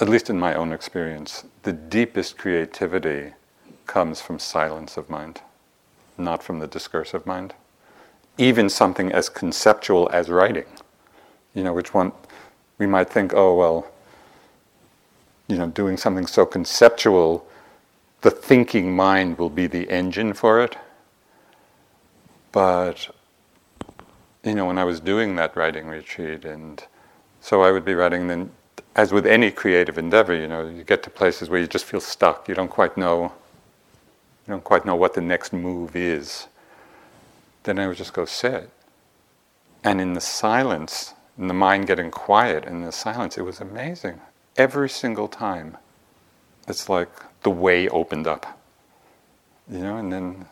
at 0.00 0.08
least 0.08 0.28
in 0.28 0.38
my 0.38 0.54
own 0.54 0.72
experience, 0.72 1.44
the 1.62 1.72
deepest 1.72 2.36
creativity 2.36 3.32
comes 3.86 4.20
from 4.20 4.38
silence 4.38 4.96
of 4.96 5.08
mind, 5.08 5.40
not 6.18 6.42
from 6.42 6.58
the 6.58 6.66
discursive 6.66 7.26
mind 7.26 7.54
even 8.38 8.68
something 8.68 9.12
as 9.12 9.28
conceptual 9.28 10.08
as 10.12 10.28
writing. 10.28 10.66
You 11.54 11.62
know, 11.62 11.72
which 11.72 11.94
one 11.94 12.12
we 12.78 12.86
might 12.86 13.08
think, 13.08 13.32
oh, 13.34 13.54
well, 13.54 13.86
you 15.46 15.56
know, 15.56 15.68
doing 15.68 15.96
something 15.96 16.26
so 16.26 16.44
conceptual, 16.44 17.46
the 18.22 18.30
thinking 18.30 18.96
mind 18.96 19.38
will 19.38 19.50
be 19.50 19.66
the 19.66 19.88
engine 19.90 20.32
for 20.32 20.60
it. 20.60 20.76
But, 22.50 23.14
you 24.42 24.54
know, 24.54 24.66
when 24.66 24.78
I 24.78 24.84
was 24.84 25.00
doing 25.00 25.36
that 25.36 25.56
writing 25.56 25.86
retreat, 25.86 26.44
and 26.44 26.84
so 27.40 27.62
I 27.62 27.70
would 27.70 27.84
be 27.84 27.94
writing, 27.94 28.26
then, 28.26 28.50
as 28.96 29.12
with 29.12 29.26
any 29.26 29.50
creative 29.50 29.98
endeavor, 29.98 30.34
you 30.34 30.48
know, 30.48 30.66
you 30.68 30.82
get 30.84 31.02
to 31.02 31.10
places 31.10 31.50
where 31.50 31.60
you 31.60 31.66
just 31.66 31.84
feel 31.84 32.00
stuck. 32.00 32.48
You 32.48 32.54
don't 32.54 32.70
quite 32.70 32.96
know, 32.96 33.32
you 34.46 34.52
don't 34.52 34.64
quite 34.64 34.84
know 34.84 34.94
what 34.94 35.14
the 35.14 35.20
next 35.20 35.52
move 35.52 35.94
is 35.94 36.46
then 37.64 37.78
I 37.78 37.88
would 37.88 37.96
just 37.96 38.12
go 38.12 38.24
sit. 38.24 38.70
And 39.82 40.00
in 40.00 40.14
the 40.14 40.20
silence, 40.20 41.14
in 41.38 41.48
the 41.48 41.54
mind 41.54 41.86
getting 41.86 42.10
quiet, 42.10 42.64
in 42.64 42.82
the 42.82 42.92
silence, 42.92 43.36
it 43.36 43.42
was 43.42 43.60
amazing. 43.60 44.20
Every 44.56 44.88
single 44.88 45.28
time, 45.28 45.76
it's 46.68 46.88
like 46.88 47.10
the 47.42 47.50
way 47.50 47.88
opened 47.88 48.26
up. 48.26 48.58
You 49.70 49.78
know, 49.80 49.96
and 49.96 50.12
then, 50.12 50.46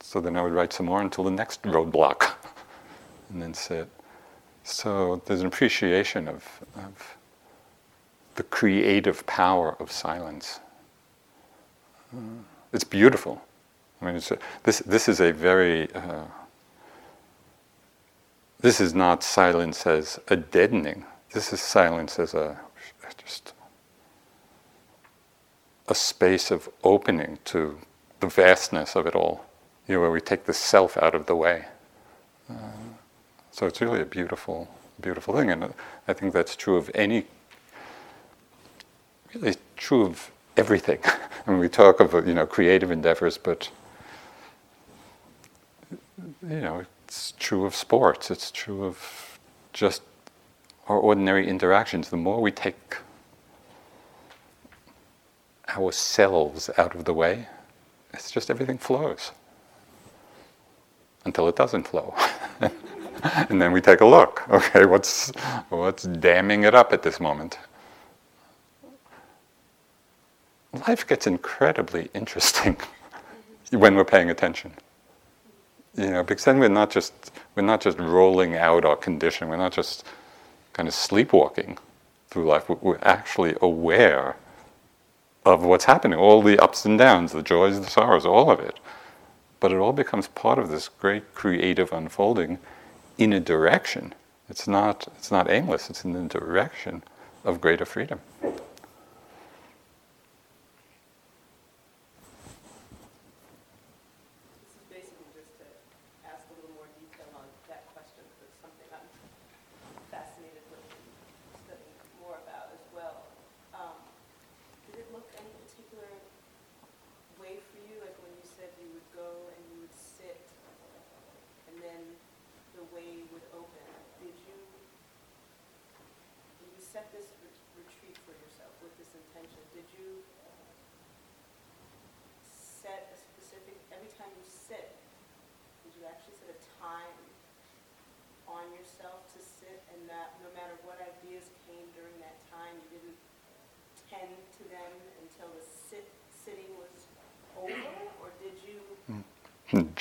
so 0.00 0.20
then 0.20 0.36
I 0.36 0.42
would 0.42 0.52
write 0.52 0.72
some 0.72 0.86
more 0.86 1.00
until 1.02 1.24
the 1.24 1.30
next 1.30 1.62
roadblock, 1.62 2.34
and 3.30 3.42
then 3.42 3.54
sit. 3.54 3.88
So 4.64 5.22
there's 5.26 5.40
an 5.40 5.46
appreciation 5.46 6.28
of, 6.28 6.44
of 6.76 7.16
the 8.36 8.44
creative 8.44 9.26
power 9.26 9.76
of 9.80 9.92
silence. 9.92 10.60
It's 12.72 12.84
beautiful. 12.84 13.42
I 14.02 14.06
mean, 14.06 14.16
a, 14.16 14.38
this, 14.64 14.80
this 14.80 15.08
is 15.08 15.20
a 15.20 15.32
very, 15.32 15.92
uh, 15.94 16.24
this 18.60 18.80
is 18.80 18.94
not 18.94 19.22
silence 19.22 19.86
as 19.86 20.18
a 20.28 20.36
deadening. 20.36 21.04
This 21.32 21.52
is 21.52 21.60
silence 21.60 22.18
as 22.18 22.34
a, 22.34 22.58
just 23.24 23.54
a 25.88 25.94
space 25.94 26.50
of 26.50 26.68
opening 26.82 27.38
to 27.46 27.78
the 28.20 28.26
vastness 28.26 28.96
of 28.96 29.06
it 29.06 29.14
all, 29.14 29.44
you 29.86 29.94
know, 29.94 30.00
where 30.00 30.10
we 30.10 30.20
take 30.20 30.44
the 30.44 30.54
self 30.54 30.96
out 30.96 31.14
of 31.14 31.26
the 31.26 31.36
way. 31.36 31.66
Uh, 32.50 32.54
so 33.52 33.66
it's 33.66 33.80
really 33.80 34.00
a 34.00 34.06
beautiful, 34.06 34.68
beautiful 35.00 35.34
thing, 35.34 35.50
and 35.50 35.74
I 36.08 36.12
think 36.12 36.32
that's 36.32 36.56
true 36.56 36.76
of 36.76 36.90
any, 36.94 37.26
really 39.34 39.56
true 39.76 40.06
of 40.06 40.30
everything. 40.56 40.98
I 41.46 41.50
mean, 41.50 41.60
we 41.60 41.68
talk 41.68 42.00
of 42.00 42.26
you 42.26 42.34
know 42.34 42.46
creative 42.46 42.90
endeavors, 42.90 43.38
but 43.38 43.70
you 46.42 46.60
know 46.60 46.84
it's 47.04 47.34
true 47.38 47.64
of 47.64 47.74
sports. 47.74 48.30
It's 48.30 48.50
true 48.50 48.84
of 48.84 49.38
just 49.72 50.02
our 50.88 50.98
ordinary 50.98 51.48
interactions. 51.48 52.10
The 52.10 52.16
more 52.16 52.40
we 52.40 52.50
take 52.50 52.96
ourselves 55.68 56.70
out 56.78 56.94
of 56.94 57.04
the 57.04 57.14
way, 57.14 57.48
it's 58.12 58.30
just 58.30 58.50
everything 58.50 58.78
flows 58.78 59.32
until 61.24 61.48
it 61.48 61.56
doesn't 61.56 61.86
flow. 61.86 62.14
and 63.48 63.60
then 63.60 63.72
we 63.72 63.80
take 63.80 64.00
a 64.00 64.06
look. 64.06 64.48
Okay, 64.48 64.86
what's 64.86 65.30
what's 65.68 66.04
damming 66.04 66.64
it 66.64 66.74
up 66.74 66.92
at 66.92 67.02
this 67.02 67.20
moment? 67.20 67.58
Life 70.88 71.06
gets 71.06 71.26
incredibly 71.26 72.10
interesting 72.14 72.76
when 73.70 73.94
we're 73.94 74.04
paying 74.04 74.30
attention. 74.30 74.72
You 75.96 76.10
know, 76.10 76.22
because 76.22 76.44
then 76.44 76.58
we're 76.58 76.68
not 76.68 76.90
just 76.90 77.32
we're 77.54 77.62
not 77.62 77.80
just 77.82 77.98
rolling 77.98 78.56
out 78.56 78.84
our 78.84 78.96
condition. 78.96 79.48
We're 79.48 79.56
not 79.56 79.72
just 79.72 80.04
kind 80.72 80.88
of 80.88 80.94
sleepwalking 80.94 81.78
through 82.30 82.46
life. 82.46 82.68
We're 82.68 82.98
actually 83.02 83.54
aware 83.60 84.36
of 85.44 85.64
what's 85.64 85.84
happening, 85.84 86.18
all 86.18 86.42
the 86.42 86.58
ups 86.58 86.84
and 86.84 86.98
downs, 86.98 87.32
the 87.32 87.42
joys, 87.42 87.80
the 87.80 87.90
sorrows, 87.90 88.24
all 88.24 88.50
of 88.50 88.60
it. 88.60 88.78
But 89.60 89.72
it 89.72 89.76
all 89.76 89.92
becomes 89.92 90.28
part 90.28 90.58
of 90.58 90.70
this 90.70 90.88
great 90.88 91.34
creative 91.34 91.92
unfolding 91.92 92.58
in 93.18 93.32
a 93.32 93.40
direction. 93.40 94.14
It's 94.48 94.66
not, 94.68 95.06
it's 95.18 95.30
not 95.30 95.50
aimless, 95.50 95.90
it's 95.90 96.04
in 96.04 96.12
the 96.12 96.22
direction 96.22 97.02
of 97.44 97.60
greater 97.60 97.84
freedom. 97.84 98.20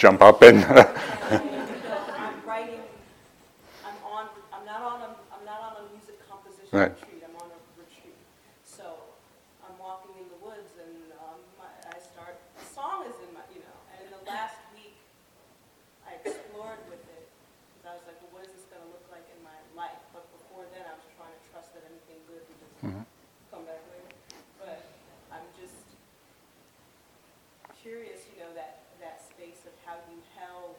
Jump 0.01 0.21
up 0.25 0.41
and. 0.41 0.65
I'm 2.17 2.41
writing. 2.41 2.81
I'm 3.85 3.97
on. 4.01 4.25
I'm 4.49 4.65
not 4.65 4.81
on 4.81 4.99
a. 5.05 5.09
I'm 5.29 5.45
not 5.45 5.61
on 5.61 5.73
a 5.77 5.93
music 5.93 6.17
composition 6.25 6.73
right. 6.73 6.89
retreat. 6.89 7.21
I'm 7.21 7.37
on 7.37 7.53
a 7.53 7.59
retreat. 7.77 8.17
So 8.65 9.13
I'm 9.61 9.77
walking 9.77 10.17
in 10.17 10.25
the 10.33 10.41
woods, 10.41 10.73
and 10.81 11.13
um, 11.21 11.37
my, 11.61 11.69
I 11.85 12.01
start. 12.01 12.41
A 12.57 12.65
song 12.65 13.05
is 13.05 13.13
in 13.21 13.29
my. 13.37 13.45
You 13.53 13.61
know. 13.61 13.77
And 13.93 14.09
in 14.09 14.11
the 14.11 14.23
last 14.25 14.57
week, 14.73 14.97
I 16.09 16.17
explored 16.17 16.81
with 16.89 17.05
it 17.05 17.29
because 17.77 17.85
I 17.85 17.93
was 17.93 18.05
like, 18.09 18.17
well, 18.25 18.41
what 18.41 18.43
is 18.49 18.57
this 18.57 18.65
going 18.73 18.81
to 18.81 18.89
look 18.89 19.05
like 19.13 19.29
in 19.29 19.39
my 19.45 19.59
life? 19.77 20.01
But 20.17 20.25
before 20.33 20.65
then, 20.73 20.81
I 20.89 20.97
was 20.97 21.05
trying 21.13 21.29
to 21.29 21.41
trust 21.53 21.77
that 21.77 21.85
anything 21.85 22.25
good 22.25 22.41
would 22.41 22.57
just 22.57 22.73
mm-hmm. 22.81 23.05
come 23.53 23.69
back 23.69 23.85
later. 23.93 24.17
But 24.57 24.81
I'm 25.29 25.45
just 25.61 25.77
curious, 27.81 28.29
you 28.29 28.37
know, 28.37 28.53
that 28.53 28.85
that 29.01 29.17
space 29.25 29.65
of 29.65 29.73
how 29.81 29.97
you 30.05 30.21
held 30.37 30.77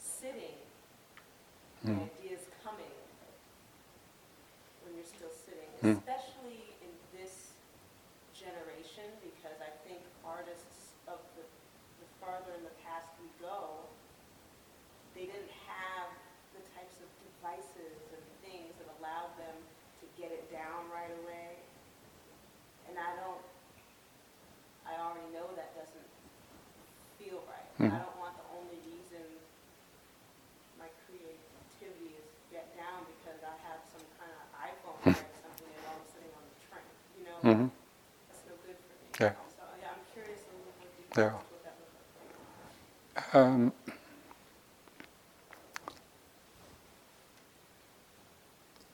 sitting, 0.00 0.56
mm. 1.84 2.00
ideas 2.00 2.48
coming 2.64 2.96
when 4.82 4.96
you're 4.96 5.12
still 5.12 5.30
sitting, 5.30 5.68
mm. 5.84 5.92
especially 6.00 6.64
in 6.80 6.92
this 7.12 7.52
generation, 8.32 9.04
because 9.20 9.60
I 9.60 9.68
think 9.84 10.00
artists 10.24 10.96
of 11.04 11.20
the, 11.36 11.44
the 12.00 12.08
farther 12.16 12.56
in 12.56 12.64
the 12.64 12.76
past 12.80 13.12
we 13.20 13.28
go, 13.36 13.84
they 15.12 15.28
didn't 15.28 15.54
have 15.68 16.08
the 16.56 16.64
types 16.72 16.96
of 17.04 17.08
devices 17.20 18.00
and 18.16 18.24
things 18.40 18.72
that 18.80 18.88
allowed 18.96 19.36
them 19.36 19.54
to 20.00 20.04
get 20.16 20.32
it 20.32 20.48
down 20.48 20.88
right 20.88 21.12
away. 21.22 21.60
And 22.88 22.96
I 22.96 23.12
don't, 23.20 23.44
I 24.88 24.96
already 24.98 25.28
know 25.36 25.52
that 25.54 25.76
doesn't 25.76 26.11
feel 27.82 27.90
right. 27.90 27.98
Mm. 27.98 27.98
I 27.98 28.04
don't 28.06 28.20
want 28.22 28.34
the 28.38 28.48
only 28.54 28.78
reason 28.86 29.26
my 30.78 30.86
creativity 31.06 32.14
is 32.14 32.26
get 32.54 32.70
down 32.78 33.02
because 33.10 33.42
I 33.42 33.54
have 33.66 33.82
some 33.90 34.06
kind 34.18 34.30
of 34.30 34.42
iPhone 34.54 34.98
or 35.02 35.18
something 35.42 35.66
and 35.66 35.86
I'm 35.90 36.04
sitting 36.14 36.32
on 36.38 36.44
the 36.46 36.58
train. 36.62 36.86
You 37.18 37.24
know, 37.26 37.38
mm-hmm. 37.42 37.68
that's 38.30 38.44
no 38.46 38.54
good 38.62 38.78
for 38.78 38.94
me. 38.94 39.06
Yeah. 39.18 39.34
So 39.50 39.64
yeah, 39.82 39.90
I'm 39.90 40.04
curious 40.14 40.40
a 40.46 40.54
little 40.54 40.74
bit 40.78 40.90
yeah. 41.18 41.34
what 41.34 41.62
that 41.66 41.74
looks 41.82 41.98
like. 43.34 43.34
Um, 43.34 43.72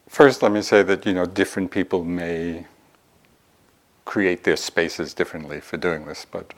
First, 0.09 0.43
let 0.43 0.51
me 0.51 0.62
say 0.62 0.82
that 0.82 1.07
you 1.07 1.12
know 1.14 1.26
different 1.26 1.70
people 1.70 2.03
may 2.05 2.66
create 4.05 4.43
their 4.43 4.57
spaces 4.57 5.14
differently 5.14 5.61
for 5.61 5.76
doing 5.76 6.07
this, 6.07 6.26
but 6.28 6.55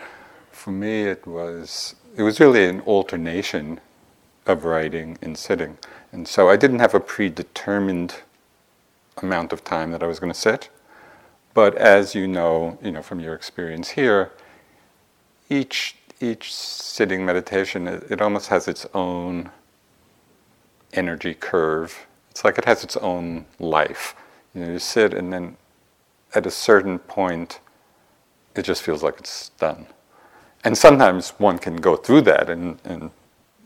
for 0.61 0.72
me, 0.72 1.04
it 1.04 1.26
was 1.26 1.94
it 2.16 2.22
was 2.22 2.38
really 2.38 2.66
an 2.66 2.82
alternation 2.82 3.80
of 4.44 4.66
writing 4.66 5.16
and 5.22 5.38
sitting, 5.38 5.78
and 6.12 6.28
so 6.28 6.50
I 6.50 6.56
didn't 6.56 6.80
have 6.80 6.94
a 6.94 7.00
predetermined 7.00 8.16
amount 9.22 9.54
of 9.54 9.64
time 9.64 9.90
that 9.92 10.02
I 10.02 10.06
was 10.06 10.20
going 10.20 10.32
to 10.32 10.38
sit. 10.38 10.68
But 11.54 11.74
as 11.76 12.14
you 12.14 12.28
know, 12.28 12.78
you 12.82 12.90
know 12.92 13.00
from 13.00 13.20
your 13.20 13.34
experience 13.34 13.90
here, 13.90 14.32
each 15.48 15.96
each 16.20 16.54
sitting 16.54 17.24
meditation 17.24 17.88
it, 17.88 18.04
it 18.11 18.20
almost 18.20 18.48
has 18.48 18.68
its 18.68 18.84
own 18.92 19.50
energy 20.92 21.32
curve. 21.32 22.06
It's 22.30 22.44
like 22.44 22.58
it 22.58 22.66
has 22.66 22.84
its 22.84 22.98
own 22.98 23.46
life. 23.58 24.14
You 24.54 24.61
know, 24.61 24.72
you 24.72 24.78
sit 24.78 25.14
and 25.14 25.32
then 25.32 25.56
at 26.34 26.44
a 26.44 26.50
certain 26.50 26.98
point, 26.98 27.61
it 28.54 28.62
just 28.62 28.82
feels 28.82 29.02
like 29.02 29.18
it's 29.18 29.48
done 29.58 29.86
and 30.64 30.76
sometimes 30.76 31.30
one 31.38 31.58
can 31.58 31.76
go 31.76 31.96
through 31.96 32.22
that 32.22 32.50
and, 32.50 32.78
and 32.84 33.11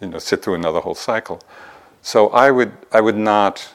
you 0.01 0.09
know 0.09 0.19
sit 0.19 0.43
through 0.43 0.55
another 0.55 0.81
whole 0.81 0.95
cycle. 0.95 1.41
So 2.03 2.29
I 2.31 2.51
would 2.51 2.73
I 2.93 3.01
would 3.01 3.17
not 3.17 3.75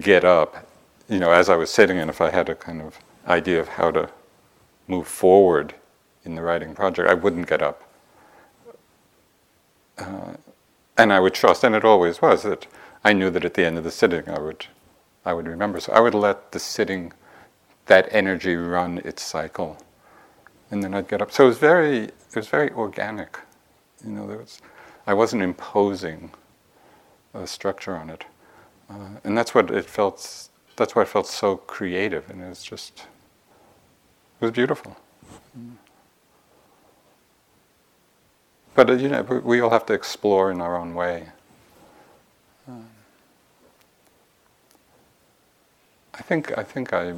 get 0.00 0.24
up, 0.24 0.66
you 1.08 1.18
know, 1.18 1.32
as 1.32 1.48
I 1.48 1.56
was 1.56 1.70
sitting, 1.70 1.98
and 1.98 2.10
if 2.10 2.20
I 2.20 2.30
had 2.30 2.48
a 2.48 2.54
kind 2.54 2.82
of 2.82 2.98
idea 3.26 3.60
of 3.60 3.68
how 3.68 3.90
to 3.90 4.10
move 4.86 5.06
forward 5.08 5.74
in 6.24 6.34
the 6.34 6.42
writing 6.42 6.74
project, 6.74 7.08
I 7.10 7.14
wouldn't 7.14 7.48
get 7.48 7.62
up. 7.62 7.82
Uh, 9.98 10.34
and 10.96 11.12
I 11.12 11.20
would 11.20 11.34
trust, 11.34 11.64
and 11.64 11.74
it 11.74 11.84
always 11.84 12.20
was, 12.20 12.42
that 12.42 12.66
I 13.04 13.12
knew 13.12 13.30
that 13.30 13.44
at 13.44 13.54
the 13.54 13.64
end 13.64 13.78
of 13.78 13.84
the 13.84 13.90
sitting 13.90 14.28
I 14.28 14.38
would, 14.38 14.66
I 15.24 15.32
would 15.32 15.46
remember. 15.46 15.80
So 15.80 15.92
I 15.92 16.00
would 16.00 16.14
let 16.14 16.52
the 16.52 16.58
sitting, 16.58 17.12
that 17.86 18.08
energy 18.10 18.56
run 18.56 18.98
its 19.04 19.22
cycle, 19.22 19.78
and 20.70 20.82
then 20.82 20.94
I'd 20.94 21.08
get 21.08 21.22
up. 21.22 21.32
So 21.32 21.44
it 21.44 21.48
was 21.48 21.58
very, 21.58 22.04
it 22.04 22.36
was 22.36 22.48
very 22.48 22.70
organic. 22.72 23.38
You 24.04 24.12
know, 24.12 24.26
there 24.26 24.38
was, 24.38 24.60
I 25.06 25.14
wasn't 25.14 25.42
imposing 25.42 26.30
a 27.34 27.46
structure 27.46 27.96
on 27.96 28.10
it, 28.10 28.24
uh, 28.90 29.08
and 29.24 29.36
that's 29.36 29.54
what 29.54 29.70
it 29.70 29.84
felt. 29.84 30.48
That's 30.76 30.94
why 30.94 31.02
it 31.02 31.08
felt 31.08 31.26
so 31.26 31.56
creative, 31.56 32.30
and 32.30 32.40
it 32.42 32.48
was 32.48 32.62
just, 32.62 33.06
it 34.40 34.44
was 34.44 34.52
beautiful. 34.52 34.96
But 38.74 38.90
uh, 38.90 38.92
you 38.92 39.08
know, 39.08 39.22
we 39.22 39.60
all 39.60 39.70
have 39.70 39.86
to 39.86 39.92
explore 39.92 40.52
in 40.52 40.60
our 40.60 40.76
own 40.76 40.94
way. 40.94 41.28
Um, 42.68 42.86
I 46.14 46.22
think 46.22 46.56
I 46.56 46.62
think 46.62 46.92
I, 46.92 47.14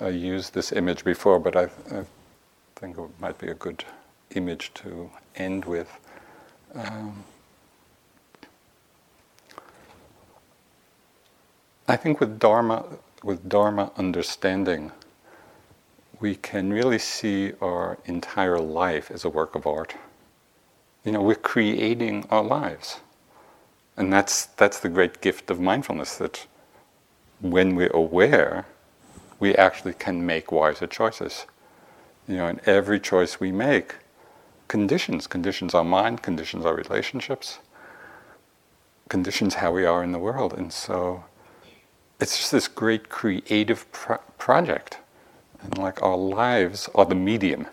I 0.00 0.08
used 0.08 0.54
this 0.54 0.72
image 0.72 1.04
before, 1.04 1.38
but 1.38 1.56
I, 1.56 1.64
I, 1.64 2.04
think 2.78 2.96
it 2.96 3.10
might 3.18 3.38
be 3.38 3.48
a 3.48 3.54
good 3.54 3.84
image 4.36 4.72
to 4.72 5.10
end 5.34 5.64
with. 5.64 5.98
Um, 6.74 7.24
I 11.88 11.96
think 11.96 12.20
with 12.20 12.38
Dharma, 12.38 12.84
with 13.24 13.48
Dharma 13.48 13.90
understanding, 13.96 14.92
we 16.20 16.36
can 16.36 16.72
really 16.72 17.00
see 17.00 17.52
our 17.60 17.98
entire 18.04 18.60
life 18.60 19.10
as 19.10 19.24
a 19.24 19.28
work 19.28 19.56
of 19.56 19.66
art. 19.66 19.96
You 21.04 21.12
know, 21.12 21.22
we're 21.22 21.34
creating 21.34 22.26
our 22.30 22.44
lives. 22.44 22.98
And 23.96 24.12
that's, 24.12 24.46
that's 24.46 24.78
the 24.78 24.88
great 24.88 25.20
gift 25.20 25.50
of 25.50 25.58
mindfulness 25.58 26.16
that 26.18 26.46
when 27.40 27.74
we're 27.74 27.88
aware, 27.88 28.66
we 29.40 29.56
actually 29.56 29.94
can 29.94 30.24
make 30.24 30.52
wiser 30.52 30.86
choices. 30.86 31.46
You 32.28 32.36
know, 32.36 32.46
and 32.46 32.60
every 32.66 33.00
choice 33.00 33.40
we 33.40 33.50
make 33.50 33.96
conditions, 34.68 35.26
conditions 35.26 35.74
our 35.74 35.84
mind, 35.84 36.22
conditions 36.22 36.66
our 36.66 36.74
relationships, 36.74 37.58
conditions 39.08 39.54
how 39.54 39.72
we 39.72 39.86
are 39.86 40.04
in 40.04 40.12
the 40.12 40.18
world. 40.18 40.52
And 40.52 40.70
so 40.72 41.24
it's 42.20 42.36
just 42.36 42.52
this 42.52 42.68
great 42.68 43.08
creative 43.08 43.90
pro- 43.92 44.18
project. 44.36 44.98
And 45.62 45.78
like 45.78 46.02
our 46.02 46.16
lives 46.16 46.88
are 46.94 47.06
the 47.06 47.14
medium. 47.14 47.66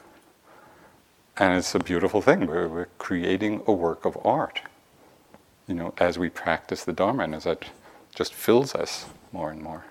And 1.38 1.58
it's 1.58 1.76
a 1.76 1.80
beautiful 1.80 2.22
thing. 2.22 2.48
We're, 2.48 2.70
we're 2.70 2.88
creating 2.98 3.62
a 3.68 3.74
work 3.74 4.06
of 4.06 4.18
art, 4.26 4.62
you 5.68 5.76
know, 5.76 5.94
as 5.98 6.18
we 6.18 6.30
practice 6.30 6.86
the 6.86 6.94
Dharma 6.94 7.24
and 7.24 7.36
as 7.36 7.44
that 7.44 7.66
just 8.16 8.34
fills 8.34 8.74
us 8.74 9.06
more 9.34 9.52
and 9.52 9.62
more. 9.62 9.86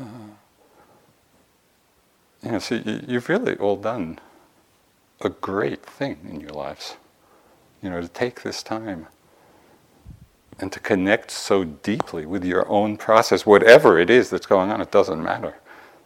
Uh, 0.00 0.04
you 2.52 2.82
you, 2.84 3.04
you've 3.06 3.28
really 3.28 3.56
all 3.56 3.76
done 3.76 4.18
a 5.20 5.30
great 5.30 5.84
thing 5.84 6.18
in 6.30 6.40
your 6.40 6.50
lives. 6.50 6.96
You 7.82 7.90
know, 7.90 8.00
to 8.00 8.08
take 8.08 8.42
this 8.42 8.62
time 8.62 9.06
and 10.58 10.72
to 10.72 10.80
connect 10.80 11.30
so 11.30 11.64
deeply 11.64 12.26
with 12.26 12.44
your 12.44 12.68
own 12.68 12.96
process, 12.96 13.44
whatever 13.44 13.98
it 13.98 14.10
is 14.10 14.30
that's 14.30 14.46
going 14.46 14.70
on, 14.70 14.80
it 14.80 14.90
doesn't 14.90 15.22
matter. 15.22 15.56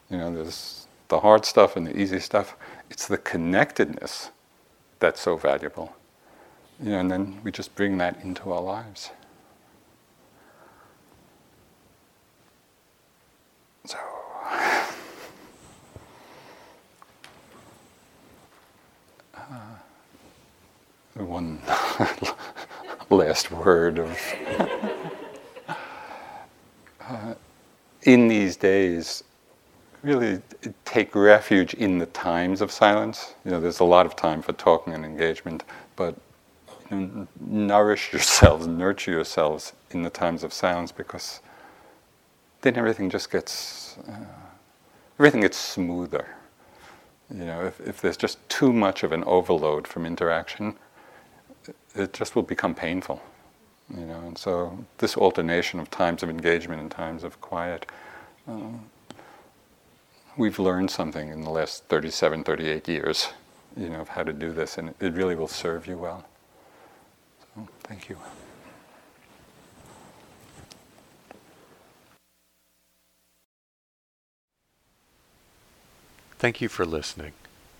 You 0.09 0.17
know, 0.17 0.33
there's 0.33 0.87
the 1.07 1.19
hard 1.19 1.45
stuff 1.45 1.75
and 1.77 1.87
the 1.87 1.97
easy 1.97 2.19
stuff. 2.19 2.55
It's 2.89 3.07
the 3.07 3.17
connectedness 3.17 4.31
that's 4.99 5.21
so 5.21 5.37
valuable. 5.37 5.95
You 6.83 6.91
know, 6.91 6.99
and 6.99 7.11
then 7.11 7.39
we 7.43 7.51
just 7.51 7.75
bring 7.75 7.97
that 7.99 8.19
into 8.23 8.51
our 8.51 8.61
lives. 8.61 9.11
One 21.15 21.61
last 23.09 23.51
word 23.51 23.99
of. 23.99 24.19
uh, 27.01 27.33
in 28.03 28.27
these 28.27 28.55
days, 28.55 29.23
really 30.03 30.41
take 30.85 31.13
refuge 31.15 31.73
in 31.75 31.97
the 31.97 32.05
times 32.07 32.61
of 32.61 32.71
silence. 32.71 33.35
You 33.45 33.51
know, 33.51 33.61
there's 33.61 33.79
a 33.79 33.85
lot 33.85 34.05
of 34.05 34.15
time 34.15 34.41
for 34.41 34.53
talking 34.53 34.93
and 34.93 35.05
engagement, 35.05 35.63
but 35.95 36.15
you 36.89 36.97
know, 36.97 37.27
nourish 37.39 38.11
yourselves, 38.11 38.67
nurture 38.67 39.11
yourselves 39.11 39.73
in 39.91 40.03
the 40.03 40.09
times 40.09 40.43
of 40.43 40.53
silence 40.53 40.91
because 40.91 41.41
then 42.61 42.77
everything 42.77 43.09
just 43.09 43.31
gets 43.31 43.97
uh, 44.07 44.25
everything 45.19 45.41
gets 45.41 45.57
smoother. 45.57 46.35
You 47.33 47.45
know, 47.45 47.65
if, 47.65 47.79
if 47.81 48.01
there's 48.01 48.17
just 48.17 48.37
too 48.49 48.73
much 48.73 49.03
of 49.03 49.11
an 49.11 49.23
overload 49.23 49.87
from 49.87 50.05
interaction, 50.05 50.75
it 51.95 52.13
just 52.13 52.35
will 52.35 52.43
become 52.43 52.75
painful. 52.75 53.21
You 53.89 54.05
know, 54.05 54.19
and 54.21 54.37
so 54.37 54.85
this 54.99 55.17
alternation 55.17 55.79
of 55.79 55.91
times 55.91 56.23
of 56.23 56.29
engagement 56.29 56.81
and 56.81 56.89
times 56.89 57.23
of 57.23 57.41
quiet. 57.41 57.85
Uh, 58.47 58.71
we've 60.37 60.59
learned 60.59 60.89
something 60.89 61.29
in 61.29 61.41
the 61.41 61.49
last 61.49 61.83
37, 61.85 62.43
38 62.43 62.87
years, 62.87 63.29
you 63.75 63.89
know, 63.89 64.01
of 64.01 64.09
how 64.09 64.23
to 64.23 64.33
do 64.33 64.51
this, 64.51 64.77
and 64.77 64.93
it 64.99 65.13
really 65.13 65.35
will 65.35 65.47
serve 65.47 65.87
you 65.87 65.97
well. 65.97 66.25
So, 67.55 67.67
thank 67.83 68.09
you. 68.09 68.17
Thank 76.39 76.61
you 76.61 76.69
for 76.69 76.85
listening. 76.85 77.33